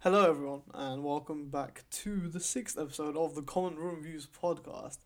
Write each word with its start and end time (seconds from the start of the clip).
Hello, 0.00 0.28
everyone, 0.30 0.62
and 0.72 1.04
welcome 1.04 1.48
back 1.50 1.84
to 1.90 2.28
the 2.28 2.40
sixth 2.40 2.78
episode 2.78 3.16
of 3.16 3.34
the 3.34 3.42
Common 3.42 3.76
Room 3.76 4.02
Views 4.02 4.26
podcast. 4.42 4.98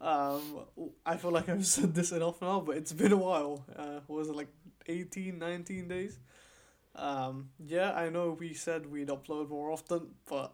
Um, 0.00 0.42
I 1.06 1.16
feel 1.16 1.30
like 1.30 1.48
I've 1.48 1.66
said 1.76 1.94
this 1.94 2.10
enough 2.12 2.40
now, 2.42 2.60
but 2.60 2.76
it's 2.76 2.92
been 2.92 3.12
a 3.12 3.16
while. 3.16 3.64
Uh, 3.76 4.00
was 4.08 4.28
it 4.28 4.34
like 4.34 4.48
18, 4.88 5.38
19 5.38 5.88
days? 5.88 6.18
Um, 6.96 7.50
yeah, 7.64 7.92
I 7.92 8.08
know 8.08 8.36
we 8.38 8.54
said 8.54 8.90
we'd 8.90 9.08
upload 9.08 9.48
more 9.50 9.70
often, 9.70 10.08
but 10.26 10.52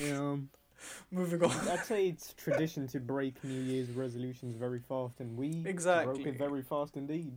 Yeah, 0.00 0.36
moving 1.10 1.42
on. 1.42 1.68
I'd 1.68 1.84
say 1.84 2.08
it's 2.08 2.34
tradition 2.34 2.86
to 2.88 3.00
break 3.00 3.42
New 3.42 3.60
Year's 3.60 3.90
resolutions 3.90 4.56
very 4.56 4.80
fast, 4.80 5.18
and 5.20 5.36
we 5.36 5.64
Exactly. 5.66 6.14
broke 6.22 6.26
it 6.26 6.38
very 6.38 6.62
fast 6.62 6.96
indeed. 6.96 7.32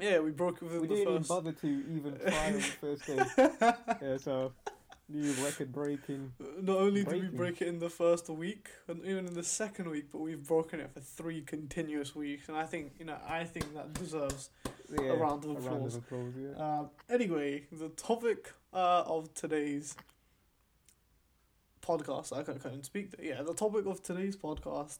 Yeah, 0.00 0.20
we 0.20 0.30
broke 0.30 0.56
it 0.56 0.62
within 0.62 0.80
We 0.82 0.88
the 0.88 0.94
didn't 0.94 1.10
even 1.10 1.22
bother 1.24 1.52
to 1.52 1.66
even 1.66 2.18
try 2.18 2.46
on 2.46 2.52
the 2.54 2.60
first 2.62 3.06
day. 3.06 3.74
Yeah, 4.02 4.16
so 4.16 4.52
new 5.08 5.32
record 5.44 5.72
breaking. 5.72 6.32
Not 6.60 6.78
only 6.78 7.04
did 7.04 7.22
we 7.22 7.28
break 7.28 7.60
it 7.60 7.68
in 7.68 7.78
the 7.78 7.90
first 7.90 8.28
week, 8.28 8.68
and 8.88 9.04
even 9.04 9.26
in 9.26 9.34
the 9.34 9.42
second 9.42 9.90
week, 9.90 10.06
but 10.12 10.20
we've 10.20 10.46
broken 10.46 10.80
it 10.80 10.90
for 10.92 11.00
three 11.00 11.42
continuous 11.42 12.14
weeks, 12.14 12.48
and 12.48 12.56
I 12.56 12.64
think 12.64 12.92
you 12.98 13.04
know 13.04 13.16
I 13.28 13.44
think 13.44 13.74
that 13.74 13.92
deserves 13.94 14.50
Yeah, 14.90 15.12
a 15.12 15.16
round 15.16 15.44
of 15.44 15.50
a 15.50 15.54
round 15.54 15.66
applause. 15.66 15.96
of 15.96 16.04
applause. 16.04 16.32
Yeah. 16.36 16.78
Um, 16.78 16.90
anyway, 17.10 17.64
the 17.72 17.88
topic 17.90 18.52
uh, 18.72 19.02
of 19.06 19.32
today's 19.34 19.96
podcast, 21.86 22.32
I 22.36 22.42
can't, 22.42 22.62
can't 22.62 22.84
speak. 22.84 23.10
There. 23.16 23.24
Yeah, 23.26 23.42
the 23.42 23.54
topic 23.54 23.86
of 23.86 24.02
today's 24.02 24.36
podcast 24.36 24.98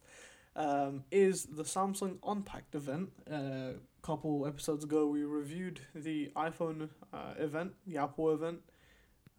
um, 0.56 1.04
is 1.10 1.44
the 1.44 1.62
Samsung 1.62 2.18
Unpacked 2.26 2.74
event. 2.74 3.10
A 3.30 3.74
couple 4.02 4.46
episodes 4.46 4.84
ago, 4.84 5.06
we 5.06 5.22
reviewed 5.24 5.80
the 5.94 6.30
iPhone 6.36 6.88
uh, 7.12 7.34
event, 7.38 7.72
the 7.86 7.98
Apple 7.98 8.30
event, 8.32 8.60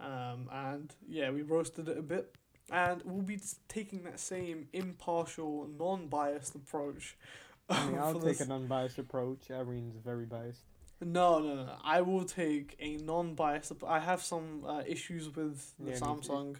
um, 0.03 0.49
and 0.51 0.93
yeah, 1.07 1.29
we 1.31 1.41
roasted 1.41 1.87
it 1.89 1.97
a 1.97 2.01
bit. 2.01 2.35
And 2.71 3.01
we'll 3.03 3.21
be 3.23 3.39
taking 3.67 4.03
that 4.03 4.19
same 4.19 4.67
impartial, 4.73 5.67
non-biased 5.77 6.55
approach. 6.55 7.17
I 7.69 7.85
mean, 7.87 7.97
I'll 7.99 8.13
take 8.13 8.23
this- 8.23 8.41
an 8.41 8.51
unbiased 8.51 8.97
approach. 8.97 9.49
Aryan's 9.51 9.97
very 10.03 10.25
biased. 10.25 10.61
No, 11.01 11.39
no, 11.39 11.55
no. 11.65 11.75
I 11.83 11.99
will 12.01 12.23
take 12.23 12.75
a 12.79 12.95
non-biased. 12.97 13.73
I 13.85 13.99
have 13.99 14.21
some 14.21 14.63
uh, 14.65 14.83
issues 14.87 15.35
with 15.35 15.73
the 15.77 15.91
Yeah. 15.91 15.97
Samsung 15.97 16.55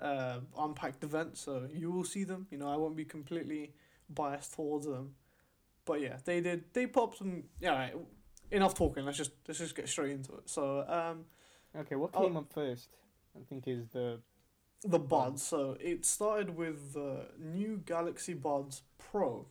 uh, 0.00 0.38
unpacked 0.58 1.04
event, 1.04 1.36
so 1.36 1.68
you 1.72 1.90
will 1.90 2.04
see 2.04 2.24
them. 2.24 2.46
You 2.50 2.56
know, 2.58 2.68
I 2.70 2.76
won't 2.76 2.96
be 2.96 3.04
completely 3.04 3.74
biased 4.08 4.54
towards 4.54 4.86
them. 4.86 5.14
But 5.84 6.00
yeah, 6.00 6.16
they 6.24 6.40
did. 6.40 6.64
They 6.72 6.86
popped 6.86 7.18
some. 7.18 7.44
Yeah, 7.60 7.72
right, 7.72 7.94
enough 8.50 8.74
talking. 8.74 9.04
Let's 9.04 9.18
just 9.18 9.32
let's 9.46 9.58
just 9.58 9.74
get 9.76 9.88
straight 9.88 10.12
into 10.12 10.32
it. 10.36 10.48
So, 10.48 10.86
um, 10.88 11.26
Okay, 11.76 11.96
what 11.96 12.10
Oh. 12.14 12.22
came 12.24 12.36
up 12.36 12.52
first? 12.52 12.88
I 13.36 13.40
think 13.48 13.66
is 13.66 13.88
the 13.88 14.20
the 14.84 14.98
buds. 14.98 15.42
So 15.42 15.76
it 15.80 16.04
started 16.04 16.56
with 16.56 16.92
the 16.92 17.28
new 17.38 17.76
Galaxy 17.86 18.34
Buds 18.34 18.82
Pro. 18.98 19.46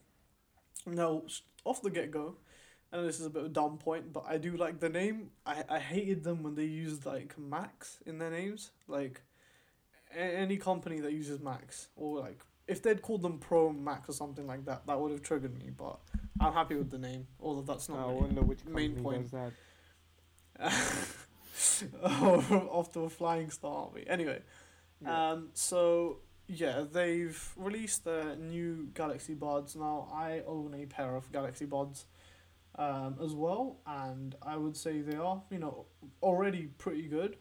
Now, 0.86 1.24
off 1.64 1.82
the 1.82 1.90
get 1.90 2.12
go, 2.12 2.36
and 2.92 3.08
this 3.08 3.20
is 3.20 3.26
a 3.26 3.30
bit 3.30 3.40
of 3.42 3.46
a 3.46 3.54
dumb 3.54 3.78
point, 3.78 4.12
but 4.12 4.26
I 4.28 4.38
do 4.38 4.58
like 4.58 4.80
the 4.82 4.90
name. 4.90 5.32
I, 5.46 5.64
I 5.70 5.80
hated 5.80 6.24
them 6.24 6.44
when 6.44 6.56
they 6.56 6.66
used 6.66 7.06
like 7.06 7.38
Max 7.38 8.00
in 8.06 8.18
their 8.18 8.30
names. 8.32 8.72
Like 8.88 9.22
a- 10.14 10.20
any 10.20 10.58
company 10.58 11.00
that 11.00 11.14
uses 11.14 11.40
Max 11.40 11.88
or 11.96 12.20
like 12.20 12.42
if 12.68 12.82
they'd 12.84 13.02
called 13.02 13.22
them 13.22 13.40
Pro 13.40 13.72
Max 13.72 14.10
or 14.10 14.14
something 14.14 14.46
like 14.48 14.66
that, 14.66 14.86
that 14.86 15.00
would 15.00 15.12
have 15.12 15.22
triggered 15.22 15.58
me. 15.58 15.70
But 15.76 15.98
I'm 16.42 16.54
happy 16.54 16.76
with 16.76 16.90
the 16.92 16.98
name, 17.00 17.28
although 17.40 17.62
that's 17.74 17.88
not 17.90 18.00
ah, 18.00 18.02
I 18.02 18.08
really- 18.08 18.20
wonder 18.22 18.42
which 18.42 18.66
main 18.66 19.02
point. 19.02 19.32
does 19.32 19.32
that. 19.32 19.54
off 22.04 22.92
to 22.94 23.02
a 23.02 23.10
flying 23.10 23.52
aren't 23.64 23.94
we? 23.94 24.06
Anyway, 24.08 24.42
Yeah. 25.02 25.32
um, 25.32 25.50
so 25.54 26.20
yeah, 26.48 26.84
they've 26.92 27.54
released 27.56 28.04
their 28.04 28.36
new 28.36 28.90
Galaxy 28.94 29.34
Buds. 29.36 29.76
Now 29.76 30.10
I 30.14 30.42
own 30.46 30.74
a 30.74 30.86
pair 30.86 31.16
of 31.16 31.32
Galaxy 31.32 31.66
Buds, 31.66 32.06
um, 32.76 33.18
as 33.24 33.34
well, 33.34 33.80
and 33.86 34.36
I 34.42 34.58
would 34.58 34.76
say 34.76 35.02
they 35.02 35.16
are, 35.18 35.42
you 35.50 35.60
know, 35.60 35.86
already 36.22 36.68
pretty 36.78 37.08
good. 37.08 37.38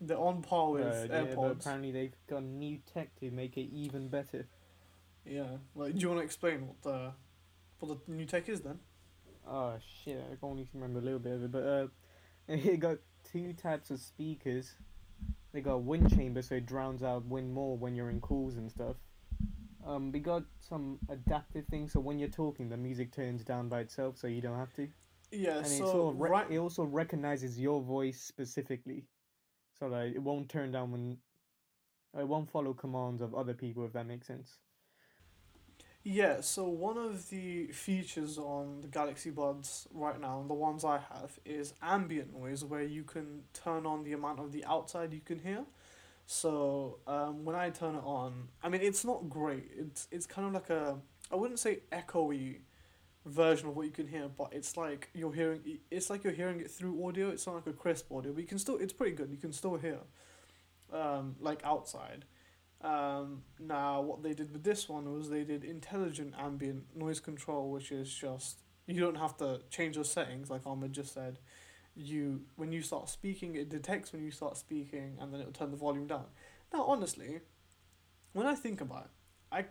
They're 0.00 0.18
on 0.18 0.42
par 0.42 0.70
with 0.70 0.82
Uh, 0.86 1.06
yeah, 1.08 1.24
AirPods. 1.34 1.60
apparently 1.60 1.92
they've 1.92 2.16
got 2.26 2.42
new 2.42 2.78
tech 2.92 3.14
to 3.20 3.30
make 3.30 3.56
it 3.56 3.70
even 3.72 4.08
better. 4.08 4.46
Yeah, 5.24 5.58
like, 5.76 5.94
do 5.94 6.00
you 6.00 6.08
want 6.08 6.20
to 6.20 6.24
explain 6.24 6.66
what 6.66 6.82
the 6.82 7.12
what 7.78 8.06
the 8.06 8.12
new 8.12 8.26
tech 8.26 8.48
is 8.48 8.60
then? 8.62 8.78
Oh 9.46 9.76
shit, 10.04 10.20
I 10.20 10.36
can 10.36 10.38
only 10.50 10.68
remember 10.72 10.98
a 11.00 11.02
little 11.02 11.18
bit 11.20 11.32
of 11.34 11.42
it, 11.44 11.50
but 11.52 11.62
uh, 11.64 11.86
it 12.48 12.78
got 12.80 12.98
two 13.30 13.52
types 13.52 13.90
of 13.90 14.00
speakers. 14.00 14.74
They 15.52 15.60
got 15.60 15.74
a 15.74 15.78
wind 15.78 16.14
chamber, 16.14 16.42
so 16.42 16.56
it 16.56 16.66
drowns 16.66 17.02
out 17.02 17.24
wind 17.26 17.52
more 17.52 17.76
when 17.76 17.94
you're 17.94 18.10
in 18.10 18.20
calls 18.20 18.56
and 18.56 18.70
stuff. 18.70 18.96
Um, 19.86 20.12
we 20.12 20.20
got 20.20 20.44
some 20.60 20.98
adaptive 21.08 21.66
things, 21.66 21.92
so 21.92 22.00
when 22.00 22.18
you're 22.18 22.28
talking, 22.28 22.68
the 22.68 22.76
music 22.76 23.12
turns 23.12 23.44
down 23.44 23.68
by 23.68 23.80
itself, 23.80 24.16
so 24.16 24.26
you 24.28 24.40
don't 24.40 24.58
have 24.58 24.72
to. 24.74 24.88
Yeah, 25.30 25.58
And 25.58 25.66
it, 25.66 25.70
so 25.70 25.84
sort 25.84 26.14
of 26.14 26.20
re- 26.20 26.30
right, 26.30 26.50
it 26.50 26.58
also 26.58 26.84
recognizes 26.84 27.58
your 27.58 27.82
voice 27.82 28.20
specifically, 28.20 29.06
so 29.78 29.90
that 29.90 30.06
it 30.06 30.22
won't 30.22 30.48
turn 30.48 30.72
down 30.72 30.92
when. 30.92 31.18
It 32.18 32.28
won't 32.28 32.50
follow 32.50 32.74
commands 32.74 33.22
of 33.22 33.34
other 33.34 33.54
people, 33.54 33.86
if 33.86 33.94
that 33.94 34.06
makes 34.06 34.26
sense. 34.26 34.58
Yeah, 36.04 36.40
so 36.40 36.64
one 36.64 36.98
of 36.98 37.30
the 37.30 37.66
features 37.68 38.36
on 38.36 38.80
the 38.80 38.88
Galaxy 38.88 39.30
Buds 39.30 39.86
right 39.94 40.20
now, 40.20 40.40
and 40.40 40.50
the 40.50 40.54
ones 40.54 40.84
I 40.84 40.98
have, 40.98 41.38
is 41.44 41.74
ambient 41.80 42.36
noise, 42.36 42.64
where 42.64 42.82
you 42.82 43.04
can 43.04 43.42
turn 43.54 43.86
on 43.86 44.02
the 44.02 44.12
amount 44.12 44.40
of 44.40 44.50
the 44.50 44.64
outside 44.64 45.12
you 45.12 45.20
can 45.20 45.38
hear. 45.38 45.64
So 46.26 46.98
um, 47.06 47.44
when 47.44 47.56
I 47.56 47.70
turn 47.70 47.96
it 47.96 48.04
on, 48.04 48.48
I 48.62 48.68
mean 48.68 48.80
it's 48.82 49.04
not 49.04 49.28
great. 49.30 49.70
It's 49.78 50.08
it's 50.10 50.26
kind 50.26 50.46
of 50.48 50.54
like 50.54 50.70
a 50.70 50.98
I 51.32 51.36
wouldn't 51.36 51.58
say 51.60 51.80
echoey 51.92 52.58
version 53.26 53.68
of 53.68 53.76
what 53.76 53.86
you 53.86 53.92
can 53.92 54.08
hear, 54.08 54.28
but 54.28 54.50
it's 54.52 54.76
like 54.76 55.10
you're 55.14 55.32
hearing 55.32 55.60
it's 55.90 56.10
like 56.10 56.24
you're 56.24 56.32
hearing 56.34 56.60
it 56.60 56.70
through 56.70 57.06
audio. 57.06 57.30
It's 57.30 57.46
not 57.46 57.56
like 57.56 57.66
a 57.68 57.72
crisp 57.74 58.12
audio, 58.12 58.32
but 58.32 58.40
you 58.42 58.48
can 58.48 58.58
still 58.58 58.78
it's 58.78 58.92
pretty 58.92 59.14
good. 59.16 59.30
You 59.30 59.38
can 59.38 59.52
still 59.52 59.76
hear, 59.76 59.98
um, 60.92 61.36
like 61.40 61.60
outside. 61.64 62.24
Um, 62.82 63.42
now, 63.60 64.00
what 64.00 64.22
they 64.22 64.34
did 64.34 64.52
with 64.52 64.64
this 64.64 64.88
one 64.88 65.12
was 65.12 65.30
they 65.30 65.44
did 65.44 65.64
intelligent 65.64 66.34
ambient 66.38 66.96
noise 66.96 67.20
control, 67.20 67.70
which 67.70 67.92
is 67.92 68.12
just 68.12 68.58
you 68.86 69.00
don't 69.00 69.16
have 69.16 69.36
to 69.38 69.60
change 69.70 69.94
your 69.96 70.04
settings, 70.04 70.50
like 70.50 70.66
Ahmed 70.66 70.92
just 70.92 71.14
said. 71.14 71.38
You 71.94 72.42
when 72.56 72.72
you 72.72 72.82
start 72.82 73.08
speaking, 73.08 73.54
it 73.54 73.68
detects 73.68 74.12
when 74.12 74.24
you 74.24 74.30
start 74.30 74.56
speaking, 74.56 75.18
and 75.20 75.32
then 75.32 75.40
it'll 75.40 75.52
turn 75.52 75.70
the 75.70 75.76
volume 75.76 76.06
down. 76.06 76.24
Now, 76.72 76.84
honestly, 76.84 77.40
when 78.32 78.46
I 78.46 78.54
think 78.54 78.80
about 78.80 79.04
it, 79.04 79.10
I 79.52 79.64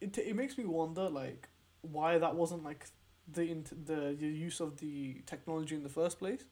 it 0.00 0.16
it 0.18 0.34
makes 0.34 0.58
me 0.58 0.64
wonder 0.64 1.08
like 1.08 1.48
why 1.82 2.18
that 2.18 2.34
wasn't 2.34 2.64
like 2.64 2.86
the 3.30 3.42
int- 3.42 3.86
the 3.86 4.16
the 4.18 4.26
use 4.26 4.60
of 4.60 4.78
the 4.78 5.22
technology 5.26 5.74
in 5.74 5.82
the 5.82 5.88
first 5.88 6.18
place. 6.18 6.44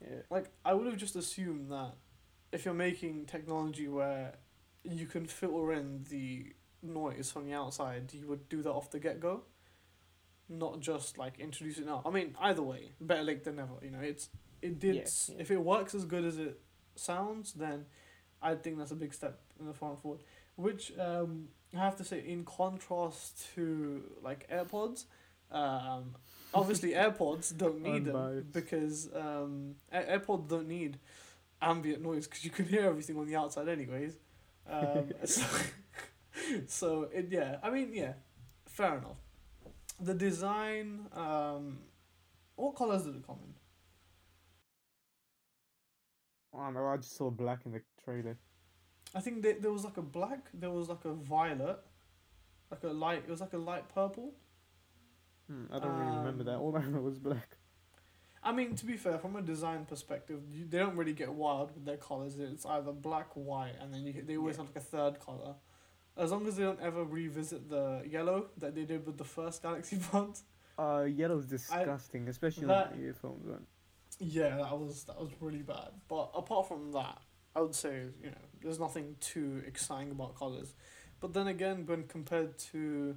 Yeah. 0.00 0.22
Like 0.30 0.46
I 0.64 0.74
would 0.74 0.86
have 0.86 0.96
just 0.96 1.16
assumed 1.16 1.70
that 1.70 1.94
if 2.54 2.64
you're 2.64 2.72
making 2.72 3.26
technology 3.26 3.88
where 3.88 4.36
you 4.84 5.06
can 5.06 5.26
filter 5.26 5.72
in 5.72 6.04
the 6.08 6.52
noise 6.82 7.30
from 7.30 7.46
the 7.46 7.52
outside, 7.52 8.14
you 8.14 8.28
would 8.28 8.48
do 8.48 8.62
that 8.62 8.70
off 8.70 8.90
the 8.90 9.00
get 9.00 9.18
go. 9.18 9.42
Not 10.48 10.78
just 10.80 11.18
like 11.18 11.40
introduce 11.40 11.78
it 11.78 11.86
now. 11.86 12.02
I 12.06 12.10
mean, 12.10 12.36
either 12.40 12.62
way, 12.62 12.92
better 13.00 13.22
late 13.22 13.44
than 13.44 13.56
never. 13.56 13.72
You 13.82 13.90
know, 13.90 14.00
it's 14.00 14.28
it 14.62 14.78
did. 14.78 14.94
Yeah, 14.94 15.02
yeah. 15.28 15.34
If 15.40 15.50
it 15.50 15.58
works 15.58 15.94
as 15.94 16.04
good 16.04 16.24
as 16.24 16.38
it 16.38 16.60
sounds, 16.94 17.54
then 17.54 17.86
I 18.40 18.54
think 18.54 18.78
that's 18.78 18.92
a 18.92 18.96
big 18.96 19.12
step 19.12 19.40
in 19.58 19.66
the 19.66 19.72
front 19.72 20.00
forward. 20.00 20.20
Which 20.54 20.92
um, 20.98 21.48
I 21.74 21.78
have 21.78 21.96
to 21.96 22.04
say, 22.04 22.20
in 22.20 22.44
contrast 22.44 23.46
to 23.54 24.02
like 24.22 24.48
AirPods, 24.48 25.06
um, 25.50 26.14
obviously 26.52 26.90
AirPods 26.92 27.56
don't 27.56 27.80
need 27.80 28.04
them 28.04 28.46
because 28.52 29.08
um, 29.12 29.74
Air- 29.90 30.20
AirPods 30.20 30.48
don't 30.48 30.68
need 30.68 30.98
ambient 31.64 32.02
noise 32.02 32.26
because 32.26 32.44
you 32.44 32.50
can 32.50 32.66
hear 32.66 32.84
everything 32.84 33.18
on 33.18 33.26
the 33.26 33.36
outside 33.36 33.68
anyways. 33.68 34.16
Um, 34.68 35.10
so, 35.24 35.42
so 36.66 37.08
it 37.12 37.28
yeah, 37.30 37.56
I 37.62 37.70
mean 37.70 37.90
yeah, 37.92 38.14
fair 38.66 38.98
enough. 38.98 39.18
The 40.00 40.14
design, 40.14 41.06
um, 41.12 41.78
what 42.56 42.74
colors 42.76 43.04
did 43.04 43.16
it 43.16 43.26
come 43.26 43.38
in? 43.44 43.54
I 46.58 46.64
don't 46.64 46.74
know, 46.74 46.86
I 46.86 46.96
just 46.96 47.16
saw 47.16 47.30
black 47.30 47.60
in 47.64 47.72
the 47.72 47.82
trailer. 48.04 48.36
I 49.14 49.20
think 49.20 49.42
there, 49.42 49.56
there 49.60 49.72
was 49.72 49.84
like 49.84 49.96
a 49.96 50.02
black, 50.02 50.48
there 50.52 50.70
was 50.70 50.88
like 50.88 51.04
a 51.04 51.12
violet, 51.12 51.78
like 52.70 52.82
a 52.82 52.88
light. 52.88 53.24
It 53.26 53.30
was 53.30 53.40
like 53.40 53.52
a 53.52 53.58
light 53.58 53.88
purple. 53.88 54.34
Hmm, 55.48 55.64
I 55.72 55.78
don't 55.78 55.96
really 55.96 56.16
remember 56.16 56.44
that. 56.44 56.54
Um, 56.54 56.60
All 56.60 56.76
I 56.76 56.84
know 56.84 57.00
was 57.00 57.18
black. 57.18 57.56
I 58.44 58.52
mean, 58.52 58.76
to 58.76 58.84
be 58.86 58.96
fair, 58.96 59.18
from 59.18 59.36
a 59.36 59.42
design 59.42 59.86
perspective, 59.86 60.40
you, 60.52 60.66
they 60.68 60.78
don't 60.78 60.96
really 60.96 61.14
get 61.14 61.32
wild 61.32 61.74
with 61.74 61.84
their 61.86 61.96
colors. 61.96 62.36
It's 62.38 62.66
either 62.66 62.92
black, 62.92 63.28
white, 63.34 63.72
and 63.80 63.92
then 63.92 64.04
you, 64.06 64.22
they 64.22 64.36
always 64.36 64.56
Yeah. 64.56 64.62
have 64.64 64.68
like 64.74 64.76
a 64.84 64.86
third 64.86 65.18
color. 65.20 65.54
As 66.16 66.30
long 66.30 66.46
as 66.46 66.56
they 66.56 66.62
don't 66.62 66.80
ever 66.80 67.02
revisit 67.04 67.68
the 67.70 68.02
yellow 68.08 68.50
that 68.58 68.74
they 68.74 68.84
did 68.84 69.04
with 69.06 69.16
the 69.18 69.24
first 69.24 69.62
Galaxy 69.62 69.98
Buds. 70.12 70.44
Uh, 70.78 71.06
yellow's 71.08 71.46
disgusting, 71.46 72.28
especially 72.28 72.66
that- 72.66 72.92
on 72.92 73.00
earphones. 73.00 73.46
One. 73.48 73.66
Yeah, 74.20 74.56
that 74.58 74.78
was 74.78 75.04
that 75.04 75.18
was 75.20 75.30
really 75.40 75.62
bad. 75.62 75.88
But 76.08 76.30
apart 76.36 76.68
from 76.68 76.92
that, 76.92 77.18
I 77.56 77.60
would 77.62 77.74
say 77.74 78.04
you 78.22 78.30
know 78.30 78.36
there's 78.62 78.78
nothing 78.78 79.16
too 79.20 79.62
exciting 79.66 80.12
about 80.12 80.36
colors, 80.36 80.74
but 81.20 81.32
then 81.32 81.48
again, 81.48 81.84
when 81.86 82.04
compared 82.04 82.56
to 82.70 83.16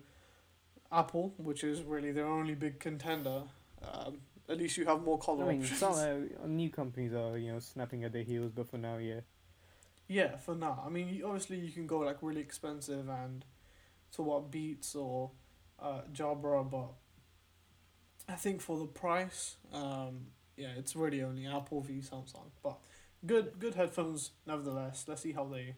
Apple, 0.91 1.33
which 1.38 1.63
is 1.63 1.83
really 1.83 2.12
their 2.12 2.25
only 2.25 2.56
big 2.56 2.79
contender, 2.79 3.44
um, 3.83 4.21
at 4.50 4.58
least 4.58 4.78
you 4.78 4.86
have 4.86 5.02
more 5.04 5.18
color 5.18 5.46
I 5.46 5.50
mean, 5.50 5.62
options. 5.62 5.80
some 5.80 5.94
uh, 6.44 6.48
new 6.48 6.70
companies 6.70 7.14
are 7.14 7.38
you 7.38 7.52
know 7.52 7.60
snapping 7.60 8.04
at 8.04 8.14
their 8.14 8.24
heels, 8.24 8.52
but 8.56 8.70
for 8.70 8.78
now, 8.78 8.98
yeah. 8.98 9.22
Yeah, 10.08 10.38
for 10.38 10.56
now. 10.56 10.84
I 10.86 10.90
mean, 10.90 11.22
obviously 11.26 11.60
you 11.60 11.72
can 11.72 11.86
go 11.86 12.00
like 12.00 12.18
really 12.22 12.42
expensive 12.42 13.10
and 13.10 13.44
to 14.14 14.22
what 14.22 14.50
Beats 14.52 14.96
or 14.96 15.32
uh, 15.82 16.02
Jabra, 16.14 16.70
but 16.70 16.92
I 18.30 18.36
think 18.36 18.62
for 18.62 18.78
the 18.78 18.86
price, 18.86 19.58
um, 19.74 20.28
yeah, 20.56 20.70
it's 20.78 20.96
really 20.96 21.22
only 21.24 21.46
Apple 21.46 21.82
v 21.82 21.96
Samsung. 21.96 22.52
But 22.64 22.78
good, 23.26 23.60
good 23.60 23.76
headphones 23.76 24.32
nevertheless. 24.46 25.06
Let's 25.08 25.22
see 25.24 25.34
how 25.34 25.46
they 25.46 25.76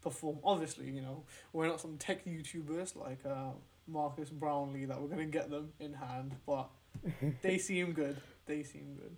perform. 0.00 0.38
Obviously, 0.44 0.90
you 0.90 1.00
know, 1.00 1.24
we're 1.52 1.66
not 1.66 1.80
some 1.80 1.96
tech 1.98 2.24
YouTubers 2.24 2.94
like 2.94 3.20
uh, 3.26 3.50
Marques 3.88 4.30
Brownlee 4.30 4.84
that 4.86 5.00
we're 5.00 5.08
gonna 5.08 5.26
get 5.26 5.50
them 5.50 5.72
in 5.80 5.94
hand, 5.94 6.36
but 6.46 6.70
they 7.42 7.58
seem 7.58 7.92
good. 7.92 8.20
They 8.46 8.62
seem 8.62 8.94
good. 8.94 9.16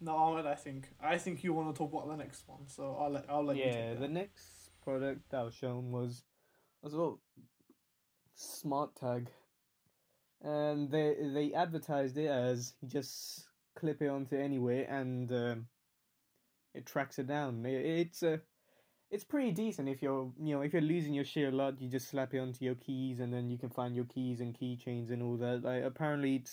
No, 0.00 0.14
Ahmed, 0.16 0.46
I 0.46 0.54
think 0.54 0.88
I 1.02 1.18
think 1.18 1.42
you 1.42 1.52
want 1.52 1.74
to 1.74 1.78
talk 1.78 1.92
about 1.92 2.08
the 2.08 2.16
next 2.16 2.46
one, 2.46 2.66
so 2.66 2.96
I'll 3.00 3.10
let 3.10 3.24
I'll 3.28 3.44
let 3.44 3.56
you. 3.56 3.64
yeah, 3.64 3.94
the 3.94 4.08
next 4.08 4.70
product 4.82 5.30
that 5.30 5.44
was 5.44 5.54
shown 5.54 5.90
was 5.90 6.22
was 6.82 6.94
about 6.94 7.18
smart 8.34 8.94
tag, 8.96 9.28
and 10.42 10.90
they 10.90 11.16
they 11.32 11.52
advertised 11.54 12.18
it 12.18 12.28
as 12.28 12.74
you 12.80 12.88
just 12.88 13.46
clip 13.74 14.02
it 14.02 14.08
onto 14.08 14.36
anywhere 14.36 14.86
and 14.88 15.30
um, 15.32 15.66
it 16.74 16.86
tracks 16.86 17.18
it 17.18 17.26
down. 17.26 17.64
It, 17.64 17.84
it's 17.84 18.22
a 18.22 18.40
it's 19.10 19.24
pretty 19.24 19.52
decent 19.52 19.88
if 19.88 20.02
you're 20.02 20.32
you 20.38 20.54
know 20.54 20.62
if 20.62 20.72
you're 20.72 20.82
losing 20.82 21.14
your 21.14 21.24
shit 21.24 21.52
a 21.52 21.56
lot, 21.56 21.80
you 21.80 21.88
just 21.88 22.08
slap 22.08 22.34
it 22.34 22.38
onto 22.38 22.64
your 22.64 22.74
keys 22.74 23.20
and 23.20 23.32
then 23.32 23.48
you 23.48 23.56
can 23.56 23.70
find 23.70 23.94
your 23.94 24.04
keys 24.04 24.40
and 24.40 24.58
keychains 24.58 25.10
and 25.10 25.22
all 25.22 25.36
that. 25.36 25.62
Like 25.62 25.84
apparently 25.84 26.36
it 26.36 26.50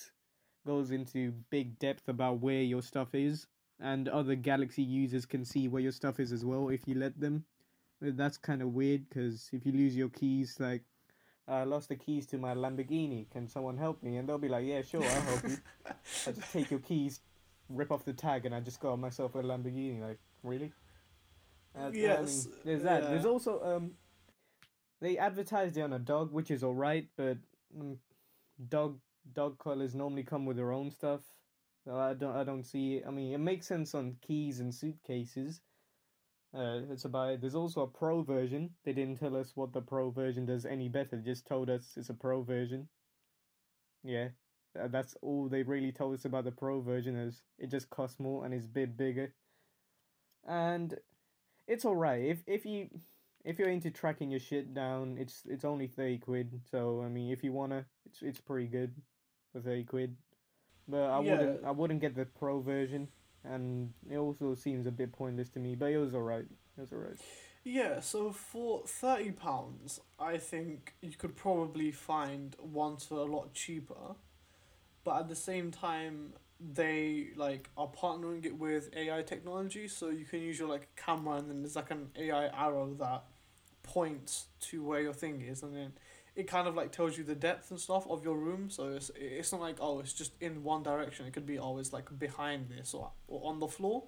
goes 0.65 0.91
into 0.91 1.31
big 1.49 1.77
depth 1.79 2.07
about 2.07 2.39
where 2.39 2.61
your 2.61 2.81
stuff 2.81 3.13
is 3.13 3.47
and 3.79 4.07
other 4.07 4.35
Galaxy 4.35 4.83
users 4.83 5.25
can 5.25 5.43
see 5.43 5.67
where 5.67 5.81
your 5.81 5.91
stuff 5.91 6.19
is 6.19 6.31
as 6.31 6.45
well 6.45 6.69
if 6.69 6.87
you 6.87 6.95
let 6.95 7.19
them. 7.19 7.45
That's 8.01 8.37
kind 8.37 8.61
of 8.61 8.73
weird 8.73 9.07
because 9.09 9.49
if 9.53 9.65
you 9.65 9.71
lose 9.71 9.95
your 9.95 10.09
keys, 10.09 10.57
like 10.59 10.83
I 11.47 11.63
lost 11.63 11.89
the 11.89 11.95
keys 11.95 12.25
to 12.27 12.37
my 12.37 12.53
Lamborghini, 12.53 13.29
can 13.29 13.47
someone 13.47 13.77
help 13.77 14.01
me? 14.03 14.17
And 14.17 14.27
they'll 14.27 14.37
be 14.37 14.49
like, 14.49 14.65
yeah, 14.65 14.81
sure, 14.81 15.03
I'll 15.03 15.21
help 15.21 15.43
you. 15.47 15.57
I 16.27 16.31
just 16.31 16.51
take 16.53 16.69
your 16.71 16.79
keys, 16.79 17.21
rip 17.69 17.91
off 17.91 18.05
the 18.05 18.13
tag, 18.13 18.45
and 18.45 18.53
I 18.55 18.59
just 18.59 18.79
got 18.79 18.97
myself 18.99 19.35
a 19.35 19.43
Lamborghini. 19.43 20.01
Like, 20.01 20.19
really? 20.43 20.71
Uh, 21.77 21.87
I 21.87 21.89
mean, 21.91 22.01
Yes, 22.01 22.47
there's 22.63 22.83
that. 22.83 23.03
yeah. 23.03 23.09
There's 23.09 23.25
also 23.25 23.61
um, 23.63 23.91
they 25.01 25.17
advertised 25.17 25.75
it 25.77 25.81
on 25.81 25.93
a 25.93 25.99
dog, 25.99 26.31
which 26.31 26.51
is 26.51 26.63
alright, 26.63 27.07
but 27.17 27.37
um, 27.79 27.97
dog 28.69 28.99
dog 29.31 29.57
collars 29.57 29.95
normally 29.95 30.23
come 30.23 30.45
with 30.45 30.57
their 30.57 30.71
own 30.71 30.91
stuff. 30.91 31.21
I 31.91 32.13
don't 32.13 32.35
I 32.35 32.43
don't 32.43 32.63
see. 32.63 32.95
It. 32.95 33.05
I 33.07 33.11
mean, 33.11 33.33
it 33.33 33.39
makes 33.39 33.67
sense 33.67 33.93
on 33.93 34.15
keys 34.21 34.59
and 34.59 34.73
suitcases. 34.73 35.61
Uh, 36.55 36.81
it's 36.89 37.05
about. 37.05 37.41
There's 37.41 37.55
also 37.55 37.81
a 37.81 37.87
pro 37.87 38.21
version. 38.23 38.71
They 38.85 38.93
didn't 38.93 39.19
tell 39.19 39.35
us 39.35 39.51
what 39.55 39.73
the 39.73 39.81
pro 39.81 40.11
version 40.11 40.45
does 40.45 40.65
any 40.65 40.87
better. 40.87 41.17
They 41.17 41.31
just 41.31 41.47
told 41.47 41.69
us 41.69 41.93
it's 41.97 42.09
a 42.09 42.13
pro 42.13 42.41
version. 42.43 42.87
Yeah, 44.03 44.29
that's 44.75 45.15
all 45.21 45.49
they 45.49 45.63
really 45.63 45.91
told 45.91 46.13
us 46.13 46.25
about 46.25 46.45
the 46.45 46.51
pro 46.51 46.79
version. 46.81 47.17
Is 47.17 47.41
it 47.57 47.69
just 47.69 47.89
costs 47.89 48.19
more 48.19 48.45
and 48.45 48.53
is 48.53 48.65
a 48.65 48.69
bit 48.69 48.95
bigger. 48.95 49.33
And 50.47 50.97
it's 51.67 51.85
alright 51.85 52.23
if 52.23 52.43
if 52.47 52.65
you 52.65 52.89
if 53.43 53.59
you're 53.59 53.69
into 53.69 53.91
tracking 53.91 54.31
your 54.31 54.39
shit 54.39 54.73
down. 54.73 55.17
It's 55.19 55.41
it's 55.49 55.65
only 55.65 55.87
thirty 55.87 56.17
quid. 56.17 56.61
So 56.71 57.01
I 57.03 57.09
mean, 57.09 57.31
if 57.31 57.43
you 57.43 57.51
wanna, 57.51 57.85
it's 58.05 58.21
it's 58.21 58.39
pretty 58.39 58.67
good 58.67 58.93
for 59.53 59.61
thirty 59.61 59.83
quid. 59.83 60.15
But 60.87 61.09
I 61.09 61.19
Yeah. 61.21 61.31
wouldn't 61.31 61.65
I 61.65 61.71
wouldn't 61.71 62.01
get 62.01 62.15
the 62.15 62.25
pro 62.25 62.59
version, 62.59 63.07
and 63.45 63.93
it 64.09 64.17
also 64.17 64.55
seems 64.55 64.85
a 64.87 64.91
bit 64.91 65.13
pointless 65.13 65.49
to 65.51 65.59
me. 65.59 65.75
But 65.75 65.91
it 65.91 65.97
was 65.97 66.13
alright. 66.13 66.45
It 66.77 66.81
was 66.81 66.91
alright. 66.91 67.17
Yeah, 67.63 68.01
so 68.01 68.31
for 68.33 68.83
thirty 68.85 69.31
pounds, 69.31 70.01
I 70.19 70.37
think 70.37 70.93
you 71.01 71.13
could 71.17 71.35
probably 71.37 71.91
find 71.91 72.55
ones 72.61 73.05
for 73.05 73.15
a 73.19 73.23
lot 73.23 73.53
cheaper, 73.53 74.15
but 75.05 75.19
at 75.19 75.29
the 75.29 75.35
same 75.35 75.71
time, 75.71 76.33
they 76.59 77.27
like 77.37 77.69
are 77.77 77.87
partnering 77.87 78.45
it 78.45 78.57
with 78.57 78.89
AI 78.95 79.21
technology, 79.21 79.87
so 79.87 80.09
you 80.09 80.25
can 80.25 80.41
use 80.41 80.59
your 80.59 80.67
like 80.67 80.93
camera 80.97 81.35
and 81.37 81.49
then 81.49 81.61
there's 81.61 81.75
like 81.77 81.91
an 81.91 82.09
AI 82.17 82.47
arrow 82.47 82.93
that 82.99 83.23
points 83.83 84.45
to 84.61 84.83
where 84.83 85.01
your 85.01 85.13
thing 85.13 85.41
is, 85.41 85.63
and 85.63 85.75
then 85.75 85.93
it 86.35 86.47
kind 86.47 86.67
of 86.67 86.75
like 86.75 86.91
tells 86.91 87.17
you 87.17 87.23
the 87.23 87.35
depth 87.35 87.69
and 87.71 87.79
stuff 87.79 88.07
of 88.09 88.23
your 88.23 88.37
room. 88.37 88.69
So 88.69 88.89
it's 88.89 89.11
it's 89.15 89.51
not 89.51 89.61
like 89.61 89.77
oh 89.79 89.99
it's 89.99 90.13
just 90.13 90.33
in 90.41 90.63
one 90.63 90.83
direction. 90.83 91.25
It 91.25 91.33
could 91.33 91.45
be 91.45 91.59
oh, 91.59 91.63
always 91.63 91.93
like 91.93 92.17
behind 92.17 92.69
this 92.69 92.93
or 92.93 93.11
or 93.27 93.49
on 93.49 93.59
the 93.59 93.67
floor. 93.67 94.03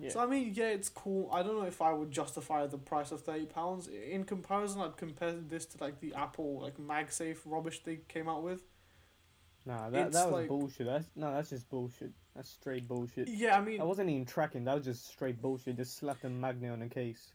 Yeah. 0.00 0.10
So 0.10 0.20
I 0.20 0.26
mean, 0.26 0.52
yeah, 0.54 0.66
it's 0.66 0.88
cool. 0.88 1.30
I 1.32 1.42
don't 1.42 1.56
know 1.58 1.66
if 1.66 1.80
I 1.80 1.92
would 1.92 2.10
justify 2.10 2.66
the 2.66 2.78
price 2.78 3.12
of 3.12 3.22
thirty 3.22 3.46
pounds. 3.46 3.88
In 3.88 4.24
comparison, 4.24 4.80
I'd 4.80 4.96
compare 4.96 5.32
this 5.32 5.66
to 5.66 5.78
like 5.80 6.00
the 6.00 6.14
Apple 6.14 6.60
like 6.62 6.76
MagSafe 6.78 7.38
rubbish 7.44 7.82
they 7.84 8.00
came 8.08 8.28
out 8.28 8.42
with. 8.42 8.62
Nah, 9.66 9.88
that 9.90 10.08
It's 10.08 10.16
that 10.16 10.26
was 10.26 10.40
like- 10.40 10.48
bullshit. 10.48 10.86
That's 10.86 11.06
no, 11.16 11.32
that's 11.32 11.50
just 11.50 11.68
bullshit. 11.70 12.12
That's 12.34 12.50
straight 12.50 12.86
bullshit. 12.88 13.28
Yeah, 13.28 13.56
I 13.56 13.60
mean, 13.60 13.80
I 13.80 13.84
wasn't 13.84 14.10
even 14.10 14.26
tracking. 14.26 14.64
That 14.64 14.74
was 14.74 14.84
just 14.84 15.08
straight 15.08 15.40
bullshit. 15.40 15.76
Just 15.76 15.96
slapped 15.96 16.24
a 16.24 16.28
magnet 16.28 16.72
on 16.72 16.82
a 16.82 16.88
case. 16.88 17.32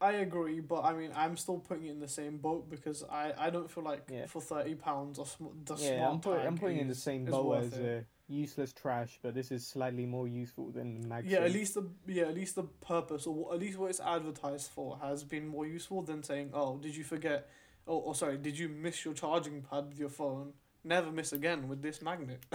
I 0.00 0.12
agree, 0.12 0.60
but 0.60 0.84
I 0.84 0.92
mean, 0.92 1.10
I'm 1.14 1.36
still 1.38 1.58
putting 1.58 1.86
it 1.86 1.90
in 1.90 2.00
the 2.00 2.08
same 2.08 2.36
boat 2.38 2.68
because 2.68 3.02
I, 3.10 3.32
I 3.38 3.50
don't 3.50 3.70
feel 3.70 3.82
like 3.84 4.08
Yeah. 4.12 4.26
for 4.26 4.42
thirty 4.42 4.74
pounds 4.74 5.18
or 5.18 5.26
sm- 5.26 5.46
the 5.64 5.74
yeah, 5.76 5.96
smart 5.96 6.12
I'm, 6.12 6.20
put, 6.20 6.38
I'm 6.46 6.58
putting 6.58 6.76
it 6.78 6.82
in 6.82 6.88
the 6.88 6.94
same 6.94 7.24
boat 7.24 7.52
as 7.64 7.72
uh, 7.74 8.02
useless 8.28 8.74
trash, 8.74 9.18
but 9.22 9.32
this 9.34 9.50
is 9.50 9.66
slightly 9.66 10.04
more 10.04 10.28
useful 10.28 10.70
than 10.70 11.00
the 11.00 11.08
mag. 11.08 11.24
Yeah, 11.26 11.38
at 11.38 11.52
least 11.52 11.74
the 11.74 11.88
yeah 12.06 12.24
at 12.24 12.34
least 12.34 12.56
the 12.56 12.64
purpose 12.64 13.26
or 13.26 13.54
at 13.54 13.60
least 13.60 13.78
what 13.78 13.88
it's 13.88 14.00
advertised 14.00 14.70
for 14.70 14.98
has 15.00 15.24
been 15.24 15.46
more 15.46 15.66
useful 15.66 16.02
than 16.02 16.22
saying 16.22 16.50
oh 16.52 16.76
did 16.78 16.94
you 16.94 17.04
forget 17.04 17.48
oh, 17.88 18.02
oh 18.06 18.12
sorry 18.12 18.36
did 18.36 18.58
you 18.58 18.68
miss 18.68 19.04
your 19.04 19.14
charging 19.14 19.62
pad 19.62 19.86
with 19.88 19.98
your 19.98 20.08
phone 20.10 20.52
never 20.84 21.10
miss 21.10 21.32
again 21.32 21.68
with 21.68 21.80
this 21.82 22.02
magnet 22.02 22.44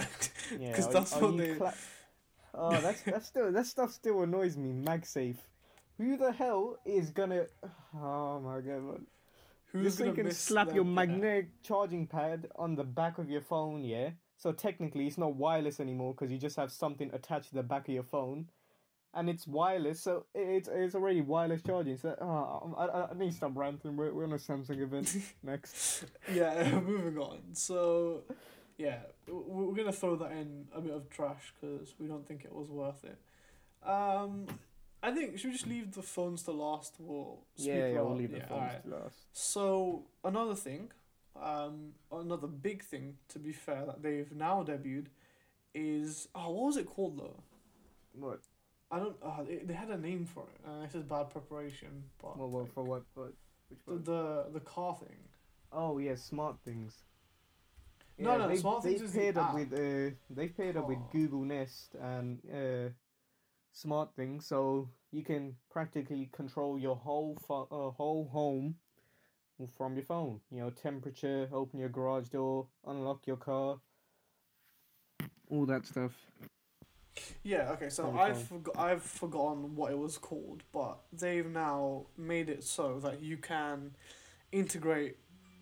Yeah, 0.60 0.74
'Cause 0.74 0.86
are- 0.88 0.92
that's 0.92 1.12
are 1.14 1.22
what 1.22 1.36
they- 1.38 1.54
cla- 1.56 1.74
oh, 2.54 2.80
that's 2.80 3.02
that's 3.02 3.26
still 3.26 3.50
that 3.50 3.66
stuff 3.66 3.92
still 3.92 4.22
annoys 4.22 4.56
me. 4.56 4.72
MagSafe. 4.72 5.38
Who 5.98 6.16
the 6.16 6.32
hell 6.32 6.78
is 6.84 7.10
gonna? 7.10 7.46
Oh 7.94 8.40
my 8.40 8.60
god! 8.60 8.82
man. 8.82 9.06
who's 9.66 9.98
you 9.98 10.06
gonna 10.06 10.16
can 10.16 10.30
slap 10.32 10.74
your 10.74 10.84
Yeah. 10.84 10.90
magnetic 10.90 11.62
charging 11.62 12.06
pad 12.06 12.48
on 12.56 12.74
the 12.74 12.84
back 12.84 13.18
of 13.18 13.30
your 13.30 13.40
phone, 13.42 13.84
yeah. 13.84 14.10
So 14.36 14.52
technically, 14.52 15.06
it's 15.06 15.18
not 15.18 15.36
wireless 15.36 15.78
anymore 15.80 16.14
because 16.14 16.32
you 16.32 16.38
just 16.38 16.56
have 16.56 16.72
something 16.72 17.10
attached 17.12 17.50
to 17.50 17.54
the 17.54 17.62
back 17.62 17.86
of 17.88 17.94
your 17.94 18.02
phone, 18.02 18.48
and 19.14 19.28
it's 19.30 19.46
wireless. 19.46 20.00
So 20.00 20.26
it's 20.34 20.68
it's 20.72 20.94
already 20.94 21.20
wireless 21.20 21.62
charging. 21.62 21.96
So 21.98 22.16
oh, 22.20 22.74
I, 22.76 22.84
I- 22.86 23.10
I 23.10 23.14
need 23.14 23.30
to 23.30 23.36
stop 23.36 23.52
ranting. 23.54 23.96
We're, 23.96 24.12
we're 24.12 24.24
on 24.24 24.32
a 24.32 24.36
Samsung 24.36 24.80
event 24.80 25.16
next. 25.42 26.04
yeah 26.32 26.80
moving 26.84 27.18
on 27.18 27.38
so 27.52 28.22
yeah 28.78 29.00
we're 29.28 29.74
gonna 29.74 29.92
throw 29.92 30.16
that 30.16 30.32
in 30.32 30.66
a 30.74 30.80
bit 30.80 30.92
of 30.94 31.08
trash 31.10 31.52
because 31.60 31.94
we 32.00 32.06
don't 32.08 32.26
think 32.26 32.44
it 32.44 32.52
was 32.52 32.68
worth 32.70 33.04
it 33.04 33.18
um 33.88 34.46
I 35.02 35.10
think 35.10 35.38
should 35.38 35.48
we 35.48 35.52
just 35.52 35.66
leave 35.66 35.92
the 35.92 36.02
phones 36.02 36.42
to 36.44 36.52
last 36.52 36.94
or 37.04 37.38
speak 37.56 37.68
Yeah, 37.68 37.86
yeah, 37.88 38.00
we'll 38.02 38.16
leave 38.16 38.30
the 38.30 38.38
yeah, 38.38 38.46
phones 38.46 38.60
alright. 38.60 38.82
to 38.84 38.90
last. 38.90 39.16
So 39.32 40.04
another 40.24 40.54
thing, 40.54 40.92
um, 41.40 41.92
another 42.12 42.46
big 42.46 42.82
thing 42.84 43.16
to 43.30 43.38
be 43.38 43.52
fair 43.52 43.84
that 43.86 44.02
they've 44.02 44.30
now 44.34 44.62
debuted 44.62 45.06
is 45.74 46.28
oh 46.34 46.50
what 46.50 46.66
was 46.66 46.76
it 46.76 46.86
called 46.86 47.18
though? 47.18 47.42
What? 48.14 48.40
I 48.90 48.98
don't. 48.98 49.16
Uh, 49.22 49.42
they, 49.42 49.56
they 49.64 49.72
had 49.74 49.88
a 49.88 49.96
name 49.96 50.26
for 50.26 50.42
it, 50.42 50.60
and 50.68 50.84
this 50.84 50.94
is 50.94 51.02
bad 51.02 51.30
preparation. 51.30 52.04
But 52.20 52.36
Well, 52.38 52.50
well, 52.50 52.66
for 52.66 52.84
what? 52.84 53.02
What? 53.14 53.32
Which 53.70 53.78
the, 53.86 53.92
one? 53.94 54.04
the 54.04 54.44
the 54.52 54.60
car 54.60 54.94
thing. 54.94 55.16
Oh 55.72 55.96
yeah, 55.98 56.14
smart 56.14 56.56
things. 56.64 56.98
No, 58.18 58.36
no, 58.36 58.46
they, 58.48 58.56
Smart 58.56 58.82
they 58.82 58.90
Things 58.90 59.02
is 59.02 59.12
the 59.14 59.18
paired 59.18 59.38
up 59.38 59.48
app. 59.48 59.54
with 59.54 59.72
uh, 59.72 60.14
they 60.30 60.48
paired 60.48 60.76
up 60.76 60.86
with 60.86 60.98
Oh. 60.98 61.08
Google 61.10 61.40
Nest 61.40 61.94
and 62.00 62.38
uh, 62.52 62.90
Smart 63.72 64.10
Things, 64.14 64.46
so 64.46 64.88
you 65.10 65.22
can 65.24 65.56
practically 65.70 66.28
control 66.32 66.78
your 66.78 66.96
whole 66.96 67.36
fo- 67.46 67.68
uh, 67.70 67.90
whole 67.96 68.28
home 68.32 68.76
from 69.76 69.94
your 69.96 70.04
phone. 70.04 70.40
You 70.50 70.60
know, 70.60 70.70
temperature, 70.70 71.48
open 71.52 71.78
your 71.78 71.88
garage 71.88 72.28
door, 72.28 72.66
unlock 72.86 73.26
your 73.26 73.36
car, 73.36 73.78
all 75.48 75.66
that 75.66 75.86
stuff. 75.86 76.12
Yeah. 77.42 77.70
Okay. 77.72 77.88
So 77.88 78.04
I've 78.18 78.52
I've 78.76 79.02
forgotten 79.02 79.74
what 79.76 79.90
it 79.92 79.98
was 79.98 80.18
called, 80.18 80.62
but 80.72 80.98
they've 81.12 81.46
now 81.46 82.06
made 82.16 82.48
it 82.48 82.64
so 82.64 82.98
that 83.00 83.22
you 83.22 83.36
can 83.36 83.92
integrate 84.50 85.16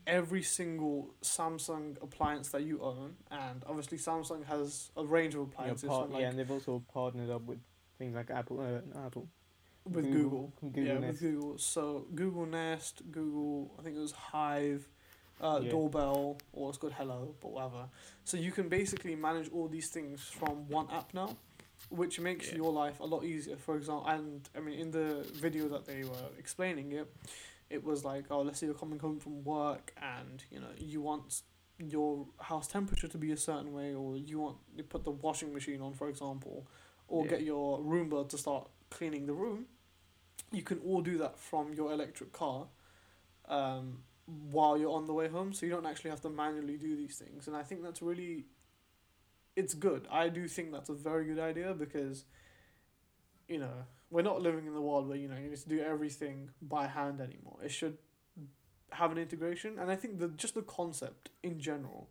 every 0.06 0.42
single 0.42 1.14
Samsung 1.22 2.02
appliance 2.02 2.48
that 2.48 2.62
you 2.62 2.80
own, 2.82 3.14
and 3.30 3.62
obviously 3.68 3.98
Samsung 3.98 4.44
has 4.46 4.90
a 4.96 5.04
range 5.04 5.34
of 5.34 5.42
appliances. 5.42 5.88
part- 5.88 6.10
like, 6.10 6.22
yeah, 6.22 6.28
and 6.30 6.38
they've 6.38 6.50
also 6.50 6.82
partnered 6.92 7.30
up 7.30 7.42
with 7.42 7.58
things 8.00 8.14
like 8.16 8.30
Apple. 8.30 8.58
Uh, 8.60 9.06
Apple. 9.06 9.28
with 9.88 10.10
Google. 10.10 10.52
Google 10.60 10.82
yeah, 10.82 10.98
Nest. 10.98 11.06
with 11.06 11.20
Google. 11.20 11.58
So 11.58 12.06
Google 12.14 12.46
Nest, 12.46 13.02
Google, 13.12 13.74
I 13.78 13.82
think 13.82 13.96
it 13.96 14.00
was 14.00 14.12
Hive, 14.12 14.88
uh, 15.40 15.60
Yeah. 15.62 15.70
Doorbell, 15.70 16.38
or 16.52 16.70
it's 16.70 16.78
called 16.78 16.94
Hello, 16.94 17.34
but 17.40 17.50
whatever. 17.52 17.88
So 18.24 18.36
you 18.36 18.52
can 18.52 18.68
basically 18.68 19.14
manage 19.14 19.48
all 19.52 19.68
these 19.68 19.88
things 19.90 20.22
from 20.22 20.68
one 20.68 20.88
app 20.90 21.12
now, 21.14 21.36
which 21.90 22.18
makes 22.20 22.48
Yeah. 22.48 22.56
your 22.56 22.72
life 22.72 23.00
a 23.00 23.04
lot 23.04 23.24
easier. 23.24 23.56
For 23.56 23.76
example, 23.76 24.06
and 24.06 24.48
I 24.56 24.60
mean, 24.60 24.78
in 24.78 24.90
the 24.90 25.22
video 25.34 25.68
that 25.68 25.84
they 25.86 26.04
were 26.04 26.28
explaining 26.38 26.92
it, 26.92 27.06
it 27.68 27.84
was 27.84 28.04
like, 28.04 28.24
oh, 28.30 28.40
let's 28.42 28.58
say 28.58 28.66
you're 28.66 28.74
coming 28.84 28.98
home 28.98 29.18
from 29.20 29.44
work 29.44 29.92
and 30.18 30.42
you 30.50 30.58
know 30.60 30.72
you 30.78 31.00
want 31.00 31.42
your 31.78 32.26
house 32.38 32.66
temperature 32.66 33.08
to 33.08 33.16
be 33.18 33.30
a 33.32 33.36
certain 33.36 33.72
way, 33.72 33.94
or 33.94 34.16
you 34.16 34.38
want 34.40 34.56
you 34.76 34.82
put 34.84 35.04
the 35.04 35.10
washing 35.26 35.52
machine 35.54 35.80
on, 35.80 35.94
for 35.94 36.08
example, 36.08 36.66
or 37.10 37.24
Yeah. 37.24 37.30
get 37.30 37.42
your 37.42 37.80
Roomba 37.80 38.28
to 38.28 38.38
start 38.38 38.70
cleaning 38.88 39.26
the 39.26 39.34
room. 39.34 39.66
You 40.52 40.62
can 40.62 40.78
all 40.80 41.02
do 41.02 41.18
that 41.18 41.38
from 41.38 41.74
your 41.74 41.92
electric 41.92 42.32
car, 42.32 42.68
um, 43.46 44.02
while 44.26 44.78
you're 44.78 44.92
on 44.92 45.06
the 45.06 45.12
way 45.14 45.28
home, 45.28 45.52
so 45.52 45.66
you 45.66 45.72
don't 45.72 45.86
actually 45.86 46.10
have 46.10 46.22
to 46.22 46.30
manually 46.30 46.76
do 46.78 46.96
these 46.96 47.18
things. 47.18 47.46
And 47.48 47.56
I 47.56 47.62
think 47.62 47.82
that's 47.82 48.00
really, 48.00 48.46
it's 49.56 49.74
good. 49.74 50.06
I 50.10 50.28
do 50.28 50.48
think 50.48 50.72
that's 50.72 50.88
a 50.88 50.94
very 50.94 51.24
good 51.26 51.38
idea 51.38 51.74
because, 51.74 52.24
you 53.48 53.58
know, 53.58 53.84
we're 54.10 54.22
not 54.22 54.40
living 54.42 54.66
in 54.66 54.74
the 54.74 54.80
world 54.80 55.08
where 55.08 55.16
you 55.16 55.28
know 55.28 55.36
you 55.36 55.48
need 55.48 55.58
to 55.58 55.68
do 55.68 55.80
everything 55.80 56.50
by 56.62 56.86
hand 56.86 57.20
anymore. 57.20 57.58
It 57.62 57.70
should 57.70 57.98
have 58.92 59.12
an 59.12 59.18
integration, 59.18 59.78
and 59.78 59.90
I 59.90 59.96
think 59.96 60.18
the 60.18 60.28
just 60.28 60.54
the 60.54 60.62
concept 60.62 61.30
in 61.42 61.60
general 61.60 62.08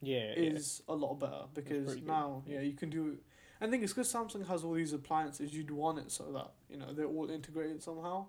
Yeah, 0.00 0.32
is 0.34 0.82
a 0.88 0.94
lot 0.94 1.14
better 1.20 1.44
because 1.54 2.00
now 2.02 2.42
yeah. 2.46 2.54
yeah 2.54 2.60
you 2.62 2.74
can 2.74 2.90
do 2.90 3.18
I 3.62 3.68
think 3.68 3.82
it's 3.82 3.92
because 3.92 4.12
Samsung 4.12 4.46
has 4.48 4.64
all 4.64 4.74
these 4.74 4.92
appliances 4.92 5.54
you'd 5.54 5.70
want 5.70 5.98
it 5.98 6.10
so 6.10 6.24
that 6.32 6.50
you 6.68 6.76
know 6.76 6.92
they're 6.92 7.06
all 7.06 7.30
integrated 7.30 7.82
somehow 7.82 8.26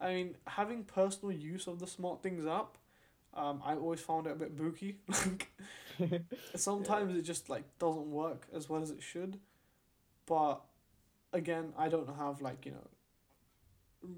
I 0.00 0.14
mean 0.14 0.36
having 0.46 0.84
personal 0.84 1.32
use 1.34 1.66
of 1.66 1.78
the 1.78 1.86
smart 1.86 2.22
things 2.22 2.46
app 2.46 2.76
um, 3.34 3.62
I 3.64 3.74
always 3.74 4.00
found 4.00 4.26
it 4.26 4.32
a 4.32 4.36
bit 4.36 4.56
booky 4.56 4.96
like 5.08 5.50
yeah. 5.98 6.18
sometimes 6.56 7.16
it 7.16 7.22
just 7.22 7.48
like 7.48 7.64
doesn't 7.78 8.10
work 8.10 8.46
as 8.54 8.68
well 8.68 8.82
as 8.82 8.90
it 8.90 9.02
should 9.02 9.38
but 10.26 10.60
again 11.32 11.72
I 11.78 11.88
don't 11.88 12.08
have 12.16 12.42
like 12.42 12.66
you 12.66 12.72
know 12.72 12.88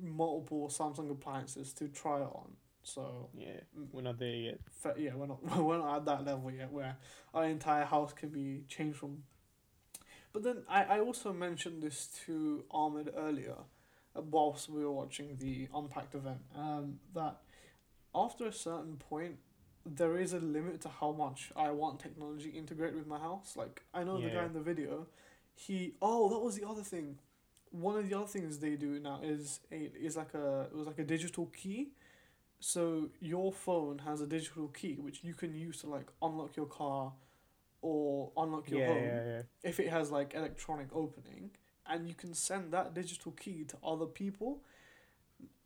multiple 0.03 0.69
Samsung 0.69 1.11
appliances 1.11 1.73
to 1.75 1.89
try 1.89 2.19
it 2.19 2.31
on 2.33 2.53
so 2.87 3.29
yeah, 3.37 3.59
we're 3.91 4.03
not 4.03 4.19
there 4.19 4.29
yet. 4.29 4.61
fa- 4.71 4.95
yeah, 4.97 5.11
we're 5.15 5.27
not 5.27 5.43
we're 5.59 5.79
not 5.79 5.97
at 5.97 6.05
that 6.05 6.25
level 6.25 6.53
yet 6.53 6.73
where 6.73 6.97
our 7.35 7.45
entire 7.45 7.85
house 7.85 8.13
can 8.13 8.29
be 8.29 8.63
changed 8.69 8.99
from. 8.99 9.25
But 10.37 10.43
then 10.43 10.65
I, 10.69 10.85
I 10.85 11.01
also 11.01 11.33
mentioned 11.33 11.83
this 11.83 12.11
to 12.27 12.65
Ahmed 12.71 13.11
earlier, 13.17 13.57
uh, 14.15 14.21
whilst 14.21 14.69
we 14.69 14.85
were 14.85 14.93
watching 14.93 15.35
the 15.41 15.67
Unpacked 15.75 16.15
event, 16.15 16.43
um, 16.55 16.99
that 17.15 17.39
after 18.15 18.45
a 18.45 18.53
certain 18.53 18.99
point, 18.99 19.37
there 19.87 20.19
is 20.19 20.35
a 20.35 20.39
limit 20.39 20.83
to 20.83 20.91
how 20.91 21.13
much 21.13 21.53
I 21.57 21.71
want 21.71 22.01
technology 22.01 22.51
integrated 22.51 22.97
with 22.97 23.07
my 23.07 23.19
house. 23.19 23.55
Like 23.57 23.81
I 23.95 24.05
know 24.05 24.21
the 24.21 24.29
guy 24.29 24.45
in 24.45 24.53
the 24.53 24.61
video, 24.61 25.07
he 25.55 25.95
oh 26.03 26.29
that 26.29 26.41
was 26.41 26.55
the 26.55 26.69
other 26.69 26.83
thing. 26.83 27.19
One 27.71 27.97
of 27.97 28.07
the 28.07 28.15
other 28.15 28.27
things 28.27 28.59
they 28.59 28.77
do 28.77 29.01
now 29.01 29.21
is 29.23 29.61
a 29.73 29.91
is 29.99 30.19
like 30.19 30.35
a 30.35 30.67
it 30.71 30.77
was 30.77 30.87
like 30.87 30.99
a 30.99 31.05
digital 31.05 31.47
key. 31.47 31.93
So 32.61 33.09
your 33.21 33.55
phone 33.55 34.01
has 34.01 34.21
a 34.21 34.27
digital 34.27 34.69
key 34.69 34.99
which 35.01 35.25
you 35.25 35.33
can 35.33 35.55
use 35.55 35.81
to 35.81 35.87
like 35.87 36.09
unlock 36.21 36.59
your 36.59 36.67
car 36.67 37.15
or 37.87 38.33
unlock 38.37 38.71
your 38.71 38.81
Yeah, 38.81 38.87
home 38.87 39.23
yeah, 39.23 39.25
yeah. 39.25 39.43
if 39.63 39.81
it 39.81 39.89
has 39.89 40.11
like 40.11 40.35
electronic 40.35 40.89
opening 40.95 41.51
and 41.87 42.09
you 42.09 42.15
can 42.15 42.35
send 42.35 42.73
that 42.73 42.95
digital 42.95 43.33
key 43.33 43.65
to 43.65 43.77
other 43.85 44.07
people 44.07 44.61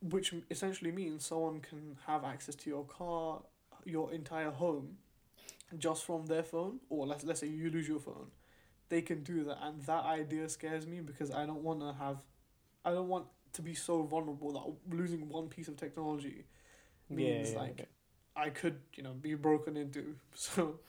which 0.03 0.35
essentially 0.51 0.91
means 0.93 1.25
someone 1.27 1.61
can 1.61 1.97
have 2.07 2.25
access 2.25 2.55
to 2.55 2.71
your 2.71 2.85
car 2.85 3.41
your 3.85 4.13
entire 4.13 4.51
home 4.51 4.97
just 5.79 6.05
from 6.05 6.27
their 6.27 6.43
phone 6.43 6.81
or 6.91 7.07
let's, 7.07 7.25
let's 7.25 7.41
say 7.41 7.47
you 7.49 7.71
lose 7.71 7.89
your 7.89 8.01
phone 8.01 8.29
they 8.89 9.03
can 9.03 9.23
do 9.23 9.45
that 9.45 9.59
and 9.63 9.83
that 9.83 10.05
idea 10.05 10.49
scares 10.49 10.87
me 10.87 11.01
because 11.01 11.31
i 11.33 11.47
don't 11.47 11.63
want 11.63 11.81
to 11.81 11.93
have 11.99 12.19
i 12.85 12.91
don't 12.91 13.09
want 13.09 13.27
to 13.53 13.63
be 13.63 13.75
so 13.75 14.03
vulnerable 14.03 14.53
that 14.53 14.97
losing 14.97 15.29
one 15.29 15.49
piece 15.49 15.69
of 15.69 15.77
technology 15.77 16.45
means 17.11 17.55
yeah, 17.55 17.57
like 17.57 17.79
yeah. 17.79 17.85
I 18.37 18.51
could, 18.51 18.81
you 18.95 19.03
know, 19.03 19.13
be 19.13 19.35
broken 19.35 19.77
into. 19.77 20.17
So, 20.35 20.81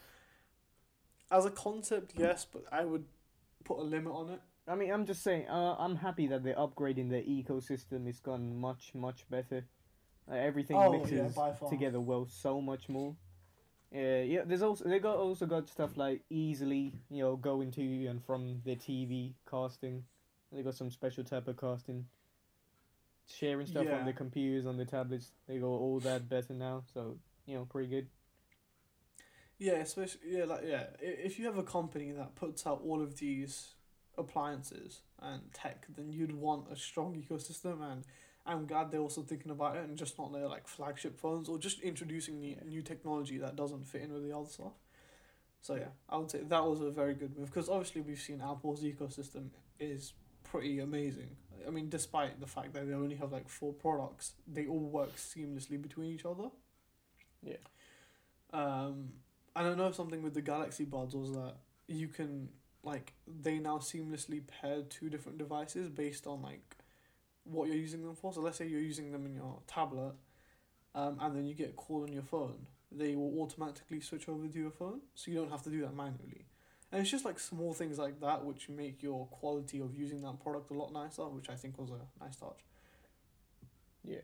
as 1.32 1.46
a 1.46 1.52
concept, 1.52 2.14
yes, 2.18 2.46
but 2.52 2.66
I 2.72 2.84
would 2.86 3.06
put 3.64 3.80
a 3.80 3.84
limit 3.84 4.14
on 4.14 4.30
it. 4.30 4.42
I 4.68 4.76
mean, 4.76 4.92
I'm 4.92 5.06
just 5.06 5.24
saying. 5.24 5.48
Uh, 5.48 5.76
I'm 5.80 5.96
happy 5.96 6.28
that 6.28 6.44
they're 6.44 6.56
upgrading 6.56 7.10
their 7.10 7.24
ecosystem. 7.24 8.08
It's 8.08 8.20
gone 8.20 8.56
much, 8.60 8.92
much 8.94 9.26
better. 9.30 9.66
Uh, 10.32 10.36
everything 10.36 10.78
Oh, 10.78 10.92
mixes 10.92 11.34
far. 11.34 11.56
together 11.70 12.00
well 12.00 12.26
so 12.28 12.62
much 12.62 12.88
more. 12.88 13.16
Yeah, 13.92 14.22
yeah. 14.22 14.42
There's 14.46 14.62
also 14.62 14.86
they 14.88 15.00
got 15.00 15.18
also 15.18 15.46
got 15.46 15.68
stuff 15.68 15.98
like 15.98 16.22
easily 16.30 16.94
you 17.10 17.24
know 17.24 17.36
going 17.36 17.72
to 17.72 18.06
and 18.06 18.24
from 18.24 18.62
their 18.64 18.76
TV 18.78 19.34
casting. 19.50 20.04
They 20.52 20.62
got 20.64 20.76
some 20.76 20.92
special 20.92 21.24
type 21.24 21.48
of 21.48 21.58
casting. 21.58 22.06
Sharing 23.28 23.66
stuff 23.66 23.86
Yeah. 23.86 24.00
on 24.00 24.06
the 24.06 24.14
computers, 24.14 24.66
on 24.66 24.78
the 24.78 24.86
tablets. 24.86 25.32
They 25.48 25.58
got 25.58 25.68
all 25.68 26.00
that 26.02 26.30
better 26.30 26.54
now. 26.54 26.84
So 26.94 27.18
you 27.46 27.56
know, 27.56 27.66
pretty 27.66 27.90
good. 27.90 28.08
Yeah, 29.62 29.74
especially 29.74 30.22
yeah, 30.28 30.46
like 30.46 30.62
yeah. 30.66 30.86
If 31.00 31.38
you 31.38 31.46
have 31.46 31.60
a 31.60 31.64
company 31.64 32.12
that 32.14 32.34
puts 32.34 32.66
out 32.66 32.82
all 32.84 33.00
of 33.00 33.20
these 33.20 33.76
appliances 34.18 35.02
and 35.22 35.54
tech, 35.54 35.86
then 35.96 36.12
you'd 36.12 36.34
want 36.34 36.72
a 36.72 36.76
strong 36.76 37.14
ecosystem. 37.14 37.80
And 37.84 38.04
I'm 38.44 38.66
glad 38.66 38.90
they're 38.90 39.00
also 39.00 39.22
thinking 39.22 39.52
about 39.52 39.76
it 39.76 39.84
and 39.84 39.96
just 39.96 40.18
not 40.18 40.34
their 40.34 40.48
like 40.48 40.68
flagship 40.68 41.16
phones 41.16 41.48
or 41.48 41.60
just 41.60 41.80
introducing 41.82 42.40
new, 42.40 42.56
new 42.66 42.82
technology 42.82 43.38
that 43.38 43.56
doesn't 43.56 43.88
fit 43.88 44.02
in 44.02 44.12
with 44.12 44.28
the 44.28 44.36
other 44.36 44.50
stuff. 44.50 44.74
So 45.62 45.76
yeah, 45.76 45.90
I 46.10 46.18
would 46.18 46.32
say 46.32 46.40
that 46.42 46.66
was 46.66 46.82
a 46.82 46.90
very 46.90 47.14
good 47.14 47.38
move 47.38 47.54
because 47.54 47.70
obviously 47.70 48.02
we've 48.02 48.20
seen 48.20 48.42
Apple's 48.42 48.82
ecosystem 48.84 49.50
is 49.80 50.14
pretty 50.44 50.80
amazing. 50.80 51.38
I 51.68 51.70
mean, 51.70 51.88
despite 51.88 52.40
the 52.40 52.48
fact 52.48 52.74
that 52.74 52.88
they 52.88 52.96
only 52.96 53.18
have 53.18 53.32
like 53.32 53.48
four 53.48 53.74
products, 53.74 54.34
they 54.52 54.66
all 54.66 54.90
work 54.90 55.16
seamlessly 55.18 55.80
between 55.80 56.10
each 56.10 56.26
other. 56.26 56.50
Yeah. 57.44 57.58
Um, 58.52 59.10
and 59.56 59.68
I 59.68 59.74
know 59.74 59.88
if 59.88 59.96
something 59.96 60.22
with 60.22 60.34
the 60.34 60.42
Galaxy 60.42 60.86
Buds 60.86 61.16
was 61.16 61.32
that 61.34 61.56
you 61.88 62.08
can 62.08 62.50
like 62.84 63.14
they 63.28 63.60
now 63.60 63.78
seamlessly 63.78 64.42
pair 64.48 64.82
two 64.84 65.10
different 65.10 65.38
devices 65.38 65.90
based 65.90 66.26
on 66.26 66.42
like 66.42 66.78
what 67.44 67.68
you're 67.68 67.78
using 67.78 68.04
them 68.04 68.16
for. 68.16 68.34
So 68.34 68.42
let's 68.42 68.58
say 68.58 68.68
you're 68.68 68.82
using 68.82 69.12
them 69.12 69.26
in 69.26 69.36
your 69.36 69.60
tablet, 69.68 70.14
um, 70.96 71.18
and 71.22 71.36
then 71.36 71.46
you 71.46 71.54
get 71.54 71.70
a 71.70 71.74
call 71.74 72.04
on 72.04 72.14
your 72.14 72.24
phone. 72.24 72.68
They 72.92 73.16
will 73.16 73.42
automatically 73.42 74.02
switch 74.02 74.28
over 74.28 74.48
to 74.48 74.60
your 74.60 74.72
phone, 74.72 75.02
so 75.16 75.32
you 75.32 75.38
don't 75.38 75.52
have 75.52 75.64
to 75.64 75.70
do 75.70 75.82
that 75.82 75.96
manually. 75.96 76.46
And 76.92 77.02
it's 77.02 77.10
just 77.10 77.24
like 77.24 77.40
small 77.40 77.74
things 77.74 77.98
like 77.98 78.20
that 78.20 78.44
which 78.44 78.68
make 78.68 79.02
your 79.02 79.26
quality 79.28 79.80
of 79.80 79.96
using 79.96 80.22
that 80.24 80.42
product 80.42 80.72
a 80.72 80.74
lot 80.74 80.92
nicer, 80.92 81.24
which 81.24 81.50
I 81.50 81.56
think 81.56 81.78
was 81.78 81.90
a 81.90 82.24
nice 82.24 82.36
touch. 82.36 82.60
Yeah. 84.04 84.18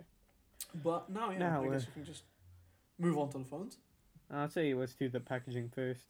But 0.84 1.10
now, 1.10 1.32
yeah, 1.32 1.38
Now, 1.38 1.64
I 1.64 1.70
guess 1.70 1.84
uh, 1.84 1.86
we 1.88 1.94
can 1.94 2.06
just 2.06 2.24
move 3.00 3.18
on 3.18 3.30
to 3.30 3.38
the 3.38 3.46
phones. 3.46 3.78
I'll 4.30 4.48
tell 4.50 4.64
you, 4.64 4.80
let's 4.80 4.94
do 4.94 5.10
the 5.10 5.20
packaging 5.20 5.70
first. 5.70 6.06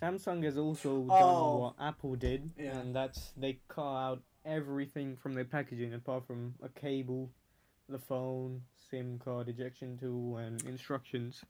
Samsung 0.00 0.42
has 0.44 0.56
also 0.58 1.04
Oh. 1.04 1.06
done 1.08 1.60
what 1.60 1.74
Apple 1.80 2.16
did, 2.16 2.52
Yeah. 2.56 2.78
and 2.78 2.94
that's 2.94 3.32
they 3.36 3.60
cut 3.68 3.82
out 3.82 4.22
everything 4.44 5.16
from 5.16 5.34
their 5.34 5.44
packaging 5.44 5.94
apart 5.94 6.24
from 6.26 6.54
a 6.62 6.68
cable, 6.68 7.30
the 7.88 7.98
phone, 7.98 8.62
SIM 8.76 9.18
card 9.18 9.48
ejection 9.48 9.96
tool, 9.98 10.36
and 10.36 10.62
instructions. 10.64 11.44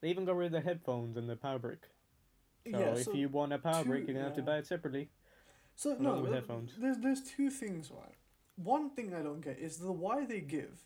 They 0.00 0.10
even 0.10 0.24
got 0.24 0.36
rid 0.36 0.46
of 0.46 0.52
the 0.52 0.60
headphones 0.60 1.16
and 1.16 1.28
the 1.28 1.36
power 1.36 1.58
brick. 1.58 1.88
So 2.64 2.70
yeah, 2.78 2.94
if 2.94 3.04
so 3.04 3.12
you 3.12 3.28
want 3.28 3.52
a 3.52 3.58
power 3.58 3.82
two- 3.82 3.88
brick, 3.90 4.06
you're 4.06 4.14
gonna 4.14 4.26
have 4.26 4.36
to 4.36 4.42
buy 4.42 4.58
it 4.58 4.66
separately. 4.66 5.10
So 5.76 5.96
no, 5.96 6.20
with 6.20 6.32
headphones. 6.32 6.76
there's 6.76 6.98
there's 6.98 7.22
two 7.22 7.50
things 7.50 7.90
right. 7.90 8.16
One 8.56 8.90
thing 8.90 9.12
I 9.14 9.22
don't 9.22 9.40
get 9.40 9.58
is 9.58 9.78
the 9.78 9.92
why 9.92 10.24
they 10.24 10.40
give 10.40 10.84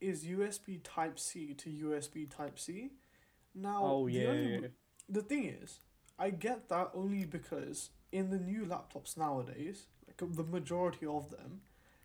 is 0.00 0.24
USB 0.24 0.78
Type 0.82 1.18
C 1.18 1.54
to 1.54 1.70
USB 1.70 2.26
Type 2.26 2.58
C. 2.58 2.92
Now 3.60 3.80
oh 3.84 4.06
the 4.06 4.12
yeah, 4.12 4.28
only- 4.28 4.60
yeah. 4.62 4.68
the 5.08 5.22
thing 5.22 5.44
is, 5.62 5.80
I 6.18 6.30
get 6.30 6.68
that 6.68 6.90
only 6.94 7.24
because 7.24 7.90
in 8.12 8.30
the 8.30 8.38
new 8.38 8.64
laptops 8.64 9.16
nowadays, 9.16 9.86
like 10.06 10.16
the 10.36 10.44
majority 10.44 11.06
of 11.06 11.30
them, 11.30 11.60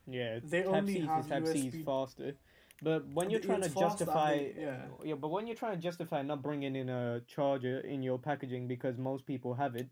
Yeah, 0.05 0.39
They 0.43 0.63
Type 0.63 0.73
only 0.73 0.93
C 0.95 0.99
have 1.01 1.29
Type 1.29 1.47
C 1.47 1.67
is 1.67 1.73
USB 1.73 1.85
faster. 1.85 2.35
But 2.81 3.07
when 3.13 3.29
you're 3.29 3.39
trying 3.39 3.61
to 3.61 3.69
justify, 3.69 4.37
they- 4.37 4.55
yeah. 4.59 4.85
yeah, 5.03 5.15
but 5.15 5.29
when 5.29 5.47
you're 5.47 5.55
trying 5.55 5.75
to 5.77 5.81
justify 5.81 6.21
not 6.21 6.41
bringing 6.41 6.75
in 6.75 6.89
a 6.89 7.21
charger 7.21 7.79
in 7.79 8.03
your 8.03 8.19
packaging 8.19 8.67
because 8.67 8.97
most 8.97 9.25
people 9.25 9.53
have 9.53 9.75
it, 9.77 9.87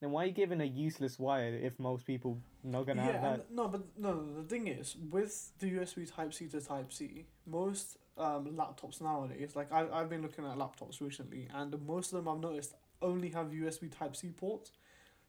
then 0.00 0.10
why 0.12 0.24
are 0.24 0.26
you 0.26 0.32
giving 0.32 0.60
a 0.60 0.64
useless 0.64 1.18
wire 1.18 1.54
if 1.54 1.78
most 1.78 2.06
people 2.06 2.38
not 2.64 2.86
gonna 2.86 3.02
have 3.02 3.14
yeah, 3.14 3.20
that? 3.20 3.34
and, 3.40 3.56
no, 3.58 3.68
but 3.68 3.82
no, 3.98 4.14
no, 4.14 4.42
the 4.42 4.48
thing 4.48 4.66
is, 4.68 4.96
with 5.10 5.52
the 5.58 5.66
USB 5.76 6.06
Type 6.10 6.32
C 6.32 6.48
to 6.48 6.60
Type 6.60 6.90
C, 6.92 7.26
most 7.46 7.98
um, 8.18 8.46
laptops 8.56 9.00
nowadays, 9.00 9.56
like 9.56 9.72
I, 9.72 9.86
I've 9.92 10.10
been 10.10 10.22
looking 10.22 10.44
at 10.44 10.56
laptops 10.56 11.00
recently, 11.00 11.48
and 11.54 11.74
most 11.86 12.12
of 12.12 12.18
them 12.24 12.28
I've 12.34 12.40
noticed 12.40 12.74
only 13.00 13.30
have 13.30 13.48
USB 13.48 13.90
Type 13.96 14.14
C 14.16 14.28
ports. 14.28 14.72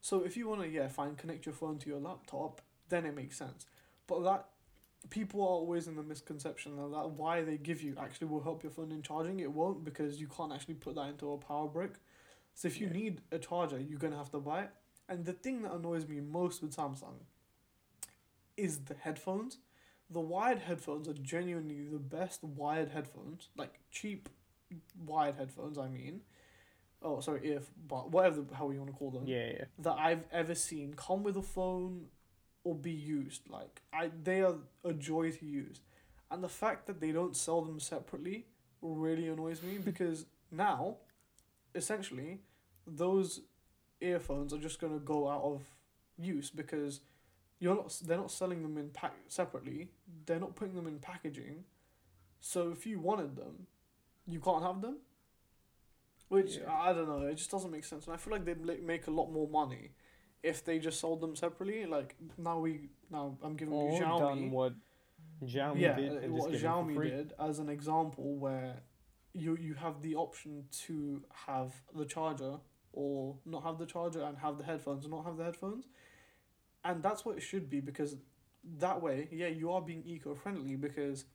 So 0.02 0.24
if 0.24 0.36
you 0.36 0.48
want 0.50 0.62
to, 0.62 0.68
yeah, 0.70 0.88
fine, 0.90 1.16
connect 1.16 1.46
your 1.46 1.56
phone 1.56 1.78
to 1.80 1.90
your 1.90 2.00
laptop, 2.00 2.62
then 2.90 3.06
it 3.06 3.16
makes 3.16 3.38
sense. 3.38 3.66
But 4.06 4.24
that 4.26 4.46
people 5.10 5.42
are 5.42 5.48
always 5.48 5.88
in 5.88 5.96
the 5.96 6.04
misconception 6.04 6.76
that, 6.78 6.92
that 6.92 7.10
why 7.12 7.42
they 7.42 7.58
give 7.58 7.82
you 7.82 7.96
actually 8.00 8.28
will 8.28 8.44
help 8.44 8.64
your 8.64 8.72
phone 8.72 8.92
in 8.92 9.02
charging. 9.02 9.40
It 9.40 9.52
won't 9.52 9.84
because 9.84 10.20
you 10.20 10.28
can't 10.28 10.52
actually 10.54 10.76
put 10.76 10.96
that 10.96 11.08
into 11.08 11.32
a 11.32 11.38
power 11.38 11.68
brick. 11.68 11.94
So 12.54 12.68
if 12.68 12.80
you 12.80 12.88
Yeah. 12.88 12.94
need 12.94 13.22
a 13.32 13.40
charger, 13.40 13.80
you're 13.80 14.00
gonna 14.00 14.18
have 14.18 14.32
to 14.32 14.40
buy 14.40 14.64
it. 14.64 14.72
And 15.10 15.26
the 15.26 15.34
thing 15.34 15.64
that 15.64 15.74
annoys 15.74 16.08
me 16.08 16.20
most 16.22 16.62
with 16.62 16.76
Samsung 16.76 17.16
is 18.58 18.86
the 18.86 18.94
headphones. 18.96 19.58
The 20.10 20.20
wired 20.20 20.60
headphones 20.60 21.08
are 21.08 21.14
genuinely 21.14 21.88
the 21.92 22.00
best 22.00 22.44
wired 22.44 22.90
headphones, 22.90 23.50
like 23.58 23.80
cheap 23.92 24.30
wired 25.06 25.36
headphones. 25.36 25.78
I 25.78 25.88
mean, 25.88 26.22
oh 27.02 27.20
sorry, 27.20 27.42
ear, 27.44 27.62
but 27.88 28.12
whatever 28.12 28.42
the, 28.42 28.56
how 28.56 28.70
you 28.72 28.80
want 28.80 28.92
to 28.92 28.96
call 28.98 29.12
them 29.12 29.24
Yeah, 29.26 29.48
yeah. 29.48 29.66
that 29.80 29.96
I've 29.98 30.26
ever 30.32 30.56
seen 30.56 30.94
come 30.94 31.24
with 31.24 31.38
a 31.38 31.42
phone 31.42 32.06
or 32.64 32.76
be 32.76 32.92
used. 32.92 33.50
Like 33.50 33.82
I 33.92 34.12
they 34.24 34.42
are 34.42 34.56
a 34.84 34.94
joy 34.94 35.32
to 35.32 35.46
use. 35.46 35.82
And 36.30 36.44
the 36.44 36.50
fact 36.50 36.88
that 36.88 37.00
they 37.00 37.12
don't 37.12 37.36
sell 37.36 37.62
them 37.62 37.80
separately 37.80 38.46
really 38.82 39.28
annoys 39.28 39.62
me 39.64 39.78
because 39.84 40.26
now 40.52 40.98
essentially 41.76 42.40
those 42.86 43.42
earphones 44.02 44.54
are 44.54 44.58
just 44.58 44.80
going 44.80 44.94
to 44.94 45.00
go 45.00 45.30
out 45.30 45.42
of 45.44 45.62
use 46.18 46.50
because 46.50 47.02
you're 47.64 47.76
not 47.76 47.90
they're 48.06 48.18
not 48.18 48.32
selling 48.32 48.62
them 48.62 48.78
in 48.78 48.90
pack 48.90 49.14
separately. 49.28 49.80
They're 50.26 50.40
not 50.46 50.56
putting 50.56 50.76
them 50.76 50.88
in 50.88 51.00
packaging. 51.00 51.64
So 52.42 52.60
if 52.76 52.86
you 52.86 53.00
wanted 53.00 53.36
them, 53.38 53.68
you 54.28 54.40
can't 54.48 54.64
have 54.64 54.82
them. 54.82 54.98
Which 56.28 56.58
Yeah. 56.58 56.72
I 56.88 56.94
don't 56.94 57.08
know, 57.08 57.22
it 57.28 57.36
just 57.36 57.52
doesn't 57.52 57.72
make 57.72 57.86
sense. 57.86 58.06
And 58.06 58.14
I 58.14 58.18
feel 58.18 58.34
like 58.34 58.46
they'd 58.46 58.84
make 58.94 59.08
a 59.08 59.12
lot 59.12 59.28
more 59.32 59.48
money 59.48 59.92
if 60.42 60.66
they 60.66 60.78
just 60.80 61.00
sold 61.00 61.22
them 61.22 61.36
separately. 61.36 61.86
Like 61.86 62.16
now 62.38 62.60
we 62.60 62.90
now 63.10 63.38
I'm 63.44 63.56
giving 63.56 63.74
Or 63.74 63.94
you 63.94 64.02
Xiaomi. 64.02 64.20
done 64.20 64.52
what 64.52 64.74
Xiaomi 65.44 65.80
yeah, 65.80 65.96
did 65.96 66.32
what 66.32 66.52
Xiaomi 66.52 67.02
did 67.04 67.34
as 67.40 67.60
an 67.60 67.70
example 67.70 68.36
where 68.46 68.82
you 69.34 69.56
you 69.68 69.74
have 69.86 70.02
the 70.02 70.16
option 70.16 70.66
to 70.86 71.22
have 71.48 71.72
the 71.96 72.06
charger 72.06 72.56
or 72.92 73.38
not 73.46 73.64
have 73.64 73.78
the 73.78 73.86
charger 73.86 74.22
and 74.24 74.38
have 74.46 74.58
the 74.58 74.66
headphones 74.72 75.06
or 75.06 75.10
not 75.10 75.24
have 75.26 75.38
the 75.38 75.46
headphones. 75.46 75.86
And 76.84 77.02
that's 77.02 77.26
what 77.26 77.38
it 77.38 77.42
should 77.42 77.70
be 77.70 77.80
because 77.80 78.16
that 78.80 79.02
way, 79.02 79.28
yeah, 79.32 79.48
you 79.48 79.72
are 79.72 79.82
being 79.82 80.04
eco 80.06 80.36
friendly 80.36 80.76
because 80.76 81.26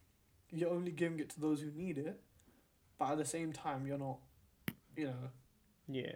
you're 0.50 0.71
only 0.71 0.90
giving 0.93 1.21
it 1.21 1.31
to 1.31 1.40
those 1.40 1.61
who 1.61 1.71
need 1.73 1.99
it, 1.99 2.21
but 2.99 3.12
at 3.12 3.19
the 3.19 3.25
same 3.25 3.52
time 3.52 3.87
you're 3.87 3.99
not 3.99 4.19
you 4.97 5.07
know 5.07 5.31
Yeah. 5.88 6.12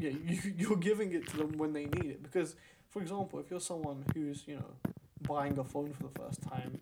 yeah, 0.00 0.10
you 0.10 0.38
you're 0.58 0.76
giving 0.76 1.12
it 1.12 1.26
to 1.28 1.36
them 1.38 1.58
when 1.58 1.72
they 1.72 1.86
need 1.86 2.06
it. 2.06 2.22
Because, 2.22 2.56
for 2.90 3.02
example, 3.02 3.40
if 3.40 3.50
you're 3.50 3.60
someone 3.60 4.04
who's 4.14 4.44
you 4.46 4.56
know 4.56 4.72
buying 5.22 5.58
a 5.58 5.64
phone 5.64 5.92
for 5.92 6.04
the 6.04 6.20
first 6.20 6.42
time, 6.42 6.78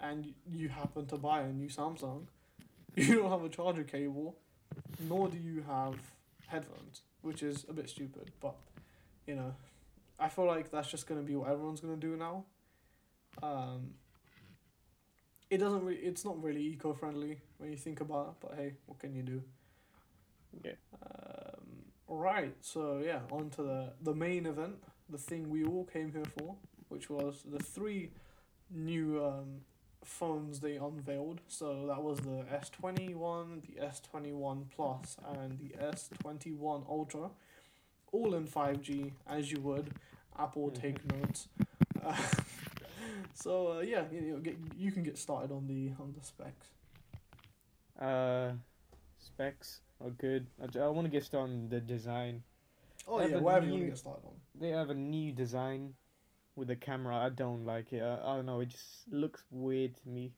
and 0.00 0.32
you 0.50 0.68
happen 0.68 1.06
to 1.06 1.16
buy 1.16 1.40
a 1.42 1.52
new 1.52 1.68
Samsung, 1.68 2.22
you 2.96 3.16
don't 3.16 3.30
have 3.30 3.44
a 3.44 3.48
charger 3.48 3.84
cable, 3.84 4.36
nor 5.08 5.28
do 5.28 5.38
you 5.38 5.64
have 5.68 5.94
headphones, 6.48 7.02
which 7.22 7.42
is 7.42 7.64
a 7.68 7.72
bit 7.72 7.88
stupid. 7.88 8.30
But 8.40 8.56
you 9.26 9.34
know, 9.36 9.54
I 10.24 10.28
feel 10.28 10.46
like 10.46 10.70
that's 10.70 10.90
just 10.90 11.06
gonna 11.06 11.22
be 11.22 11.36
what 11.36 11.50
everyone's 11.50 11.80
gonna 11.80 11.96
do 11.96 12.16
now. 12.16 12.44
Um. 13.42 13.94
It 15.50 15.58
doesn't 15.58 15.84
really. 15.84 16.00
It's 16.00 16.24
not 16.24 16.42
really 16.42 16.62
eco-friendly 16.62 17.38
when 17.58 17.70
you 17.70 17.76
think 17.76 18.00
about 18.00 18.26
it. 18.28 18.34
But 18.40 18.58
hey, 18.58 18.74
what 18.86 18.98
can 18.98 19.14
you 19.14 19.22
do? 19.22 19.42
Yeah. 20.64 20.72
Um, 21.02 21.84
right, 22.08 22.54
so 22.60 23.00
yeah, 23.04 23.20
on 23.30 23.50
to 23.50 23.62
the, 23.62 23.92
the 24.02 24.14
main 24.14 24.46
event, 24.46 24.76
the 25.08 25.18
thing 25.18 25.48
we 25.50 25.64
all 25.64 25.84
came 25.84 26.12
here 26.12 26.24
for, 26.38 26.56
which 26.88 27.08
was 27.10 27.42
the 27.50 27.58
three 27.58 28.10
new 28.70 29.24
um, 29.24 29.62
phones 30.04 30.60
they 30.60 30.76
unveiled. 30.76 31.40
So 31.48 31.86
that 31.86 32.02
was 32.02 32.18
the 32.20 32.44
S21, 32.52 33.62
the 33.62 33.80
S21 33.80 34.64
Plus, 34.74 35.16
and 35.34 35.58
the 35.58 35.74
S21 35.82 36.88
Ultra, 36.88 37.30
all 38.12 38.34
in 38.34 38.46
5G, 38.46 39.12
as 39.26 39.50
you 39.50 39.60
would. 39.60 39.90
Apple 40.38 40.70
take 40.70 40.98
notes. 41.12 41.48
Uh, 42.04 42.16
so 43.34 43.78
uh, 43.78 43.80
yeah, 43.80 44.04
you, 44.12 44.20
know, 44.32 44.38
get, 44.38 44.56
you 44.76 44.92
can 44.92 45.02
get 45.02 45.18
started 45.18 45.50
on 45.50 45.66
the 45.66 45.90
on 46.00 46.14
the 46.18 46.24
specs. 46.24 46.68
Uh, 48.00 48.52
specs 49.18 49.80
are 50.02 50.10
good. 50.10 50.46
I, 50.60 50.78
I 50.78 50.88
want 50.88 51.06
to 51.06 51.10
get 51.10 51.24
started 51.24 51.52
on 51.52 51.68
the 51.68 51.80
design. 51.80 52.42
Oh 53.06 53.20
Yeah, 53.20 53.26
yeah, 53.26 53.38
whatever 53.38 53.66
you 53.66 53.72
want 53.72 53.82
to 53.84 53.88
get 53.90 53.98
started 53.98 54.24
on. 54.24 54.32
They 54.58 54.68
have 54.70 54.90
a 54.90 54.94
new 54.94 55.32
design 55.32 55.94
with 56.56 56.68
the 56.68 56.76
camera. 56.76 57.16
I 57.16 57.28
don't 57.30 57.64
like 57.66 57.92
it. 57.92 58.02
I, 58.02 58.14
I 58.22 58.36
don't 58.36 58.46
know. 58.46 58.60
It 58.60 58.68
just 58.70 59.08
looks 59.10 59.42
weird 59.50 59.96
to 60.02 60.08
me. 60.08 60.32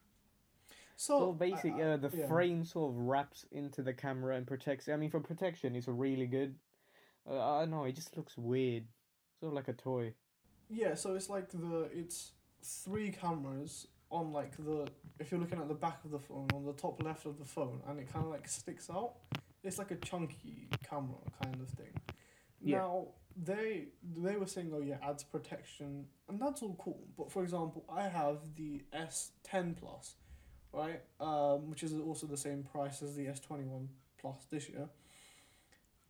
So 0.97 1.19
So 1.19 1.33
basic, 1.33 1.75
I- 1.75 1.81
I- 1.81 1.83
uh, 1.93 1.97
the 1.99 2.11
yeah. 2.17 2.27
frame 2.29 2.65
sort 2.65 2.91
of 2.93 2.97
wraps 2.99 3.47
into 3.53 3.83
the 3.83 3.93
camera 3.93 4.37
and 4.37 4.47
protects. 4.47 4.89
it. 4.89 4.93
I 4.93 4.97
mean, 4.97 5.11
for 5.11 5.21
protection, 5.21 5.77
it's 5.77 5.89
really 5.89 6.27
good. 6.27 6.55
Uh, 7.29 7.57
I 7.57 7.61
don't 7.61 7.71
know. 7.71 7.85
It 7.85 7.95
just 7.95 8.17
looks 8.17 8.37
weird, 8.37 8.85
sort 9.41 9.53
of 9.53 9.55
like 9.55 9.69
a 9.69 9.73
toy. 9.73 10.15
Yeah, 10.69 10.95
so 10.95 11.15
it's 11.15 11.29
like 11.29 11.51
the 11.51 11.89
it's 11.93 12.33
three 12.63 13.11
cameras 13.11 13.87
on 14.11 14.33
like 14.33 14.57
the 14.57 14.87
if 15.19 15.31
you're 15.31 15.41
looking 15.41 15.59
at 15.59 15.69
the 15.69 15.75
back 15.75 16.05
of 16.05 16.11
the 16.11 16.19
phone 16.19 16.49
on 16.55 16.65
the 16.65 16.73
top 16.73 17.03
left 17.03 17.27
of 17.27 17.39
the 17.39 17.45
phone 17.45 17.81
and 17.89 17.99
it 17.99 18.13
kind 18.13 18.25
of 18.25 18.31
like 18.31 18.49
sticks 18.49 18.89
out. 18.91 19.15
It's 19.63 19.79
like 19.79 19.91
a 19.91 19.97
chunky 19.97 20.69
camera 20.89 21.17
kind 21.43 21.61
of 21.61 21.69
thing. 21.69 21.93
Yeah. 22.61 22.79
Now 22.79 23.07
they 23.37 23.89
they 24.17 24.37
were 24.37 24.47
saying 24.47 24.71
oh 24.75 24.81
yeah 24.81 24.97
adds 25.03 25.25
protection 25.25 26.07
and 26.29 26.41
that's 26.41 26.63
all 26.63 26.77
cool. 26.83 27.01
But 27.17 27.31
for 27.31 27.43
example, 27.43 27.85
I 27.89 28.09
have 28.09 28.39
the 28.57 28.83
S 28.93 29.33
ten 29.43 29.75
plus, 29.75 30.15
right? 30.73 31.03
Um, 31.21 31.71
which 31.71 31.83
is 31.83 31.95
also 31.95 32.27
the 32.27 32.37
same 32.37 32.63
price 32.63 33.03
as 33.03 33.17
the 33.17 33.27
S 33.29 33.41
twenty 33.41 33.65
one 33.65 33.89
plus 34.19 34.47
this 34.51 34.69
year. 34.69 34.89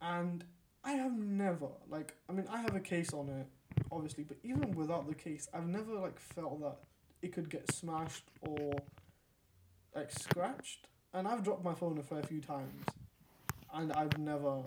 And 0.01 0.43
I 0.85 0.91
have 0.91 1.17
never 1.17 1.67
like 1.89 2.13
I 2.29 2.33
mean 2.33 2.47
I 2.49 2.61
have 2.61 2.75
a 2.75 2.79
case 2.79 3.11
on 3.13 3.29
it 3.29 3.47
obviously, 3.91 4.23
but 4.23 4.37
even 4.43 4.71
without 4.71 5.07
the 5.07 5.15
case, 5.15 5.47
I've 5.53 5.67
never 5.67 5.95
like 5.95 6.19
felt 6.19 6.61
that 6.61 6.77
it 7.21 7.33
could 7.33 7.49
get 7.49 7.71
smashed 7.73 8.25
or 8.41 8.73
like 9.95 10.11
scratched. 10.11 10.87
And 11.13 11.27
I've 11.27 11.43
dropped 11.43 11.63
my 11.63 11.73
phone 11.73 11.97
a 11.97 12.03
fair 12.03 12.21
few 12.23 12.41
times, 12.41 12.83
and 13.73 13.93
I've 13.93 14.17
never 14.17 14.63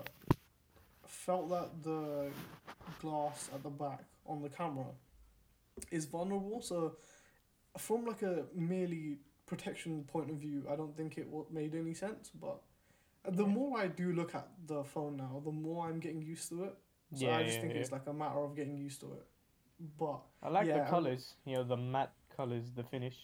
felt 1.07 1.51
that 1.51 1.83
the 1.83 2.31
glass 3.01 3.51
at 3.55 3.63
the 3.63 3.69
back 3.69 4.05
on 4.27 4.41
the 4.41 4.49
camera 4.49 4.87
is 5.91 6.07
vulnerable. 6.07 6.63
So, 6.63 6.97
from 7.77 8.07
like 8.07 8.23
a 8.23 8.45
merely 8.55 9.19
protection 9.47 10.05
point 10.05 10.31
of 10.31 10.37
view, 10.37 10.65
I 10.71 10.77
don't 10.77 10.97
think 10.97 11.19
it 11.19 11.29
made 11.53 11.75
any 11.75 11.93
sense. 11.93 12.31
But 12.31 12.63
the 13.31 13.47
more 13.47 13.79
I 13.79 13.89
do 13.89 14.13
look 14.13 14.35
at 14.35 14.49
the 14.67 14.85
phone 14.85 15.17
now, 15.17 15.41
the 15.45 15.53
more 15.53 15.89
I'm 15.89 16.01
getting 16.01 16.23
used 16.23 16.49
to 16.51 16.65
it. 16.65 16.75
So 17.15 17.27
yeah, 17.27 17.39
I 17.39 17.43
just 17.43 17.57
yeah, 17.57 17.61
think 17.63 17.75
yeah. 17.75 17.81
it's 17.81 17.93
like 17.93 18.07
a 18.07 18.13
matter 18.13 18.39
of 18.39 18.55
getting 18.55 18.77
used 18.77 19.01
to 19.01 19.07
it. 19.15 19.27
But 19.99 20.21
I 20.43 20.49
like 20.51 20.67
the 20.67 20.85
colors. 20.89 21.35
You 21.45 21.57
know, 21.57 21.65
the 21.65 21.77
matte 21.77 22.13
colors, 22.37 22.71
the 22.75 22.85
finish. 22.85 23.17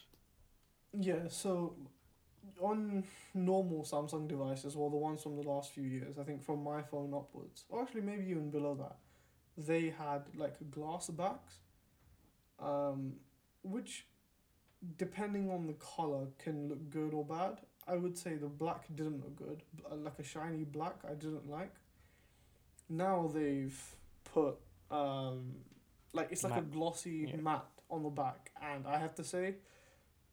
yeah, 0.93 1.29
so 1.29 1.77
on 2.61 3.05
normal 3.35 3.83
Samsung 3.85 4.29
devices, 4.29 4.77
well, 4.77 4.91
the 4.91 4.97
ones 4.97 5.23
from 5.23 5.37
the 5.37 5.43
last 5.49 5.73
few 5.73 5.85
years, 5.85 6.19
I 6.19 6.25
think 6.25 6.43
from 6.43 6.63
my 6.63 6.83
phone 6.83 7.13
upwards, 7.15 7.65
or 7.69 7.83
actually 7.83 8.03
maybe 8.03 8.27
even 8.31 8.51
below 8.51 8.75
that, 8.75 8.97
they 9.57 9.91
had 9.91 10.23
like 10.37 10.55
glass 10.71 11.09
backs, 11.11 11.59
um, 12.61 13.15
which, 13.63 14.07
depending 14.99 15.51
on 15.51 15.67
the 15.67 15.75
color, 15.75 16.29
can 16.39 16.69
look 16.69 16.91
good 16.91 17.15
or 17.15 17.25
bad. 17.25 17.59
I 17.87 17.97
would 17.97 18.17
say 18.17 18.35
the 18.37 18.47
black 18.49 18.85
didn't 18.95 19.21
look 19.23 19.37
good, 19.37 19.63
uh, 19.91 19.97
like 19.97 20.19
a 20.19 20.23
shiny 20.25 20.65
black, 20.65 20.97
I 21.09 21.15
didn't 21.15 21.49
like. 21.51 21.75
Now 22.89 23.31
they've 23.33 23.97
put 24.25 24.57
um, 24.91 25.57
like 26.13 26.29
it's 26.31 26.45
like 26.45 26.57
a 26.57 26.63
glossy 26.63 27.29
Yeah. 27.29 27.37
matte 27.37 27.67
on 27.91 28.03
the 28.03 28.11
back, 28.11 28.51
and 28.63 28.87
I 28.87 28.99
have 28.99 29.15
to 29.17 29.25
say, 29.25 29.57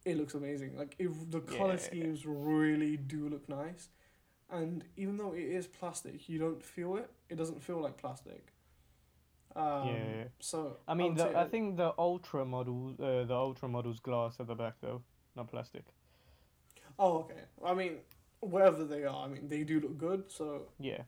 it 0.06 0.18
looks 0.18 0.34
amazing. 0.34 0.78
Like 0.78 0.96
it, 1.00 1.10
the 1.32 1.42
color 1.42 1.74
Yeah. 1.74 1.78
schemes 1.78 2.26
really 2.26 2.98
do 2.98 3.30
look 3.30 3.48
nice, 3.50 3.90
and 4.50 4.84
even 4.96 5.18
though 5.18 5.34
it 5.34 5.44
is 5.44 5.68
plastic, 5.68 6.28
you 6.30 6.40
don't 6.40 6.64
feel 6.64 6.96
it. 6.98 7.10
It 7.30 7.36
doesn't 7.38 7.62
feel 7.64 7.82
like 7.82 7.98
plastic. 7.98 8.54
Um, 9.56 9.88
Yeah. 9.88 10.24
So 10.40 10.78
I 10.88 10.94
mean, 10.94 11.16
would 11.16 11.18
the, 11.18 11.38
I 11.38 11.46
think 11.46 11.78
the 11.78 11.94
ultra 11.98 12.46
model, 12.46 12.96
uh, 13.00 13.26
the 13.26 13.36
ultra 13.36 13.68
model's 13.68 14.00
glass 14.00 14.40
at 14.40 14.48
the 14.48 14.56
back 14.56 14.76
though, 14.82 15.02
not 15.36 15.48
plastic. 15.50 15.86
Oh, 17.00 17.20
okay. 17.20 17.42
I 17.66 17.74
mean, 17.74 17.98
wherever 18.40 18.84
they 18.84 19.04
are, 19.06 19.26
I 19.26 19.28
mean, 19.28 19.48
they 19.48 19.64
do 19.64 19.80
look 19.80 19.98
good. 19.98 20.32
So 20.32 20.68
Yeah, 20.80 21.04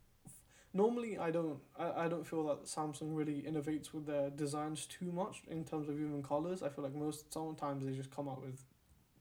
normally, 0.74 1.18
I 1.18 1.32
don't, 1.32 1.60
I, 1.78 2.06
I 2.06 2.08
don't 2.08 2.26
feel 2.26 2.44
that 2.48 2.66
Samsung 2.66 3.16
really 3.16 3.42
innovates 3.44 3.94
with 3.94 4.06
their 4.06 4.30
designs 4.30 4.86
too 4.86 5.12
much 5.12 5.44
in 5.48 5.64
terms 5.66 5.90
of 5.90 5.96
even 6.00 6.24
colors. 6.24 6.64
I 6.64 6.70
feel 6.70 6.84
like 6.84 6.96
most 6.96 7.32
sometimes 7.34 7.86
they 7.86 7.94
just 7.94 8.12
come 8.12 8.28
out 8.28 8.42
with 8.42 8.64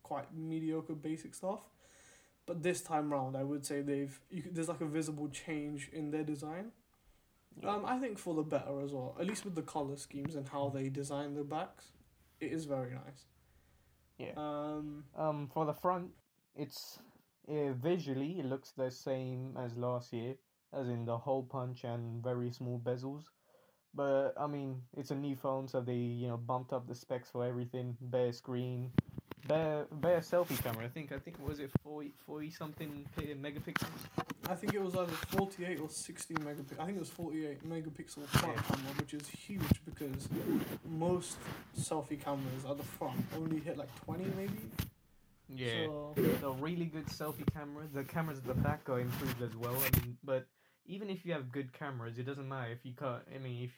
quite 0.03 0.35
mediocre 0.35 0.95
basic 0.95 1.35
stuff. 1.35 1.61
But 2.47 2.63
this 2.63 2.81
time 2.83 3.13
round, 3.13 3.37
I 3.37 3.45
would 3.45 3.65
say 3.65 3.83
they've 3.83 4.19
you, 4.31 4.43
there's 4.51 4.69
like 4.69 4.81
a 4.81 4.87
visible 4.87 5.29
change 5.29 5.91
in 5.93 6.11
their 6.11 6.25
design. 6.25 6.73
Yeah. 7.63 7.71
Um, 7.75 7.85
I 7.87 7.99
think 7.99 8.19
for 8.19 8.35
the 8.35 8.43
better 8.43 8.81
as 8.83 8.93
well. 8.93 9.17
At 9.21 9.27
least 9.27 9.45
with 9.45 9.55
the 9.55 9.63
color 9.63 9.97
schemes 9.97 10.35
and 10.37 10.49
how 10.49 10.71
they 10.71 10.89
design 10.89 11.35
the 11.35 11.45
backs, 11.45 11.87
it 12.41 12.53
is 12.53 12.65
very 12.65 12.93
nice. 12.93 13.27
Yeah. 14.19 14.33
Um, 14.37 15.05
Um, 15.17 15.49
for 15.53 15.65
the 15.67 15.75
front, 15.75 16.11
it's 16.57 16.99
uh, 17.49 17.73
visually 17.73 18.39
it 18.41 18.47
looks 18.47 18.73
the 18.73 18.91
same 18.91 19.57
as 19.59 19.77
last 19.77 20.13
year, 20.13 20.35
as 20.73 20.89
in 20.89 21.05
the 21.05 21.17
hole 21.19 21.43
punch 21.43 21.85
and 21.85 22.23
very 22.23 22.51
small 22.51 22.79
bezels. 22.79 23.25
But 23.95 24.33
I 24.41 24.47
mean, 24.47 24.83
it's 24.97 25.11
a 25.11 25.15
new 25.15 25.37
phone, 25.37 25.69
so 25.69 25.81
they 25.81 25.95
you 25.95 26.29
know 26.29 26.37
bumped 26.37 26.73
up 26.73 26.87
the 26.89 26.95
specs 26.95 27.29
for 27.31 27.45
everything. 27.45 27.97
Bare 28.01 28.33
screen, 28.33 28.91
bare 29.47 29.87
bare 29.91 30.21
selfie 30.21 30.63
camera. 30.63 30.85
I 30.85 30.89
think 30.89 31.13
I 31.13 31.19
think 31.19 31.37
was 31.47 31.59
it 31.59 31.71
40, 31.85 32.13
40 32.27 32.51
something 32.51 33.05
pi- 33.15 33.35
megapixels. 33.35 33.89
I 34.49 34.55
think 34.55 34.75
it 34.75 34.83
was 34.83 34.97
either 34.97 35.13
48 35.13 35.79
or 35.81 35.89
60 35.89 36.35
megapixel. 36.35 36.81
I 36.81 36.87
think 36.87 36.97
it 36.97 37.01
was 37.01 37.11
48 37.11 37.69
megapixel 37.69 38.27
front 38.27 38.57
Yeah. 38.57 38.63
camera, 38.63 38.93
which 38.99 39.15
is 39.15 39.29
huge 39.29 39.85
because 39.85 40.29
most 40.89 41.37
selfie 41.79 42.21
cameras 42.23 42.65
at 42.69 42.77
the 42.79 42.83
front 42.83 43.21
only 43.37 43.61
hit 43.61 43.77
like 43.77 43.95
20 44.05 44.25
maybe. 44.37 44.59
So, 45.59 46.19
a 46.43 46.51
really 46.53 46.87
good 46.87 47.07
selfie 47.07 47.51
camera. 47.53 47.87
The 47.93 48.05
cameras 48.05 48.39
at 48.39 48.47
the 48.47 48.55
back 48.55 48.89
are 48.89 49.01
improved 49.01 49.43
as 49.43 49.57
well. 49.57 49.85
I 49.85 49.91
mean, 50.01 50.19
but 50.25 50.47
even 50.87 51.11
if 51.11 51.25
you 51.25 51.33
have 51.33 51.51
good 51.53 51.73
cameras, 51.73 52.19
it 52.19 52.25
doesn't 52.25 52.49
matter 52.49 52.73
if 52.73 52.85
you 52.85 52.95
can't. 52.95 53.23
I 53.35 53.39
mean, 53.39 53.65
if 53.65 53.73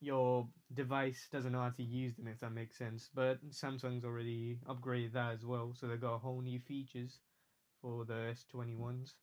your 0.00 0.48
device 0.74 1.28
doesn't 1.30 1.52
know 1.52 1.62
how 1.62 1.70
to 1.70 1.82
use 1.82 2.14
them, 2.16 2.26
if 2.28 2.40
that 2.40 2.52
makes 2.52 2.76
sense. 2.76 3.08
But 3.14 3.48
Samsung's 3.50 4.04
already 4.04 4.58
upgraded 4.68 5.12
that 5.12 5.32
as 5.34 5.44
well, 5.46 5.74
so 5.74 5.86
they 5.86 5.96
got 5.96 6.14
a 6.14 6.18
whole 6.18 6.40
new 6.40 6.58
features 6.60 7.20
for 7.80 8.04
the 8.04 8.28
S 8.30 8.44
twenty 8.50 8.74
ones. 8.74 9.16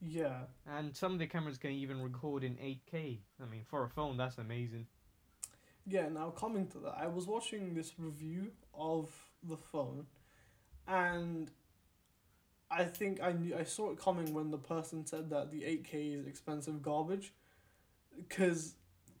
yeah. 0.00 0.46
And 0.66 0.96
some 0.96 1.12
of 1.12 1.18
the 1.18 1.26
cameras 1.26 1.58
can 1.58 1.70
even 1.72 2.02
record 2.02 2.44
in 2.44 2.56
8K. 2.56 3.20
I 3.42 3.46
mean, 3.46 3.64
for 3.64 3.84
a 3.84 3.88
phone, 3.90 4.16
that's 4.16 4.38
amazing. 4.38 4.86
Yeah, 5.86 6.08
now 6.08 6.30
coming 6.30 6.66
to 6.68 6.78
that, 6.80 6.96
I 6.98 7.06
was 7.06 7.26
watching 7.26 7.74
this 7.74 7.98
review 7.98 8.52
of 8.74 9.10
the 9.42 9.56
phone, 9.56 10.06
and 10.88 11.50
I 12.70 12.84
think 12.84 13.22
I 13.22 13.32
knew 13.32 13.56
I 13.56 13.64
saw 13.64 13.90
it 13.90 13.98
coming 13.98 14.32
when 14.34 14.50
the 14.50 14.58
person 14.58 15.06
said 15.06 15.30
that 15.30 15.50
the 15.50 15.64
eight 15.64 15.84
K 15.84 16.08
is 16.08 16.26
expensive 16.26 16.82
garbage, 16.82 17.32
because 18.16 18.74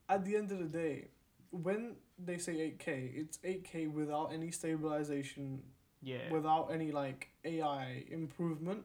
at 0.08 0.24
the 0.24 0.36
end 0.36 0.50
of 0.52 0.58
the 0.58 0.64
day, 0.64 1.08
when 1.50 1.96
they 2.18 2.38
say 2.38 2.60
eight 2.60 2.78
K, 2.78 3.10
it's 3.14 3.38
eight 3.44 3.64
K 3.64 3.86
without 3.86 4.32
any 4.32 4.50
stabilization, 4.50 5.62
Yeah. 6.02 6.30
without 6.30 6.70
any 6.72 6.90
like 6.92 7.28
AI 7.44 8.04
improvement, 8.10 8.84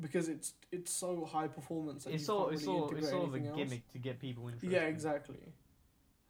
because 0.00 0.28
it's 0.28 0.54
it's 0.72 0.92
so 0.92 1.24
high 1.24 1.48
performance 1.48 2.04
that 2.04 2.14
it's 2.14 2.26
you 2.28 2.34
all 2.34 2.44
can't 2.46 2.54
it's 2.54 2.66
really 2.66 2.78
all 2.80 2.90
it's 2.96 3.08
sort 3.10 3.24
of 3.28 3.34
a 3.34 3.36
anything 3.38 3.46
else. 3.48 3.56
gimmick 3.70 3.92
to 3.92 3.98
get 3.98 4.18
people 4.20 4.48
interested. 4.48 4.72
Yeah, 4.72 4.86
exactly. 4.86 5.38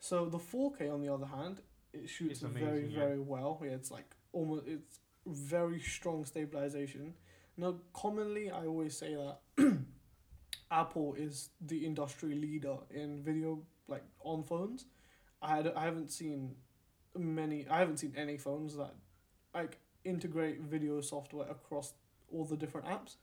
So 0.00 0.26
the 0.26 0.38
4K 0.38 0.92
on 0.92 1.00
the 1.02 1.12
other 1.12 1.26
hand, 1.26 1.60
it 1.92 2.08
shoots 2.08 2.42
It's 2.42 2.52
very 2.52 2.86
yeah. 2.88 2.98
very 2.98 3.18
well. 3.20 3.60
Yeah, 3.64 3.70
it's 3.70 3.90
like 3.90 4.14
almost 4.32 4.66
it's 4.66 5.00
very 5.28 5.80
strong 5.80 6.24
stabilization. 6.24 7.14
Now, 7.56 7.76
commonly 7.92 8.50
I 8.50 8.66
always 8.66 8.96
say 8.96 9.14
that 9.16 9.38
Apple 10.70 11.14
is 11.14 11.50
the 11.60 11.84
industry 11.86 12.34
leader 12.34 12.76
in 12.90 13.22
video 13.22 13.60
like 13.88 14.04
on 14.20 14.42
phones. 14.42 14.86
I 15.40 15.56
had 15.56 15.72
I 15.74 15.84
haven't 15.84 16.10
seen 16.10 16.56
many 17.16 17.66
I 17.68 17.78
haven't 17.78 17.98
seen 17.98 18.14
any 18.16 18.36
phones 18.36 18.76
that 18.76 18.94
like 19.54 19.78
integrate 20.04 20.60
video 20.62 21.00
software 21.00 21.48
across 21.50 21.94
all 22.32 22.44
the 22.44 22.56
different 22.56 22.86
apps. 22.86 23.16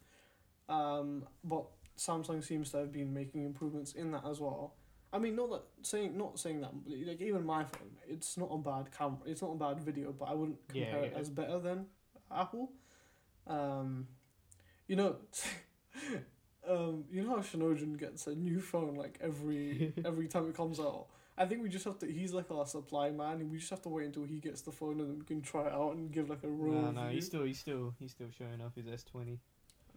Um, 0.67 1.25
but 1.43 1.65
Samsung 1.97 2.43
seems 2.43 2.71
to 2.71 2.77
have 2.77 2.91
been 2.91 3.13
making 3.13 3.43
improvements 3.43 3.93
in 3.93 4.11
that 4.11 4.23
as 4.29 4.39
well. 4.39 4.75
I 5.13 5.19
mean, 5.19 5.35
not 5.35 5.49
that 5.51 5.63
saying 5.83 6.17
not 6.17 6.39
saying 6.39 6.61
that 6.61 6.71
like 7.07 7.21
even 7.21 7.45
my 7.45 7.63
phone, 7.63 7.91
it's 8.07 8.37
not 8.37 8.49
a 8.51 8.57
bad 8.57 8.91
camera, 8.91 9.19
it's 9.25 9.41
not 9.41 9.51
a 9.51 9.55
bad 9.57 9.79
video, 9.81 10.11
but 10.11 10.25
I 10.25 10.33
wouldn't 10.33 10.67
Yeah, 10.73 10.85
compare 10.85 11.03
it 11.05 11.13
as 11.15 11.29
better 11.29 11.59
than 11.59 11.85
Apple. 12.31 12.71
Um, 13.47 14.07
you 14.87 14.95
know, 14.95 15.15
um, 16.69 17.05
you 17.11 17.23
know 17.23 17.29
how 17.35 17.41
Shinojin 17.41 17.97
gets 17.97 18.27
a 18.27 18.35
new 18.35 18.59
phone 18.59 18.95
like 18.95 19.17
every 19.21 19.93
every 20.05 20.27
time 20.27 20.47
it 20.49 20.55
comes 20.55 20.79
out. 20.79 21.07
I 21.37 21.45
think 21.45 21.61
we 21.61 21.69
just 21.69 21.83
have 21.85 21.99
to. 21.99 22.07
He's 22.11 22.33
like 22.33 22.49
our 22.49 22.65
supply 22.65 23.11
man, 23.11 23.41
and 23.41 23.51
we 23.51 23.57
just 23.57 23.69
have 23.69 23.81
to 23.83 23.89
wait 23.89 24.05
until 24.05 24.23
he 24.23 24.39
gets 24.39 24.61
the 24.61 24.71
phone, 24.71 24.99
and 25.01 25.09
then 25.09 25.19
we 25.19 25.25
can 25.25 25.41
try 25.41 25.67
it 25.67 25.73
out 25.73 25.95
and 25.95 26.09
give 26.11 26.29
like 26.29 26.43
a 26.43 26.47
real 26.47 26.73
No, 26.73 26.87
review. 26.87 27.01
no, 27.01 27.09
he's 27.09 27.25
still 27.25 27.43
he's 27.43 27.59
still 27.59 27.93
he's 27.99 28.11
still 28.11 28.27
showing 28.37 28.61
off 28.61 28.73
his 28.75 28.87
S 28.87 29.03
twenty. 29.03 29.39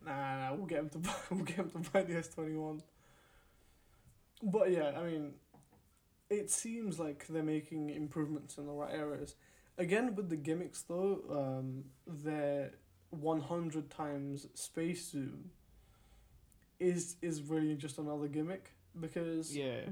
Nah, 0.05 0.13
nah, 0.51 0.55
we'll 0.55 0.67
get 0.67 0.79
him 0.81 0.89
to 0.91 0.99
buy. 0.99 1.15
We'll 1.31 1.45
get 1.45 1.57
him 1.57 1.71
to 1.71 1.91
buy 1.91 2.03
the 2.03 2.17
S 2.17 2.29
twenty 2.29 2.55
one. 2.57 2.83
But 4.43 4.71
yeah, 4.71 4.93
I 4.97 5.03
mean, 5.05 5.35
it 6.31 6.51
seems 6.51 6.99
like 6.99 7.27
they're 7.29 7.43
making 7.43 7.91
improvements 7.91 8.59
in 8.59 8.67
the 8.67 8.73
right 8.73 8.93
areas. 8.95 9.35
Again, 9.79 10.15
with 10.17 10.29
the 10.29 10.37
gimmicks 10.37 10.83
though, 10.83 11.21
um, 11.31 11.85
their 12.07 12.73
one 13.11 13.41
hundred 13.41 13.91
times 13.91 14.49
space 14.55 15.11
zoom 15.11 15.51
is 16.81 17.17
is 17.23 17.43
really 17.43 17.75
just 17.77 17.99
another 17.99 18.29
gimmick 18.29 18.73
because 18.99 19.57
Yeah. 19.57 19.89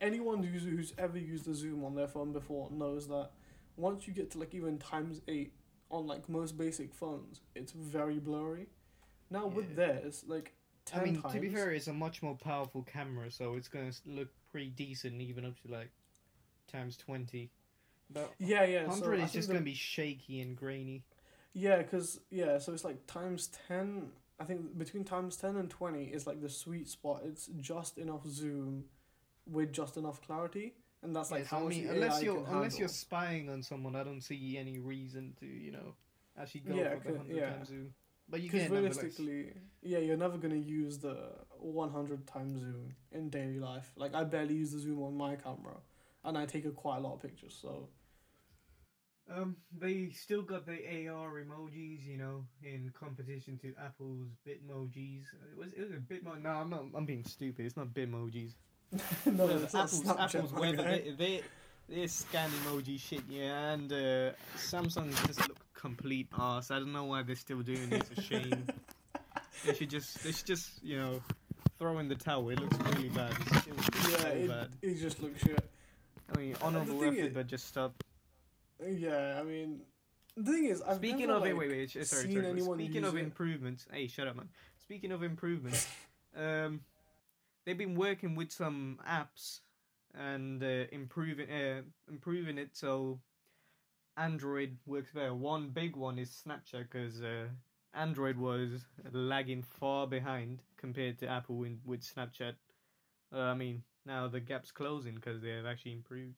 anyone 0.00 0.42
who's 0.42 0.64
who's 0.64 0.92
ever 0.98 1.18
used 1.18 1.48
a 1.48 1.54
zoom 1.54 1.84
on 1.84 1.94
their 1.94 2.08
phone 2.08 2.32
before 2.32 2.70
knows 2.70 3.08
that 3.08 3.30
once 3.76 4.06
you 4.06 4.12
get 4.12 4.30
to 4.32 4.38
like 4.38 4.54
even 4.54 4.78
times 4.78 5.20
eight 5.28 5.54
on 5.90 6.06
like 6.06 6.28
most 6.28 6.56
basic 6.58 6.92
phones, 6.92 7.40
it's 7.54 7.72
very 7.72 8.18
blurry. 8.18 8.66
Now 9.30 9.46
with 9.46 9.70
Yeah. 9.70 9.76
theirs, 9.76 10.24
like 10.26 10.54
ten 10.84 11.00
I 11.00 11.04
mean, 11.04 11.22
times. 11.22 11.34
to 11.34 11.40
be 11.40 11.48
fair, 11.48 11.70
it's 11.70 11.86
a 11.86 11.92
much 11.92 12.22
more 12.22 12.36
powerful 12.36 12.82
camera, 12.82 13.30
so 13.30 13.54
it's 13.54 13.68
gonna 13.68 13.92
look 14.04 14.28
pretty 14.50 14.70
decent, 14.70 15.20
even 15.20 15.44
up 15.44 15.58
to 15.62 15.68
like 15.68 15.90
times 16.66 16.96
twenty. 16.96 17.50
But 18.12 18.32
yeah, 18.38 18.64
yeah. 18.64 18.86
hundred 18.86 19.18
so 19.18 19.24
is 19.24 19.32
just 19.32 19.48
the- 19.48 19.54
gonna 19.54 19.64
be 19.64 19.74
shaky 19.74 20.40
and 20.40 20.56
grainy. 20.56 21.04
Yeah, 21.54 21.78
because 21.78 22.20
yeah, 22.30 22.58
so 22.58 22.72
it's 22.72 22.84
like 22.84 23.06
times 23.06 23.48
ten. 23.68 24.10
I 24.40 24.44
think 24.44 24.78
between 24.78 25.04
times 25.04 25.36
ten 25.36 25.56
and 25.56 25.68
twenty 25.70 26.04
is 26.04 26.26
like 26.26 26.40
the 26.40 26.48
sweet 26.48 26.88
spot. 26.88 27.22
It's 27.24 27.48
just 27.60 27.98
enough 27.98 28.26
zoom, 28.26 28.84
with 29.46 29.72
just 29.72 29.96
enough 29.96 30.20
clarity, 30.22 30.74
and 31.02 31.14
that's 31.14 31.30
like 31.30 31.42
Yeah, 31.42 31.46
how 31.48 31.66
I 31.66 31.68
mean, 31.68 31.88
unless 31.88 32.20
AI 32.20 32.24
you're 32.24 32.44
unless 32.48 32.78
you're 32.78 32.88
spying 32.88 33.48
on 33.50 33.62
someone, 33.62 33.94
I 33.96 34.02
don't 34.04 34.22
see 34.22 34.56
any 34.56 34.78
reason 34.78 35.34
to 35.40 35.46
you 35.46 35.72
know 35.72 35.94
actually 36.40 36.62
go 36.62 36.74
Yeah, 36.74 36.96
for 36.98 37.12
the 37.12 37.18
hundred 37.18 37.36
yeah. 37.36 37.50
times 37.50 37.68
zoom. 37.68 37.94
But 38.28 38.40
you 38.40 38.48
can 38.48 38.72
realistically, 38.72 39.52
yeah, 39.82 39.98
you're 39.98 40.16
never 40.16 40.38
gonna 40.38 40.54
use 40.54 40.98
the 40.98 41.16
one 41.58 41.90
hundred 41.90 42.26
times 42.26 42.58
zoom 42.60 42.94
in 43.10 43.28
daily 43.28 43.58
life. 43.58 43.92
Like 43.96 44.14
I 44.14 44.24
barely 44.24 44.54
use 44.54 44.72
the 44.72 44.78
zoom 44.78 45.02
on 45.02 45.14
my 45.16 45.36
camera, 45.36 45.76
and 46.24 46.38
I 46.38 46.46
take 46.46 46.64
a 46.64 46.70
quite 46.70 46.96
a 46.98 47.00
lot 47.00 47.14
of 47.14 47.20
pictures. 47.20 47.56
So 47.60 47.88
Um, 49.34 49.56
they 49.78 50.10
still 50.10 50.42
got 50.42 50.66
the 50.66 50.72
AR 51.08 51.30
emojis, 51.42 52.04
you 52.06 52.18
know, 52.18 52.44
in 52.62 52.92
competition 52.98 53.58
to 53.62 53.72
Apple's 53.82 54.28
Bitmojis. 54.46 55.22
It 55.52 55.58
was 55.58 55.68
it 55.76 55.80
was 55.80 55.90
a 55.92 55.94
Bitmo. 56.12 56.40
No, 56.42 56.50
I'm 56.50 56.70
not. 56.70 56.84
I'm 56.94 57.06
being 57.06 57.24
stupid. 57.24 57.64
It's 57.64 57.76
not 57.76 57.88
Bitmojis. 57.88 58.52
no, 59.26 59.46
Well, 59.46 59.62
it's 59.62 59.74
Apple's 59.74 60.02
Snapchat, 60.02 60.34
Apple's 60.34 60.52
weather. 60.52 60.82
They, 60.82 61.14
they 61.16 61.42
they 61.88 62.06
scan 62.06 62.50
emoji 62.66 63.00
shit, 63.00 63.22
yeah, 63.28 63.72
and 63.72 63.90
uh, 63.92 64.30
Samsung 64.56 65.10
just 65.26 65.48
look 65.48 65.56
complete 65.74 66.28
ass. 66.38 66.70
I 66.70 66.78
don't 66.78 66.92
know 66.92 67.04
why 67.04 67.22
they're 67.22 67.34
still 67.36 67.60
doing 67.62 67.90
it. 67.90 68.04
It's 68.10 68.18
a 68.18 68.22
shame. 68.22 68.66
they 69.66 69.74
should 69.74 69.90
just 69.90 70.22
they 70.22 70.32
should 70.32 70.46
just 70.46 70.82
you 70.82 70.98
know 70.98 71.20
throw 71.78 71.98
in 72.00 72.08
the 72.08 72.14
towel. 72.16 72.50
It 72.50 72.60
looks 72.60 72.76
really 72.94 73.08
bad. 73.08 73.32
It 73.32 73.76
looks 73.76 74.10
Yeah, 74.10 74.16
so 74.18 74.28
it, 74.28 74.48
bad. 74.48 74.68
it 74.82 74.94
just 75.00 75.22
looks 75.22 75.40
shit. 75.42 75.64
I 76.34 76.38
mean, 76.38 76.54
honorable 76.62 77.00
thing 77.00 77.14
effort, 77.14 77.26
is- 77.28 77.34
but 77.34 77.46
just 77.46 77.66
stop. 77.66 77.94
Yeah, 78.86 79.38
I 79.40 79.42
mean, 79.42 79.80
the 80.36 80.52
thing 80.52 80.64
is, 80.66 80.82
I've 80.82 80.96
Speaking 80.96 81.28
never, 81.28 81.34
of 81.34 81.42
like, 81.42 81.56
wait, 81.56 81.70
wait, 81.70 81.90
sorry, 81.90 82.04
seen 82.04 82.32
sorry. 82.32 82.46
anyone 82.46 82.78
Speaking 82.78 83.04
of 83.04 83.16
it. 83.16 83.20
improvements, 83.22 83.86
hey, 83.92 84.06
shut 84.06 84.28
up, 84.28 84.36
man. 84.36 84.48
Speaking 84.78 85.12
of 85.12 85.22
improvements, 85.22 85.86
um, 86.36 86.80
they've 87.64 87.78
been 87.78 87.94
working 87.94 88.34
with 88.34 88.50
some 88.50 88.98
apps 89.08 89.60
and 90.14 90.62
uh, 90.62 90.84
improving 90.92 91.50
uh, 91.50 91.82
improving 92.08 92.58
it 92.58 92.70
so 92.72 93.18
Android 94.16 94.76
works 94.86 95.10
better. 95.12 95.34
One 95.34 95.70
big 95.70 95.96
one 95.96 96.18
is 96.18 96.42
Snapchat 96.46 96.88
because 96.90 97.22
uh, 97.22 97.48
Android 97.94 98.36
was 98.36 98.84
lagging 99.12 99.62
far 99.62 100.06
behind 100.06 100.62
compared 100.76 101.18
to 101.18 101.28
Apple 101.28 101.64
in, 101.64 101.80
with 101.84 102.02
Snapchat. 102.02 102.54
Uh, 103.34 103.38
I 103.38 103.54
mean, 103.54 103.82
now 104.04 104.28
the 104.28 104.40
gap's 104.40 104.70
closing 104.70 105.14
because 105.14 105.40
they 105.40 105.50
have 105.50 105.66
actually 105.66 105.92
improved. 105.92 106.36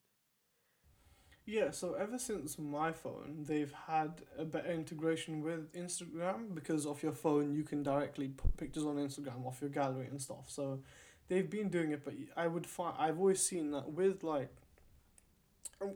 Yeah, 1.47 1.73
so 1.73 1.93
ever 1.93 2.19
since 2.19 2.59
my 2.59 2.93
phone, 2.93 3.45
they've 3.47 3.73
had 3.87 4.23
a 4.39 4.47
better 4.47 4.73
integration 4.73 5.43
with 5.43 5.71
Instagram 5.75 6.55
because 6.55 6.87
of 6.87 7.03
your 7.03 7.13
phone, 7.13 7.53
you 7.53 7.65
can 7.65 7.83
directly 7.83 8.29
put 8.29 8.57
pictures 8.57 8.85
on 8.85 8.97
Instagram 8.97 9.45
off 9.47 9.61
your 9.61 9.69
gallery 9.69 10.07
and 10.07 10.21
stuff. 10.21 10.45
So 10.47 10.81
they've 11.29 11.49
been 11.49 11.69
doing 11.69 11.91
it, 11.91 12.03
but 12.03 12.15
I 12.35 12.47
would 12.47 12.67
find 12.67 12.95
I've 12.99 13.19
always 13.19 13.43
seen 13.43 13.73
that 13.73 13.93
with 13.93 14.23
like 14.25 14.51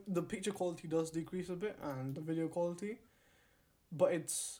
the 0.07 0.21
picture 0.21 0.51
quality 0.51 0.87
does 0.87 1.09
decrease 1.09 1.49
a 1.49 1.55
bit 1.55 1.77
and 1.81 2.13
the 2.13 2.21
video 2.21 2.47
quality, 2.47 2.99
but 3.91 4.13
it's 4.13 4.59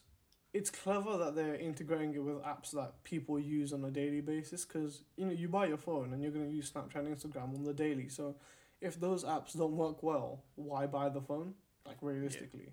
it's 0.52 0.70
clever 0.70 1.16
that 1.16 1.36
they're 1.36 1.54
integrating 1.54 2.14
it 2.14 2.24
with 2.24 2.42
apps 2.42 2.72
that 2.72 3.04
people 3.04 3.38
use 3.38 3.72
on 3.72 3.84
a 3.84 3.90
daily 3.92 4.20
basis 4.20 4.64
because 4.64 5.04
you 5.16 5.24
know 5.24 5.32
you 5.32 5.48
buy 5.48 5.66
your 5.66 5.76
phone 5.76 6.12
and 6.12 6.20
you're 6.20 6.32
going 6.32 6.48
to 6.48 6.52
use 6.52 6.72
Snapchat 6.72 6.96
and 6.96 7.16
Instagram 7.16 7.54
on 7.54 7.62
the 7.62 7.72
daily 7.72 8.08
so 8.08 8.34
if 8.80 8.98
those 8.98 9.24
apps 9.24 9.56
don't 9.56 9.76
work 9.76 10.02
well, 10.02 10.44
why 10.54 10.86
buy 10.86 11.08
the 11.08 11.20
phone? 11.20 11.54
Like 11.86 11.98
realistically. 12.00 12.72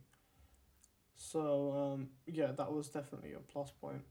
So 1.16 1.74
um, 1.74 2.10
yeah, 2.26 2.52
that 2.52 2.72
was 2.72 2.90
definitely 2.90 3.34
a 3.34 3.40
plus 3.40 3.72
point. 3.72 4.04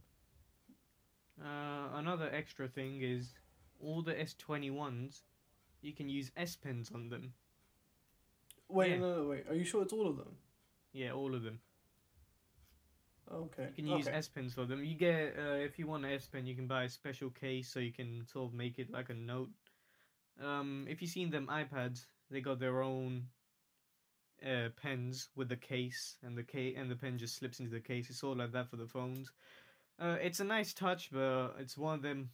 Uh, 1.40 1.88
another 1.94 2.30
extra 2.32 2.66
thing 2.66 3.02
is 3.02 3.35
all 3.80 4.02
the 4.02 4.14
S21s, 4.14 5.20
you 5.82 5.92
can 5.92 6.09
use 6.09 6.30
S 6.37 6.56
Pens 6.56 6.90
on 6.94 7.09
them. 7.09 7.32
Wait, 8.68 8.92
Yeah. 8.92 8.98
no, 8.98 9.22
no, 9.22 9.28
wait. 9.28 9.46
Are 9.48 9.54
you 9.54 9.64
sure 9.64 9.82
it's 9.82 9.92
all 9.92 10.09
of 10.09 10.16
them? 10.16 10.35
Yeah, 10.92 11.12
all 11.12 11.35
of 11.35 11.42
them. 11.42 11.61
Okay. 13.30 13.68
You 13.76 13.85
can 13.85 13.87
use 13.87 14.09
okay. 14.09 14.16
S 14.16 14.28
Pens 14.28 14.54
for 14.54 14.64
them. 14.64 14.82
You 14.85 14.94
get, 14.94 15.37
uh, 15.38 15.54
if 15.54 15.78
you 15.78 15.87
want 15.87 16.04
an 16.04 16.12
S 16.12 16.26
Pen, 16.26 16.46
you 16.46 16.54
can 16.54 16.66
buy 16.66 16.85
a 16.85 16.88
special 16.88 17.30
case 17.30 17.68
so 17.68 17.80
you 17.80 17.92
can 17.92 18.24
sort 18.26 18.48
of 18.48 18.54
make 18.54 18.78
it 18.78 18.90
like 18.90 19.11
a 19.11 19.14
note. 19.14 19.50
Um, 20.42 20.87
if 20.88 21.01
you've 21.01 21.11
seen 21.11 21.31
them 21.31 21.49
iPads, 21.51 22.07
they 22.31 22.40
got 22.40 22.59
their 22.59 22.83
own 22.83 23.25
uh, 24.44 24.68
pens 24.81 25.29
with 25.37 25.49
the 25.49 25.57
case, 25.57 26.18
and 26.22 26.37
the 26.37 26.42
ca- 26.42 26.75
and 26.75 26.90
the 26.90 26.96
pen 26.96 27.18
just 27.18 27.37
slips 27.37 27.61
into 27.61 27.72
the 27.72 27.81
case. 27.81 28.11
It's 28.11 28.22
all 28.22 28.37
like 28.37 28.53
that 28.53 28.68
for 28.68 28.77
the 28.77 28.87
phones. 28.87 29.31
Uh, 29.99 30.16
it's 30.20 30.40
a 30.40 30.44
nice 30.44 30.75
touch, 30.75 31.11
but 31.11 31.55
it's 31.59 31.79
one 31.79 31.94
of 31.94 32.03
them. 32.03 32.31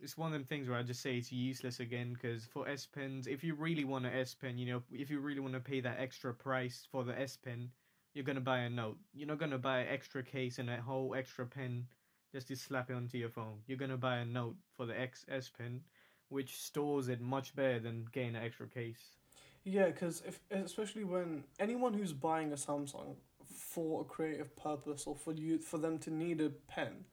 It's 0.00 0.16
one 0.16 0.28
of 0.28 0.32
them 0.32 0.44
things 0.44 0.68
where 0.68 0.78
I 0.78 0.84
just 0.84 1.02
say 1.02 1.16
it's 1.16 1.32
useless 1.32 1.80
again 1.80 2.12
because 2.12 2.44
for 2.44 2.68
S 2.68 2.86
Pens, 2.86 3.26
if 3.26 3.42
you 3.42 3.54
really 3.54 3.84
want 3.84 4.06
an 4.06 4.12
S 4.14 4.32
Pen, 4.32 4.56
you 4.56 4.72
know, 4.72 4.82
if 4.92 5.10
you 5.10 5.18
really 5.18 5.40
want 5.40 5.54
to 5.54 5.60
pay 5.60 5.80
that 5.80 5.98
extra 5.98 6.32
price 6.32 6.86
for 6.90 7.02
the 7.02 7.20
S 7.20 7.36
Pen, 7.36 7.70
you're 8.14 8.24
gonna 8.24 8.40
buy 8.40 8.58
a 8.58 8.70
note. 8.70 8.96
You're 9.12 9.28
not 9.28 9.38
gonna 9.38 9.58
buy 9.58 9.80
an 9.80 9.88
extra 9.88 10.22
case 10.22 10.58
and 10.58 10.70
a 10.70 10.80
whole 10.80 11.14
extra 11.16 11.46
pen 11.46 11.88
just 12.32 12.48
to 12.48 12.56
slap 12.56 12.90
it 12.90 12.94
onto 12.94 13.18
your 13.18 13.28
phone. 13.28 13.58
You're 13.66 13.76
gonna 13.76 13.96
buy 13.96 14.18
a 14.18 14.24
note 14.24 14.56
for 14.76 14.86
the 14.86 14.98
X 14.98 15.26
S 15.28 15.50
Pen, 15.50 15.80
which 16.28 16.60
stores 16.60 17.08
it 17.08 17.20
much 17.20 17.54
better 17.54 17.78
than 17.80 18.06
getting 18.12 18.36
an 18.36 18.42
extra 18.42 18.66
case. 18.66 19.16
Yeah, 19.64 19.86
because 19.86 20.22
if 20.26 20.40
especially 20.50 21.04
when 21.04 21.44
anyone 21.58 21.94
who's 21.94 22.12
buying 22.12 22.52
a 22.52 22.56
Samsung 22.56 23.16
for 23.46 24.02
a 24.02 24.04
creative 24.04 24.56
purpose 24.56 25.04
or 25.06 25.14
for 25.16 25.32
you 25.32 25.58
for 25.58 25.78
them 25.78 25.98
to 26.00 26.10
need 26.10 26.40
a 26.40 26.48
pen, 26.48 27.04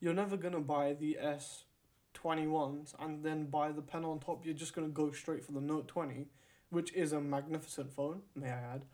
you're 0.00 0.14
never 0.14 0.36
gonna 0.36 0.60
buy 0.60 0.94
the 0.94 1.18
S 1.18 1.64
twenty 2.14 2.46
ones 2.46 2.94
and 2.98 3.22
then 3.24 3.46
buy 3.46 3.72
the 3.72 3.82
pen 3.82 4.04
on 4.04 4.20
top. 4.20 4.44
You're 4.44 4.54
just 4.54 4.74
gonna 4.74 4.88
go 4.88 5.10
straight 5.12 5.44
for 5.44 5.52
the 5.52 5.60
Note 5.60 5.88
twenty, 5.88 6.28
which 6.70 6.92
is 6.94 7.12
a 7.12 7.20
magnificent 7.20 7.92
phone, 7.92 8.22
may 8.34 8.50
I 8.50 8.60
add, 8.74 8.84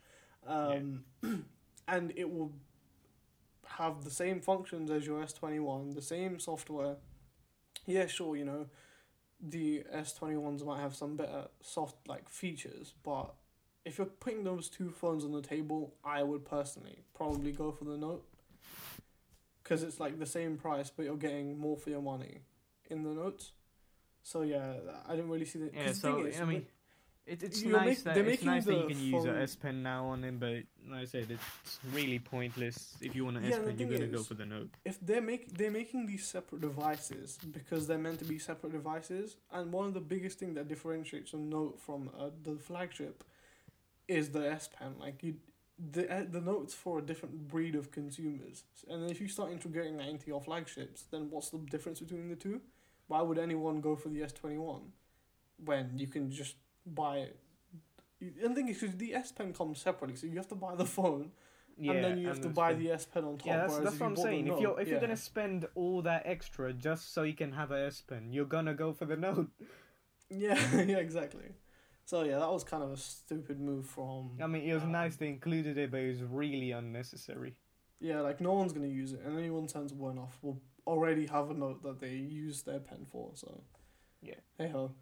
um, 0.47 1.05
and 1.89 2.13
it 2.17 2.31
will 2.31 2.53
have 3.67 4.05
the 4.05 4.11
same 4.11 4.41
functions 4.41 4.91
as 4.91 5.07
your 5.07 5.23
S 5.23 5.33
twenty 5.33 5.59
one, 5.59 5.91
the 5.91 6.03
same 6.03 6.39
software. 6.39 6.97
Yeah, 7.87 8.07
sure, 8.07 8.37
you 8.37 8.45
know, 8.45 8.67
the 9.47 9.85
S 9.93 10.15
twenty 10.15 10.37
ones 10.37 10.65
might 10.65 10.81
have 10.81 10.95
some 10.95 11.17
better 11.17 11.49
soft 11.61 11.97
like 12.09 12.29
features, 12.29 12.95
but 13.03 13.35
if 13.85 13.99
you're 13.99 14.07
putting 14.07 14.45
those 14.45 14.69
two 14.69 14.91
phones 14.91 15.25
on 15.25 15.33
the 15.33 15.43
table, 15.43 15.95
I 16.05 16.23
would 16.23 16.45
personally 16.45 17.05
probably 17.15 17.53
go 17.53 17.71
for 17.71 17.85
the 17.85 17.97
Note. 17.97 18.25
Cause 19.63 19.83
it's 19.83 19.99
like 19.99 20.19
the 20.19 20.27
same 20.27 20.57
price, 20.57 20.91
but 20.95 21.05
you're 21.07 21.17
getting 21.17 21.59
more 21.59 21.77
for 21.77 21.91
your 21.91 22.03
money, 22.03 22.43
in 22.91 23.03
the 23.03 23.11
Note. 23.11 23.51
So 24.23 24.43
yeah, 24.43 24.75
I 25.07 25.17
didn't 25.17 25.31
really 25.31 25.45
see 25.45 25.59
the. 25.59 25.71
Yeah, 25.75 25.89
the 25.89 25.95
so 25.95 26.17
thing 26.17 26.27
is, 26.27 26.41
I 26.41 26.45
mean, 26.45 26.67
it, 27.27 27.43
it's 27.43 27.63
You're 27.63 27.73
nice 27.73 28.05
make- 28.05 28.15
that 28.15 28.27
it's 28.29 28.43
nice 28.43 28.65
that 28.67 28.75
you 28.77 28.87
can 28.87 28.99
use 29.01 29.25
a 29.25 29.29
phone- 29.29 29.39
S 29.43 29.55
Pen 29.57 29.83
now 29.83 30.07
on 30.07 30.21
them, 30.21 30.39
but 30.39 30.63
like 30.91 31.03
I 31.03 31.05
said, 31.07 31.31
it's 31.31 31.79
really 31.93 32.19
pointless. 32.19 32.97
If 33.01 33.15
you 33.17 33.25
want 33.25 33.39
an 33.39 33.45
Yeah, 33.45 33.57
S 33.57 33.59
Pen, 33.65 33.79
you're 33.79 33.91
gonna 33.91 34.07
go 34.09 34.23
for 34.23 34.35
the 34.35 34.45
Note. 34.47 34.71
if 34.85 34.99
they're 35.01 35.23
make 35.23 35.57
they're 35.57 35.71
making 35.71 36.07
these 36.07 36.27
separate 36.27 36.61
devices 36.61 37.39
because 37.51 37.87
they're 37.87 37.99
meant 37.99 38.19
to 38.19 38.25
be 38.27 38.39
separate 38.39 38.73
devices, 38.73 39.37
and 39.51 39.73
one 39.73 39.87
of 39.87 39.95
the 39.95 40.01
biggest 40.01 40.39
thing 40.39 40.55
that 40.55 40.69
differentiates 40.69 41.33
a 41.33 41.39
Note 41.39 41.81
from 41.81 42.11
uh, 42.19 42.31
the 42.43 42.57
flagship 42.57 43.25
is 44.07 44.31
the 44.31 44.51
S 44.51 44.69
Pen. 44.69 44.97
Like 45.01 45.23
you, 45.23 45.37
the 45.79 46.13
uh, 46.15 46.25
the 46.31 46.41
Note's 46.43 46.75
for 46.75 46.99
a 46.99 47.03
different 47.03 47.49
breed 47.49 47.75
of 47.75 47.91
consumers, 47.91 48.65
and 48.89 49.11
if 49.11 49.19
you 49.21 49.29
start 49.29 49.51
integrating 49.51 49.97
that 49.97 50.09
into 50.09 50.27
your 50.27 50.43
flagships, 50.43 51.05
then 51.11 51.31
what's 51.31 51.49
the 51.49 51.59
difference 51.59 52.01
between 52.01 52.29
the 52.29 52.37
two? 52.37 52.61
Why 53.07 53.23
would 53.23 53.39
anyone 53.39 53.81
go 53.81 53.97
for 53.97 54.11
the 54.11 54.23
S 54.23 54.33
twenty 54.33 54.59
one 54.59 54.93
when 55.65 55.99
you 55.99 56.07
can 56.07 56.31
just 56.31 56.57
buy 56.87 57.29
And 58.21 58.51
the 58.53 58.55
thing 58.55 58.69
is, 58.69 58.81
'cause 58.81 58.97
the 58.97 59.15
S 59.15 59.33
Pen 59.33 59.53
comes 59.53 59.81
separately, 59.81 60.17
so 60.17 60.27
you 60.27 60.37
have 60.37 60.49
to 60.49 60.55
buy 60.55 60.75
the 60.75 60.87
phone, 60.87 61.33
Yeah, 61.77 61.93
and 61.93 62.05
then 62.05 62.19
you 62.19 62.29
have 62.29 62.41
to 62.41 62.49
buy 62.49 62.73
the 62.75 62.91
S 62.91 63.05
Pen 63.05 63.25
on 63.25 63.37
top. 63.39 63.47
Yeah, 63.47 63.57
that's, 63.59 63.79
that's 63.79 63.95
if 63.95 64.01
what 64.01 64.07
I'm 64.07 64.17
saying. 64.17 64.41
If 64.47 64.53
Note- 64.53 64.61
you're 64.61 64.81
if 64.81 64.89
you're 64.89 65.01
gonna 65.01 65.17
spend 65.17 65.67
all 65.75 66.01
that 66.03 66.23
extra 66.25 66.73
just 66.73 67.13
so 67.13 67.23
you 67.25 67.35
can 67.35 67.53
have 67.53 67.71
a 67.71 67.87
S 67.87 68.01
Pen, 68.03 68.33
you're 68.33 68.47
gonna 68.47 68.75
go 68.75 68.93
for 68.93 69.05
the 69.05 69.17
Note. 69.17 69.51
Yeah, 70.31 70.55
yeah, 70.83 70.97
exactly. 70.99 71.53
So 72.07 72.23
yeah, 72.25 72.39
that 72.39 72.51
was 72.51 72.65
kind 72.65 72.83
of 72.83 72.93
a 72.93 72.97
stupid 72.97 73.61
move 73.61 73.87
from. 73.87 74.39
I 74.43 74.47
mean, 74.47 74.63
it 74.63 74.75
was 74.75 74.83
um, 74.85 74.93
nice 74.93 75.17
they 75.17 75.29
included 75.29 75.77
it, 75.77 75.91
but 75.91 76.01
it 76.01 76.09
was 76.09 76.23
really 76.23 76.71
unnecessary. 76.73 77.57
Yeah, 78.01 78.21
like 78.21 78.41
no 78.41 78.53
one's 78.55 78.73
gonna 78.73 78.87
use 78.89 79.13
it, 79.13 79.21
and 79.25 79.39
anyone 79.39 79.69
sensible 79.69 80.19
off 80.19 80.39
will 80.43 80.61
already 80.87 81.27
have 81.27 81.51
a 81.51 81.55
note 81.55 81.83
that 81.83 82.01
they 82.01 82.15
use 82.15 82.63
their 82.63 82.81
pen 82.81 83.07
for. 83.11 83.33
So. 83.35 83.63
Yeah. 84.23 84.41
Hey 84.59 84.69
ho. 84.69 84.93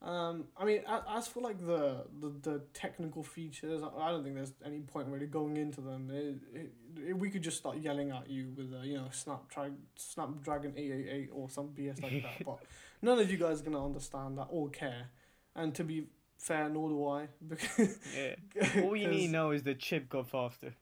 Um, 0.00 0.44
I 0.56 0.64
mean, 0.64 0.82
as 1.16 1.26
for 1.26 1.40
like 1.40 1.58
the, 1.66 2.04
the, 2.20 2.32
the 2.42 2.62
technical 2.72 3.24
features, 3.24 3.82
I 3.82 4.10
don't 4.12 4.22
think 4.22 4.36
there's 4.36 4.52
any 4.64 4.80
point 4.80 5.08
really 5.08 5.26
going 5.26 5.56
into 5.56 5.80
them. 5.80 6.08
It, 6.12 6.36
it, 6.54 6.72
it, 7.08 7.18
we 7.18 7.30
could 7.30 7.42
just 7.42 7.56
start 7.56 7.78
yelling 7.78 8.12
at 8.12 8.30
you 8.30 8.52
with 8.56 8.72
a, 8.72 8.86
you 8.86 8.96
know, 8.96 9.08
Snapdragon, 9.10 9.78
Snapdragon 9.96 10.74
888 10.76 11.30
or 11.32 11.50
some 11.50 11.68
BS 11.68 12.00
like 12.00 12.22
that, 12.22 12.46
but 12.46 12.58
none 13.02 13.18
of 13.18 13.30
you 13.30 13.38
guys 13.38 13.60
are 13.60 13.64
gonna 13.64 13.84
understand 13.84 14.38
that 14.38 14.46
or 14.50 14.68
care. 14.68 15.08
And 15.56 15.74
to 15.74 15.82
be 15.82 16.06
fair, 16.36 16.68
nor 16.68 16.88
do 16.90 17.08
I, 17.08 17.28
because 17.48 17.98
Yeah. 18.16 18.82
All 18.84 18.94
you 18.94 19.08
need 19.08 19.26
to 19.26 19.32
know 19.32 19.50
is 19.50 19.64
the 19.64 19.74
chip 19.74 20.08
got 20.08 20.28
faster. 20.28 20.74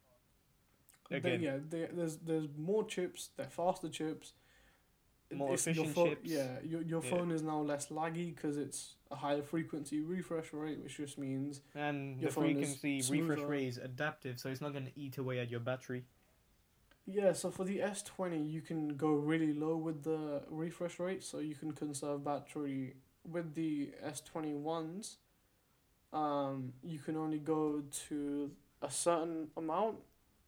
They, 1.08 1.16
Again. 1.16 1.40
yeah, 1.40 1.56
they, 1.70 1.88
there's 1.90 2.16
there's 2.16 2.48
more 2.58 2.84
chips. 2.84 3.30
They're 3.36 3.46
faster 3.46 3.88
chips. 3.88 4.32
More 5.32 5.48
your 5.48 5.54
efficient 5.54 5.94
phone, 5.94 6.10
chips. 6.10 6.30
Yeah, 6.30 6.60
your 6.62 6.82
your 6.82 7.02
Yeah. 7.02 7.10
phone 7.10 7.30
is 7.30 7.42
now 7.42 7.60
less 7.60 7.88
laggy 7.88 8.34
because 8.34 8.56
it's 8.56 8.94
a 9.10 9.16
higher 9.16 9.42
frequency 9.42 10.00
refresh 10.00 10.52
rate, 10.52 10.80
which 10.82 10.96
just 10.96 11.18
means 11.18 11.60
And 11.74 12.20
Your 12.20 12.30
the 12.30 12.34
phone 12.34 12.56
is 12.56 12.78
frequency 12.78 13.02
refresh 13.02 13.38
rate 13.48 13.68
is 13.68 13.78
adaptive, 13.78 14.38
so 14.40 14.48
it's 14.48 14.60
not 14.60 14.72
gonna 14.72 14.92
eat 14.96 15.18
away 15.18 15.38
at 15.38 15.50
your 15.50 15.60
battery. 15.60 16.04
yeah. 17.06 17.32
So 17.32 17.50
for 17.50 17.64
the 17.64 17.80
S 17.82 18.02
twenty, 18.02 18.42
you 18.42 18.60
can 18.60 18.96
go 18.96 19.08
really 19.12 19.52
low 19.52 19.76
with 19.76 20.02
the 20.04 20.42
refresh 20.48 20.98
rate, 20.98 21.22
so 21.22 21.38
you 21.38 21.54
can 21.54 21.72
conserve 21.72 22.24
battery. 22.24 22.96
With 23.28 23.54
the 23.54 23.90
S 24.02 24.20
twenty 24.20 24.54
ones, 24.54 25.18
um, 26.12 26.72
you 26.82 26.98
can 26.98 27.16
only 27.16 27.38
go 27.38 27.82
to 28.08 28.50
a 28.82 28.90
certain 28.90 29.48
amount, 29.56 29.98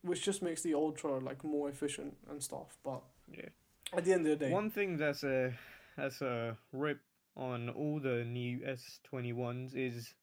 which 0.03 0.23
just 0.25 0.43
makes 0.43 0.62
the 0.62 0.75
Ultra 0.75 1.19
like 1.19 1.45
more 1.45 1.69
efficient 1.69 2.17
and 2.31 2.43
stuff. 2.43 2.79
But 2.85 3.03
Yeah. 3.31 3.49
At 3.96 4.05
the 4.05 4.12
end 4.12 4.27
of 4.27 4.38
the 4.38 4.46
day, 4.46 4.53
One 4.53 4.70
thing 4.70 4.96
that's 4.96 5.24
a 5.24 5.53
that's 5.96 6.20
a 6.20 6.57
rip 6.72 7.01
on 7.37 7.68
all 7.68 8.01
the 8.01 8.24
new 8.24 8.61
S 8.64 9.01
twenty 9.05 9.33
ones 9.33 9.74
is 9.74 10.14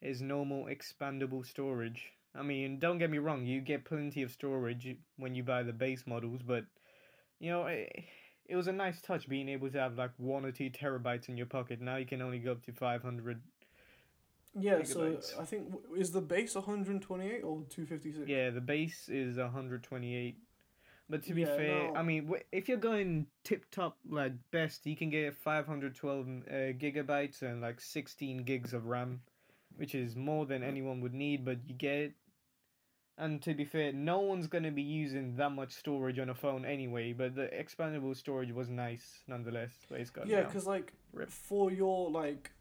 is 0.00 0.20
normal 0.22 0.66
expandable 0.66 1.44
storage. 1.44 2.12
I 2.34 2.42
mean, 2.42 2.78
don't 2.78 2.98
get 2.98 3.10
me 3.10 3.18
wrong, 3.18 3.46
you 3.46 3.60
get 3.60 3.84
plenty 3.84 4.22
of 4.22 4.30
storage 4.30 4.96
when 5.16 5.34
you 5.34 5.42
buy 5.42 5.62
the 5.62 5.72
base 5.72 6.04
models, 6.06 6.40
but 6.46 6.64
you 7.40 7.50
know, 7.50 7.66
it, 7.66 7.90
it 8.46 8.56
was 8.56 8.68
a 8.68 8.72
nice 8.72 9.00
touch 9.00 9.28
being 9.28 9.48
able 9.48 9.70
to 9.70 9.78
have 9.78 9.96
like 9.96 10.12
one 10.18 10.44
or 10.44 10.52
two 10.52 10.70
terabytes 10.70 11.28
in 11.28 11.36
your 11.36 11.46
pocket. 11.46 11.80
Now 11.80 11.96
you 11.96 12.06
can 12.06 12.22
only 12.22 12.38
go 12.38 12.52
up 12.52 12.62
to 12.64 12.72
five 12.72 13.02
hundred. 13.02 13.40
Yeah, 14.58 14.82
so. 14.82 15.18
I 15.38 15.44
think 15.44 15.72
is 15.96 16.10
the 16.10 16.22
base 16.22 16.54
128 16.54 17.42
or 17.42 17.62
256? 17.68 18.28
Yeah, 18.28 18.50
the 18.50 18.60
base 18.60 19.08
is 19.08 19.38
hundred 19.38 19.82
twenty 19.82 20.16
eight. 20.16 20.38
But 21.10 21.22
to 21.24 21.34
be 21.34 21.42
Yeah, 21.42 21.56
fair, 21.56 21.92
no. 21.92 21.98
I 21.98 22.02
mean, 22.02 22.30
if 22.52 22.68
you're 22.68 22.76
going 22.76 23.26
tip 23.42 23.70
top 23.70 23.96
like 24.08 24.32
best, 24.50 24.86
you 24.86 24.94
can 24.94 25.08
get 25.08 25.34
512 25.34 26.26
uh, 26.26 26.52
gigabytes 26.76 27.42
and 27.42 27.62
like 27.62 27.80
16 27.80 28.44
gigs 28.44 28.74
of 28.74 28.86
RAM, 28.86 29.22
which 29.76 29.94
is 29.94 30.14
more 30.16 30.44
than 30.44 30.62
anyone 30.62 31.00
would 31.00 31.14
need. 31.14 31.44
But 31.44 31.58
you 31.66 31.74
get 31.74 31.96
it. 31.96 32.12
And 33.16 33.42
to 33.42 33.54
be 33.54 33.64
fair, 33.64 33.92
no 33.92 34.20
one's 34.20 34.46
gonna 34.46 34.70
be 34.70 34.82
using 34.82 35.34
that 35.36 35.50
much 35.50 35.72
storage 35.72 36.18
on 36.18 36.28
a 36.28 36.34
phone 36.34 36.64
anyway. 36.64 37.14
But 37.14 37.34
the 37.34 37.48
expandable 37.48 38.14
storage 38.14 38.52
was 38.52 38.68
nice 38.68 39.24
nonetheless. 39.26 39.72
But 39.88 40.00
it's 40.00 40.10
got 40.10 40.26
Yeah, 40.28 40.42
because 40.42 40.66
like 40.66 40.92
Rip. 41.12 41.30
for 41.30 41.72
your 41.72 42.10
like 42.10 42.52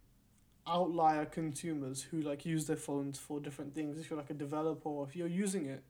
outlier 0.65 1.25
consumers 1.25 2.01
who 2.01 2.21
like 2.21 2.45
use 2.45 2.65
their 2.65 2.77
phones 2.77 3.19
for 3.19 3.39
different 3.41 3.75
things, 3.75 3.99
if 3.99 4.10
you're 4.10 4.17
like 4.17 4.29
a 4.29 4.33
developer 4.33 4.88
or 4.89 5.05
if 5.05 5.15
you're 5.17 5.27
using 5.27 5.65
it 5.65 5.83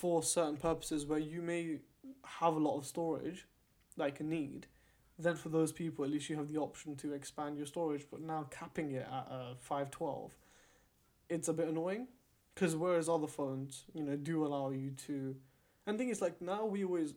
for 0.00 0.22
certain 0.22 0.56
purposes 0.56 1.04
where 1.04 1.18
you 1.18 1.42
may 1.42 1.78
have 2.24 2.54
a 2.54 2.58
lot 2.58 2.78
of 2.78 2.86
storage, 2.86 3.46
like 3.96 4.20
a 4.20 4.24
need, 4.24 4.66
then 5.18 5.36
for 5.36 5.50
those 5.50 5.72
people 5.72 6.04
at 6.06 6.10
least 6.10 6.30
you 6.30 6.36
have 6.36 6.50
the 6.52 6.58
option 6.58 6.96
to 6.96 7.12
expand 7.12 7.58
your 7.58 7.66
storage. 7.66 8.06
But 8.10 8.22
now 8.22 8.46
capping 8.50 8.92
it 8.92 9.06
at 9.06 9.26
uh, 9.30 9.54
five 9.58 9.90
twelve, 9.90 10.30
it's 11.28 11.48
a 11.48 11.52
bit 11.52 11.68
annoying, 11.68 12.08
because 12.54 12.74
whereas 12.76 13.08
other 13.10 13.26
phones, 13.26 13.84
you 13.92 14.02
know, 14.02 14.16
do 14.16 14.46
allow 14.46 14.70
you 14.70 14.92
to. 15.06 15.36
And 15.86 15.98
the 15.98 15.98
thing 15.98 16.08
is, 16.08 16.22
like 16.22 16.40
now 16.40 16.64
we 16.64 16.84
always 16.84 17.12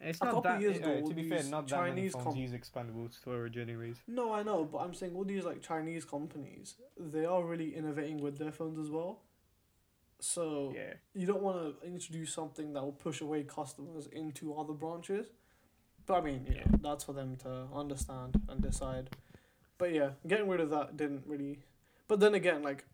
it's 0.00 0.20
a 0.20 0.24
not 0.24 0.34
couple 0.34 0.50
that. 0.50 0.60
years 0.60 0.76
uh, 0.78 0.80
ago, 0.80 1.08
to 1.08 1.14
be 1.14 1.28
fair, 1.28 1.44
not 1.44 1.68
that 1.68 1.80
many 1.82 1.94
Chinese 1.94 2.12
phones 2.14 2.24
com- 2.24 2.36
use 2.36 2.50
expandable 2.50 3.12
storage 3.12 3.56
anyways. 3.56 3.96
No, 4.08 4.32
I 4.32 4.42
know, 4.42 4.64
but 4.64 4.78
I'm 4.78 4.94
saying 4.94 5.14
all 5.14 5.24
these 5.24 5.44
like 5.44 5.60
Chinese 5.62 6.04
companies, 6.04 6.74
they 6.98 7.24
are 7.24 7.44
really 7.44 7.76
innovating 7.76 8.18
with 8.18 8.38
their 8.38 8.52
phones 8.52 8.78
as 8.78 8.90
well. 8.90 9.20
So 10.20 10.72
Yeah. 10.74 10.94
you 11.14 11.26
don't 11.26 11.42
want 11.42 11.80
to 11.80 11.86
introduce 11.86 12.32
something 12.32 12.72
that 12.72 12.82
will 12.82 12.92
push 12.92 13.20
away 13.20 13.44
customers 13.44 14.06
into 14.08 14.54
other 14.54 14.72
branches. 14.72 15.30
But 16.06 16.14
I 16.14 16.20
mean, 16.22 16.46
you 16.46 16.54
know, 16.54 16.60
Yeah. 16.70 16.76
that's 16.80 17.04
for 17.04 17.12
them 17.12 17.36
to 17.38 17.68
understand 17.72 18.40
and 18.48 18.60
decide. 18.60 19.10
But 19.76 19.92
yeah, 19.92 20.14
getting 20.26 20.48
rid 20.48 20.60
of 20.60 20.70
that 20.70 20.96
didn't 20.96 21.26
really. 21.26 21.62
But 22.08 22.20
then 22.20 22.34
again, 22.34 22.62
like, 22.62 22.84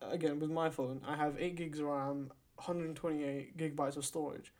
again 0.00 0.38
with 0.38 0.50
my 0.50 0.70
phone, 0.70 1.02
I 1.04 1.16
have 1.16 1.38
eight 1.40 1.56
gigs 1.56 1.78
of 1.80 1.86
RAM, 1.86 2.32
hundred 2.58 2.86
and 2.86 2.96
twenty 2.96 3.24
eight 3.24 3.56
gigabytes 3.56 3.96
of 3.96 4.04
storage. 4.06 4.52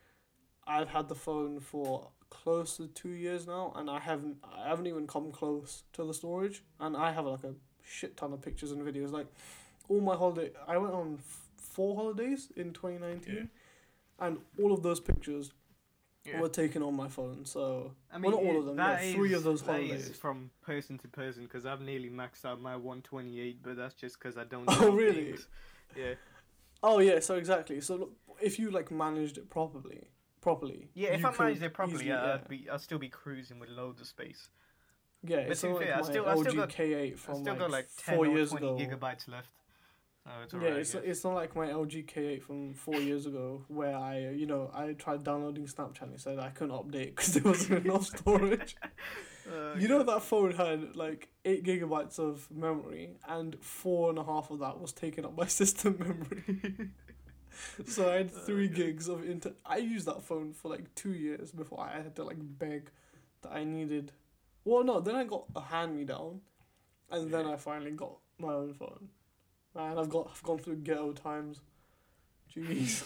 I've 0.67 0.89
had 0.89 1.09
the 1.09 1.15
phone 1.15 1.61
for 1.61 2.11
close 2.29 2.77
to 2.79 2.89
two 2.89 3.11
years 3.11 3.47
now, 3.47 3.73
and 3.77 3.89
I 3.89 4.01
haven't 4.01 4.39
I 4.45 4.69
haven't 4.69 4.87
even 4.87 5.07
come 5.07 5.31
close 5.33 5.85
to 5.95 6.05
the 6.05 6.13
storage, 6.15 6.63
and 6.81 6.97
I 6.97 7.13
have 7.13 7.25
like 7.27 7.45
a 7.45 7.55
shit 7.83 8.17
ton 8.17 8.33
of 8.33 8.43
pictures 8.43 8.73
and 8.73 8.83
videos. 8.83 9.11
Like, 9.13 9.29
all 9.89 10.01
my 10.01 10.17
holiday, 10.17 10.53
I 10.67 10.77
went 10.79 10.93
on 10.95 11.19
f- 11.19 11.49
four 11.63 11.97
holidays 11.97 12.51
in 12.57 12.73
twenty 12.73 12.99
nineteen, 12.99 13.51
and 14.19 14.39
all 14.61 14.73
of 14.73 14.83
those 14.83 15.01
pictures 15.01 15.53
Yeah. 16.25 16.41
were 16.41 16.49
taken 16.49 16.83
on 16.83 16.95
my 16.95 17.09
phone. 17.09 17.45
So 17.45 17.95
I 18.13 18.19
well, 18.19 18.33
not 18.33 18.43
all 18.43 18.59
of 18.61 18.67
them, 18.67 18.77
that 18.77 19.05
yeah, 19.05 19.13
three 19.15 19.33
of 19.33 19.39
is- 19.39 19.45
those 19.45 19.63
that 19.63 19.81
is 19.81 19.89
holidays. 19.91 20.17
from 20.17 20.51
person 20.61 20.99
to 20.99 21.09
person 21.09 21.45
because 21.45 21.67
I've 21.67 21.81
nearly 21.81 22.11
maxed 22.11 22.45
out 22.45 22.61
my 22.61 22.77
128, 22.77 23.63
but 23.63 23.77
that's 23.77 23.95
just 23.95 24.19
because 24.19 24.37
I 24.37 24.45
don't. 24.45 24.67
Oh, 24.69 24.93
really? 24.93 25.33
things. 25.33 25.49
Yeah. 25.97 26.15
Oh 26.83 26.99
yeah, 27.01 27.21
so 27.21 27.37
exactly. 27.37 27.81
So 27.81 27.97
look, 27.97 28.13
if 28.41 28.59
you 28.59 28.71
like 28.71 28.91
managed 28.91 29.39
it 29.39 29.49
properly, 29.51 30.09
properly. 30.41 30.91
Yeah, 30.95 31.11
if 31.11 31.21
you 31.21 31.27
I 31.29 31.31
managed 31.39 31.61
could 31.61 31.67
it 31.67 31.75
properly, 31.75 31.95
easily- 31.97 32.09
yeah, 32.11 32.27
yeah. 32.27 32.35
I'd 32.35 32.49
be, 32.49 32.69
I'd 32.71 32.81
still 32.81 32.99
be 32.99 33.09
cruising 33.09 33.59
with 33.61 33.69
loads 33.71 34.01
of 34.01 34.07
space. 34.07 34.49
Yeah, 35.25 35.43
But 35.43 35.53
it's 35.53 35.61
to 35.61 35.69
like 35.75 35.85
fair, 35.87 35.97
I 35.99 36.03
still- 36.03 36.27
I 36.27 36.35
still 36.35 36.53
LG 36.53 36.57
got- 36.57 36.69
K8 36.71 37.13
I 37.13 37.17
from 37.17 37.35
still 37.37 37.53
like, 37.53 37.59
got 37.61 37.71
like 37.71 37.89
10 37.97 38.17
four 38.17 38.27
or 38.27 38.29
years 38.37 38.51
20 38.51 38.67
ago. 38.67 38.77
gigabytes 38.97 39.29
left. 39.29 39.51
So 40.25 40.31
it's 40.45 40.55
yeah, 40.55 40.59
alright. 40.61 40.77
it's 40.77 40.95
yeah. 40.95 41.01
it's 41.03 41.25
not 41.25 41.35
like 41.35 41.57
my 41.57 41.67
LG 41.69 42.07
K8 42.07 42.43
from 42.43 42.75
four 42.75 43.01
years 43.01 43.27
ago 43.27 43.65
where 43.69 43.97
I 43.97 44.27
uh, 44.27 44.31
you 44.31 44.47
know 44.47 44.71
I 44.73 44.93
tried 44.93 45.25
downloading 45.25 45.67
Snapchat 45.67 46.03
and 46.03 46.15
it 46.15 46.21
said 46.21 46.39
I 46.39 46.51
couldn't 46.51 46.75
update 46.75 47.07
because 47.17 47.35
there 47.35 47.43
wasn't 47.43 47.85
enough 47.85 48.07
storage. 48.19 48.77
Uh, 49.51 49.75
You 49.75 49.89
know 49.89 50.03
that 50.05 50.23
phone 50.23 50.53
had 50.53 50.95
like 50.95 51.29
eight 51.45 51.65
gigabytes 51.65 52.19
of 52.21 52.49
memory 52.51 53.17
and 53.29 53.57
four 53.61 54.11
and 54.11 54.19
a 54.19 54.25
half 54.25 54.51
of 54.51 54.61
that 54.61 54.81
was 54.81 54.93
taken 54.93 55.25
up 55.25 55.35
by 55.35 55.47
system 55.63 55.97
memory. 55.99 56.91
so 57.87 58.11
I 58.11 58.15
had 58.19 58.31
three 58.31 58.67
Okay. 58.67 58.75
gigs 58.75 59.09
of 59.09 59.25
inter. 59.29 59.55
I 59.67 59.79
used 59.79 60.07
that 60.07 60.23
phone 60.23 60.53
for 60.53 60.69
like 60.71 60.95
two 60.95 61.13
years 61.15 61.51
before 61.53 61.81
I 61.81 62.01
had 62.01 62.15
to 62.17 62.25
like 62.25 62.39
beg 62.41 62.91
that 63.43 63.53
I 63.53 63.65
needed. 63.65 64.13
Well, 64.65 64.85
no, 64.85 65.01
then 65.01 65.17
I 65.17 65.25
got 65.25 65.47
a 65.57 65.61
hand 65.61 65.97
me 65.97 66.05
down, 66.05 66.41
and 67.11 67.31
then 67.33 67.47
I 67.47 67.57
finally 67.57 67.91
got 67.93 68.19
my 68.39 68.53
own 68.55 68.75
phone. 68.75 69.09
Man, 69.75 69.99
I've 69.99 70.09
got 70.09 70.31
I've 70.33 70.43
gone 70.43 70.59
through 70.59 70.77
ghetto 70.77 71.13
times. 71.13 71.61
Jeez. 72.55 73.05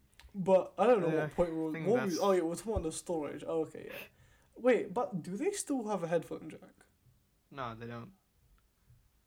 but 0.34 0.72
I 0.78 0.86
don't 0.86 1.00
know 1.00 1.08
Yeah, 1.08 1.20
what 1.22 1.36
point 1.36 1.50
we 1.52 1.58
were. 1.60 1.72
What 1.72 2.02
we, 2.06 2.18
oh 2.18 2.32
yeah, 2.32 2.42
we're 2.42 2.54
talking 2.54 2.72
about 2.72 2.84
the 2.84 2.92
storage. 2.92 3.44
Oh, 3.46 3.60
okay, 3.62 3.84
yeah. 3.86 3.96
Wait, 4.56 4.92
but 4.94 5.22
do 5.22 5.36
they 5.36 5.50
still 5.52 5.88
have 5.88 6.02
a 6.02 6.08
headphone 6.08 6.48
jack? 6.50 6.60
No, 7.50 7.74
they 7.78 7.86
don't. 7.86 8.12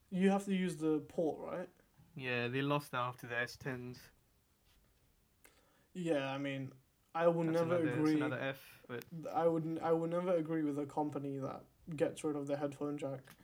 You 0.09 0.31
have 0.31 0.45
to 0.45 0.55
use 0.55 0.77
the 0.77 0.99
port, 1.09 1.39
right? 1.39 1.69
Yeah, 2.15 2.47
they 2.47 2.61
lost 2.63 2.91
that 2.91 2.99
after 2.99 3.27
the 3.27 3.35
S10s. 3.37 3.99
Yeah, 5.93 6.29
I 6.31 6.37
mean, 6.37 6.71
I 7.13 7.27
would 7.27 7.47
That's 7.47 7.61
never 7.61 7.75
another, 7.75 7.89
agree. 7.91 8.15
another 8.15 8.39
F, 8.39 8.81
but 8.87 9.03
I 9.33 9.47
would 9.47 9.79
I 9.83 9.91
would 9.91 10.11
never 10.11 10.35
agree 10.35 10.63
with 10.63 10.77
a 10.79 10.85
company 10.85 11.37
that 11.39 11.63
gets 11.95 12.23
rid 12.23 12.35
of 12.35 12.47
the 12.47 12.57
headphone 12.57 12.97
jack. 12.97 13.35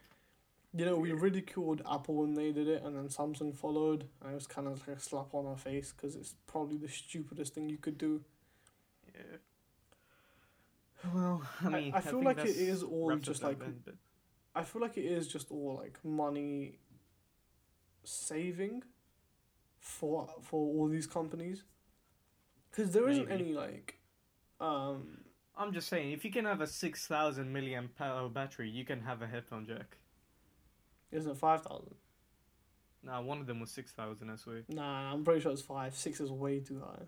You 0.73 0.85
know, 0.85 0.95
we 0.97 1.11
ridiculed 1.11 1.81
Apple 1.91 2.15
when 2.15 2.33
they 2.33 2.51
did 2.53 2.67
it, 2.69 2.81
and 2.83 2.95
then 2.95 3.09
Samsung 3.09 3.53
followed. 3.55 4.05
And 4.21 4.31
it 4.31 4.35
was 4.35 4.47
kind 4.47 4.67
of 4.67 4.87
like 4.87 4.97
a 4.97 4.99
slap 5.01 5.33
on 5.33 5.45
our 5.45 5.57
face 5.57 5.91
because 5.91 6.15
it's 6.15 6.35
probably 6.47 6.77
the 6.77 6.87
stupidest 6.87 7.53
thing 7.53 7.69
you 7.69 7.77
could 7.77 7.97
do. 7.97 8.23
yeah. 9.13 9.37
Well, 11.13 11.41
I 11.61 11.67
I- 11.67 11.69
mean, 11.69 11.93
I 11.93 11.99
feel 12.01 12.11
think 12.21 12.25
like 12.25 12.37
it 12.45 12.55
is 12.55 12.83
all 12.83 13.15
just 13.17 13.43
like- 13.43 13.59
then, 13.59 13.81
but 13.83 13.95
I 14.55 14.63
feel 14.63 14.81
like 14.81 14.97
it 14.97 15.05
is 15.05 15.27
just 15.27 15.51
all 15.51 15.75
like 15.83 15.99
money 16.05 16.77
saving 18.03 18.83
for 19.79 20.27
for 20.41 20.59
all 20.59 20.87
these 20.87 21.07
companies, 21.07 21.63
because 22.69 22.91
there 22.93 23.09
isn't 23.09 23.31
any 23.31 23.53
like, 23.53 23.99
um, 24.59 25.23
I'm 25.57 25.73
just 25.73 25.87
saying, 25.89 26.11
if 26.11 26.23
you 26.23 26.31
can 26.31 26.45
have 26.45 26.61
a 26.61 26.67
six 26.67 27.07
thousand 27.07 27.53
milliamp 27.53 27.95
power 27.95 28.29
battery, 28.29 28.69
you 28.69 28.85
can 28.85 29.01
have 29.01 29.21
a 29.21 29.27
headphone 29.27 29.65
jack. 29.65 29.97
Isn't 31.11 31.31
it 31.31 31.37
five 31.37 31.61
thousand? 31.63 31.95
Nah, 33.03 33.21
one 33.21 33.39
of 33.39 33.47
them 33.47 33.59
was 33.59 33.71
six 33.71 33.91
thousand. 33.91 34.29
I 34.29 34.35
swear. 34.35 34.61
Nah, 34.69 35.11
I'm 35.13 35.23
pretty 35.23 35.41
sure 35.41 35.51
it's 35.51 35.61
five. 35.61 35.95
Six 35.95 36.19
is 36.21 36.31
way 36.31 36.59
too 36.59 36.79
high. 36.79 37.05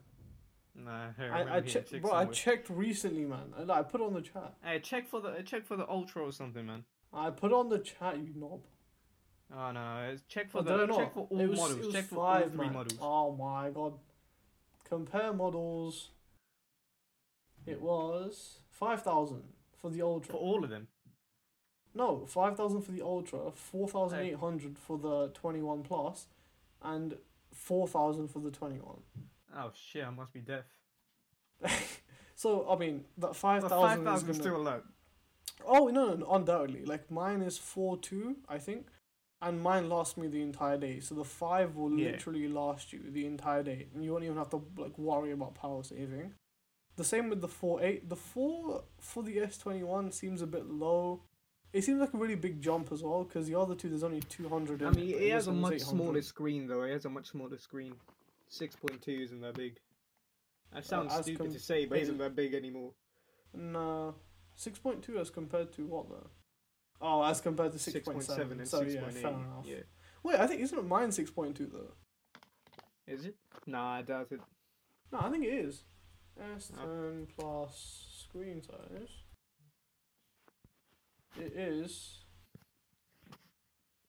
Nah, 0.75 1.07
I, 1.19 1.41
I, 1.43 1.55
I 1.57 1.61
checked, 1.61 2.01
bro. 2.01 2.11
I 2.13 2.25
checked 2.25 2.69
recently, 2.69 3.25
man. 3.25 3.53
I, 3.69 3.71
I 3.79 3.83
put 3.83 4.01
on 4.01 4.13
the 4.13 4.21
chat. 4.21 4.53
Hey, 4.63 4.79
check 4.79 5.07
for 5.07 5.21
the 5.21 5.29
uh, 5.29 5.41
check 5.43 5.65
for 5.65 5.75
the 5.77 5.87
ultra 5.87 6.23
or 6.23 6.31
something, 6.31 6.65
man. 6.65 6.83
I 7.13 7.29
put 7.29 7.53
on 7.53 7.69
the 7.69 7.77
chat, 7.79 8.17
you 8.17 8.33
knob. 8.35 8.61
Oh 9.55 9.71
no, 9.71 9.99
it's- 10.05 10.23
check 10.27 10.49
for 10.49 10.59
Oh, 10.59 10.61
the 10.63 10.87
check 10.87 11.13
for 11.13 11.27
all 11.29 11.37
was- 11.37 11.59
models. 11.59 11.77
it 11.79 11.85
was 11.85 11.93
Check 11.93 12.05
for 12.05 12.25
all 12.25 12.41
three 12.41 12.57
man. 12.65 12.73
models. 12.73 12.99
Oh 12.99 13.35
my 13.35 13.69
god. 13.69 13.93
Compare 14.89 15.33
models. 15.33 16.09
It 17.67 17.79
was 17.81 18.57
five 18.71 19.03
thousand 19.03 19.43
for 19.79 19.91
the 19.91 20.01
ultra. 20.01 20.31
For 20.33 20.37
all 20.37 20.63
of 20.63 20.69
them. 20.71 20.87
No, 21.95 22.25
five 22.25 22.57
thousand 22.57 22.81
for 22.81 22.91
the 22.91 23.01
ultra, 23.03 23.51
four 23.53 23.87
thousand 23.87 24.19
eight 24.19 24.35
hundred 24.35 24.77
for 24.77 24.97
the 24.97 25.29
twenty 25.33 25.61
one 25.61 25.83
plus, 25.83 26.27
and 26.81 27.15
four 27.53 27.87
thousand 27.87 28.29
for 28.29 28.39
the 28.39 28.49
twenty 28.51 28.79
one. 28.79 29.01
Oh 29.55 29.71
shit, 29.73 30.03
I 30.05 30.09
must 30.09 30.33
be 30.33 30.39
deaf. 30.41 30.65
So 32.35 32.67
I 32.69 32.75
mean 32.77 33.05
that 33.19 33.35
five 33.35 33.63
thousand 33.63 34.07
is 34.07 34.23
gonna. 34.23 34.33
still 34.33 34.57
a 34.57 34.63
lot. 34.69 34.83
Oh 35.65 35.87
no, 35.87 36.07
no, 36.07 36.15
no, 36.15 36.31
undoubtedly. 36.33 36.83
Like 36.83 37.09
mine 37.11 37.41
is 37.41 37.57
four 37.57 37.95
two, 37.97 38.37
I 38.49 38.57
think, 38.57 38.87
and 39.41 39.61
mine 39.61 39.87
lasts 39.87 40.17
me 40.17 40.27
the 40.27 40.41
entire 40.41 40.77
day. 40.77 40.99
So 40.99 41.15
the 41.15 41.23
five 41.23 41.75
will 41.75 41.91
Yeah. 41.97 42.11
literally 42.11 42.47
last 42.47 42.91
you 42.91 43.01
the 43.07 43.25
entire 43.27 43.63
day, 43.63 43.87
and 43.93 44.03
you 44.03 44.11
won't 44.11 44.23
even 44.25 44.37
have 44.37 44.49
to 44.49 44.61
like 44.77 44.97
worry 44.97 45.31
about 45.31 45.53
power 45.55 45.83
saving. 45.83 46.33
The 46.95 47.03
same 47.03 47.29
with 47.29 47.39
the 47.41 47.47
four 47.47 47.81
eight. 47.83 48.09
The 48.09 48.15
four 48.17 48.83
for 48.99 49.21
the 49.23 49.39
S 49.39 49.57
twenty 49.57 49.83
one 49.83 50.11
seems 50.11 50.41
a 50.41 50.47
bit 50.47 50.65
low. 50.65 51.21
It 51.73 51.83
seems 51.83 51.99
like 51.99 52.13
a 52.13 52.17
really 52.17 52.35
big 52.35 52.61
jump 52.61 52.91
as 52.91 53.01
well, 53.01 53.23
because 53.23 53.47
the 53.47 53.55
other 53.55 53.73
two 53.73 53.89
there's 53.89 54.03
only 54.03 54.21
two 54.21 54.47
hundred. 54.47 54.83
I 54.83 54.91
mean, 54.91 55.09
it 55.09 55.31
has 55.31 55.47
a 55.47 55.51
much 55.51 55.79
smaller 55.81 56.21
screen 56.21 56.67
though. 56.67 56.83
It 56.83 56.91
has 56.91 57.05
a 57.05 57.09
much 57.09 57.31
smaller 57.31 57.57
screen. 57.57 57.95
Six 58.47 58.75
point 58.75 59.01
two 59.01 59.19
isn't 59.23 59.41
that 59.41 59.55
big. 59.55 59.79
That 60.71 60.79
uh, 60.79 60.81
sounds 60.81 61.13
as 61.13 61.25
stupid 61.25 61.51
to 61.51 61.59
say, 61.59 61.85
but 61.85 61.97
is 61.97 62.03
isn't 62.03 62.19
that 62.19 62.35
big 62.35 62.53
anymore. 62.53 62.91
No, 63.55 64.13
six 64.55 64.77
point 64.77 65.01
two 65.01 65.17
as 65.17 65.31
compared 65.31 65.73
to 65.73 65.85
what 65.85 66.09
though? 66.09 66.29
Oh, 67.01 67.23
as 67.23 67.41
compared 67.41 67.71
to 67.71 67.79
six 67.79 68.07
point 68.07 68.23
seven. 68.23 68.59
and 68.59 68.67
So 68.67 68.79
six 68.79 68.93
yeah, 68.93 69.01
point 69.01 69.13
fair 69.13 69.31
enough. 69.31 69.65
Yeah. 69.65 69.77
Wait, 70.21 70.39
I 70.39 70.45
think 70.45 70.61
isn't 70.61 70.87
mine 70.87 71.11
six 71.11 71.31
point 71.31 71.57
two 71.57 71.71
though? 71.73 71.93
Is 73.07 73.25
it? 73.25 73.35
Nah, 73.65 73.95
I 73.95 74.01
doubt 74.03 74.27
it. 74.31 74.41
No, 75.11 75.19
I 75.19 75.29
think 75.29 75.43
it 75.43 75.53
is. 75.53 75.83
S10 76.41 77.27
plus 77.37 78.25
screen 78.27 78.61
size. 78.61 79.09
It 81.39 81.53
is. 81.55 82.19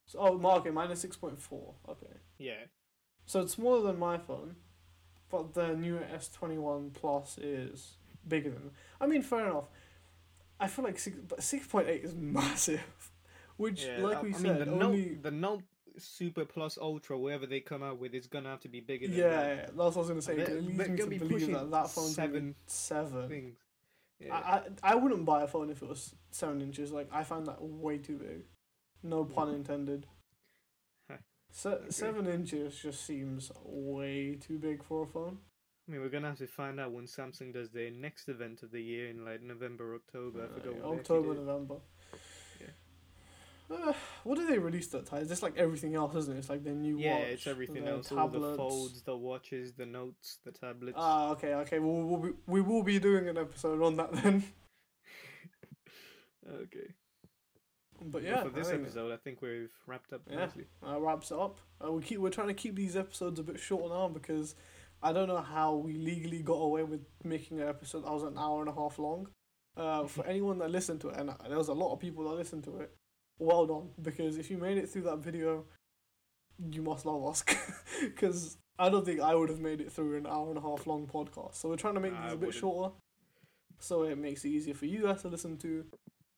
So, 0.06 0.18
oh, 0.20 0.38
market 0.38 0.72
minus 0.74 1.04
6.4. 1.04 1.74
Okay. 1.88 2.06
Yeah. 2.38 2.64
So 3.26 3.40
it's 3.40 3.54
smaller 3.54 3.82
than 3.82 3.98
my 3.98 4.18
phone, 4.18 4.56
but 5.30 5.54
the 5.54 5.74
new 5.74 5.98
S21 5.98 6.92
Plus 6.92 7.38
is 7.38 7.96
bigger 8.28 8.50
than. 8.50 8.70
I 9.00 9.06
mean, 9.06 9.22
fair 9.22 9.48
enough. 9.48 9.64
I 10.60 10.68
feel 10.68 10.84
like 10.84 10.98
six, 10.98 11.16
but 11.26 11.40
6.8 11.40 12.04
is 12.04 12.14
massive. 12.18 12.82
Which, 13.56 13.84
Yeah, 13.84 13.98
like 14.02 14.18
I, 14.18 14.22
we 14.22 14.34
I 14.34 14.38
said, 14.38 14.42
mean, 14.68 14.78
the 14.78 14.84
only. 14.84 15.04
Note, 15.06 15.22
the 15.22 15.30
Note 15.30 15.62
Super 15.96 16.44
Plus 16.44 16.76
Ultra, 16.80 17.16
whatever 17.18 17.46
they 17.46 17.60
come 17.60 17.82
out 17.82 17.98
with, 17.98 18.14
is 18.14 18.26
gonna 18.26 18.48
have 18.50 18.60
to 18.60 18.68
be 18.68 18.80
bigger 18.80 19.06
Yeah, 19.06 19.24
yeah, 19.24 19.54
that's 19.66 19.74
what 19.76 19.96
I 19.96 19.98
was 19.98 20.08
gonna 20.08 20.22
say. 20.22 20.36
They're- 20.36 20.60
they're 20.60 20.88
gonna 20.88 21.10
be 21.10 21.18
pushing 21.20 21.52
that 21.52 21.70
that 21.70 21.88
phone's 21.90 22.14
seven. 22.14 22.54
seven. 22.66 23.28
Things. 23.28 23.56
Yeah. 24.20 24.34
I, 24.34 24.38
I 24.38 24.92
I 24.92 24.94
wouldn't 24.94 25.24
buy 25.24 25.42
a 25.42 25.46
phone 25.46 25.70
if 25.70 25.82
it 25.82 25.88
was 25.88 26.14
seven 26.30 26.60
inches. 26.60 26.92
Like 26.92 27.08
I 27.12 27.24
find 27.24 27.46
that 27.46 27.62
way 27.62 27.98
too 27.98 28.16
big. 28.16 28.44
No 29.02 29.24
pun 29.24 29.48
intended. 29.54 30.06
Huh. 31.10 31.18
Se- 31.50 31.90
seven 31.90 32.26
inches 32.26 32.76
just 32.76 33.04
seems 33.04 33.52
way 33.64 34.36
too 34.40 34.58
big 34.58 34.82
for 34.82 35.02
a 35.04 35.06
phone. 35.06 35.38
I 35.86 35.92
mean, 35.92 36.00
we're 36.00 36.08
gonna 36.08 36.28
have 36.28 36.38
to 36.38 36.46
find 36.46 36.80
out 36.80 36.92
when 36.92 37.04
Samsung 37.04 37.52
does 37.52 37.70
their 37.70 37.90
next 37.90 38.28
event 38.28 38.62
of 38.62 38.70
the 38.70 38.80
year 38.80 39.08
in 39.08 39.24
like 39.24 39.42
November, 39.42 39.94
October. 39.94 40.48
Uh, 40.56 40.88
October. 40.88 41.34
November. 41.34 41.76
Uh, 43.70 43.92
what 44.24 44.36
do 44.36 44.46
they 44.46 44.58
release 44.58 44.88
that 44.88 45.06
time? 45.06 45.20
It's 45.20 45.30
just 45.30 45.42
like 45.42 45.56
everything 45.56 45.94
else, 45.94 46.14
isn't 46.14 46.34
it? 46.34 46.38
It's 46.38 46.50
like 46.50 46.62
their 46.64 46.74
new 46.74 46.98
Yeah, 46.98 47.18
watch. 47.18 47.28
it's 47.28 47.46
everything 47.46 47.88
else. 47.88 48.12
All 48.12 48.28
the 48.28 48.38
tablets. 48.38 48.56
folds, 48.58 49.02
the 49.02 49.16
watches, 49.16 49.72
the 49.72 49.86
notes, 49.86 50.38
the 50.44 50.52
tablets. 50.52 50.96
Ah, 51.00 51.30
okay, 51.30 51.54
okay. 51.54 51.78
We'll, 51.78 52.02
we'll 52.04 52.20
be, 52.20 52.30
we 52.46 52.60
will 52.60 52.82
be 52.82 52.98
doing 52.98 53.26
an 53.28 53.38
episode 53.38 53.80
on 53.82 53.96
that 53.96 54.12
then. 54.12 54.44
okay. 56.62 56.92
But 58.06 58.22
yeah, 58.22 58.42
for 58.42 58.50
this 58.50 58.68
I 58.68 58.74
episode, 58.74 59.12
I 59.12 59.16
think 59.16 59.40
we've 59.40 59.70
wrapped 59.86 60.12
up 60.12 60.22
Yeah. 60.28 60.36
nicely. 60.46 60.66
that 60.82 61.00
wraps 61.00 61.30
it 61.30 61.38
up. 61.38 61.58
Uh, 61.84 61.92
we 61.92 62.02
keep 62.02 62.18
we're 62.18 62.30
trying 62.30 62.48
to 62.48 62.54
keep 62.54 62.74
these 62.76 62.96
episodes 62.96 63.38
a 63.40 63.42
bit 63.42 63.58
short 63.58 63.90
now 63.90 64.08
because 64.08 64.54
I 65.02 65.12
don't 65.12 65.28
know 65.28 65.40
how 65.40 65.74
we 65.76 65.94
legally 65.96 66.42
got 66.42 66.54
away 66.54 66.82
with 66.82 67.00
making 67.22 67.60
an 67.60 67.68
episode 67.68 68.04
that 68.04 68.12
was 68.12 68.24
an 68.24 68.36
hour 68.36 68.60
and 68.60 68.68
a 68.68 68.74
half 68.74 68.98
long. 68.98 69.28
Uh, 69.76 70.04
for 70.06 70.26
anyone 70.26 70.58
that 70.58 70.70
listened 70.70 71.00
to 71.00 71.08
it, 71.08 71.16
and 71.18 71.30
there 71.48 71.56
was 71.58 71.68
a 71.68 71.72
lot 71.72 71.92
of 71.92 71.98
people 72.00 72.24
that 72.28 72.34
listened 72.36 72.64
to 72.64 72.78
it, 72.80 72.94
well 73.38 73.66
done. 73.66 73.90
Because 74.00 74.36
if 74.38 74.50
you 74.50 74.58
made 74.58 74.78
it 74.78 74.88
through 74.88 75.02
that 75.02 75.18
video, 75.18 75.64
you 76.70 76.82
must 76.82 77.06
love 77.06 77.24
us. 77.26 77.44
Because 78.00 78.56
I 78.78 78.88
don't 78.88 79.04
think 79.04 79.20
I 79.20 79.34
would 79.34 79.48
have 79.48 79.60
made 79.60 79.80
it 79.80 79.92
through 79.92 80.16
an 80.16 80.26
hour 80.26 80.48
and 80.48 80.58
a 80.58 80.60
half 80.60 80.86
long 80.86 81.06
podcast. 81.06 81.54
So 81.56 81.68
we're 81.68 81.76
trying 81.76 81.94
to 81.94 82.00
make 82.00 82.12
Nah, 82.12 82.24
these 82.24 82.32
a 82.32 82.36
bit 82.36 82.54
shorter, 82.54 82.94
so 83.78 84.02
it 84.02 84.18
makes 84.18 84.44
it 84.44 84.48
easier 84.48 84.74
for 84.74 84.86
you 84.86 85.02
guys 85.02 85.22
to 85.22 85.28
listen 85.28 85.56
to. 85.58 85.84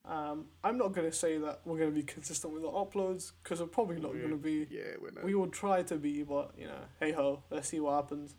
Um, 0.05 0.47
I'm 0.63 0.79
not 0.79 0.93
gonna 0.93 1.11
say 1.13 1.39
that 1.39 1.63
we're 1.65 1.79
gonna 1.79 1.91
be 1.91 2.03
consistent 2.03 2.53
with 2.53 2.63
the 2.63 2.69
uploads 2.69 3.33
because 3.43 3.61
we're 3.61 3.67
probably 3.67 3.99
not 3.99 4.13
gonna 4.13 4.37
be. 4.37 4.67
Yeah, 4.71 4.95
we're 5.01 5.11
not. 5.11 5.25
We 5.25 5.35
will 5.35 5.49
try 5.49 5.83
to 5.83 5.97
be, 5.97 6.23
but 6.23 6.53
you 6.57 6.67
know, 6.67 6.79
hey 7.01 7.13
ho, 7.13 7.43
let's 7.51 7.69
see 7.69 7.81
what 7.81 7.95
happens. 7.95 8.37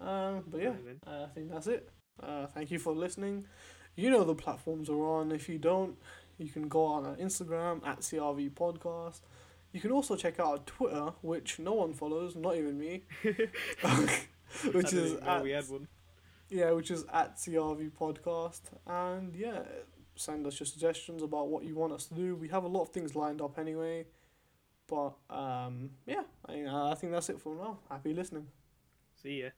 Um, 0.00 0.44
but 0.46 0.62
yeah, 0.62 0.74
uh, 1.06 1.24
I 1.24 1.28
think 1.34 1.50
that's 1.50 1.66
it. 1.66 1.90
Uh, 2.22 2.46
thank 2.46 2.70
you 2.70 2.78
for 2.78 2.94
listening. 2.94 3.46
You 3.96 4.10
know 4.10 4.24
the 4.24 4.34
platforms 4.34 4.88
are 4.88 5.04
on. 5.04 5.30
If 5.32 5.48
you 5.48 5.58
don't, 5.58 5.96
you 6.38 6.48
can 6.48 6.68
go 6.68 6.84
on 6.84 7.06
our 7.06 7.16
Instagram 7.16 7.86
at 7.86 8.00
CRV 8.00 8.52
Podcast. 8.52 9.20
You 9.72 9.80
can 9.80 9.90
also 9.90 10.16
check 10.16 10.38
out 10.38 10.46
our 10.46 10.58
Twitter, 10.58 11.12
which 11.22 11.58
no 11.58 11.74
one 11.74 11.92
follows, 11.94 12.36
not 12.36 12.56
even 12.56 12.78
me. 12.78 13.04
Which 14.72 14.92
is 14.92 15.14
at, 15.20 15.42
we 15.42 15.50
had 15.50 15.68
one. 15.68 15.88
yeah, 16.48 16.70
which 16.70 16.90
is 16.90 17.04
at 17.12 17.36
CRV 17.36 17.90
Podcast. 17.92 18.60
And 18.86 19.34
yeah, 19.34 19.62
send 20.14 20.46
us 20.46 20.60
your 20.60 20.66
suggestions 20.66 21.22
about 21.22 21.48
what 21.48 21.64
you 21.64 21.74
want 21.74 21.92
us 21.92 22.06
to 22.06 22.14
do. 22.14 22.36
We 22.36 22.48
have 22.48 22.62
a 22.64 22.68
lot 22.68 22.82
of 22.82 22.90
things 22.90 23.16
lined 23.16 23.40
up 23.42 23.58
anyway. 23.58 24.06
But 24.86 25.14
um, 25.30 25.90
yeah, 26.06 26.22
I, 26.46 26.64
I 26.92 26.94
think 26.94 27.12
that's 27.12 27.28
it 27.30 27.40
for 27.40 27.56
now. 27.56 27.78
Happy 27.90 28.14
listening. 28.14 28.46
See 29.22 29.42
ya. 29.42 29.48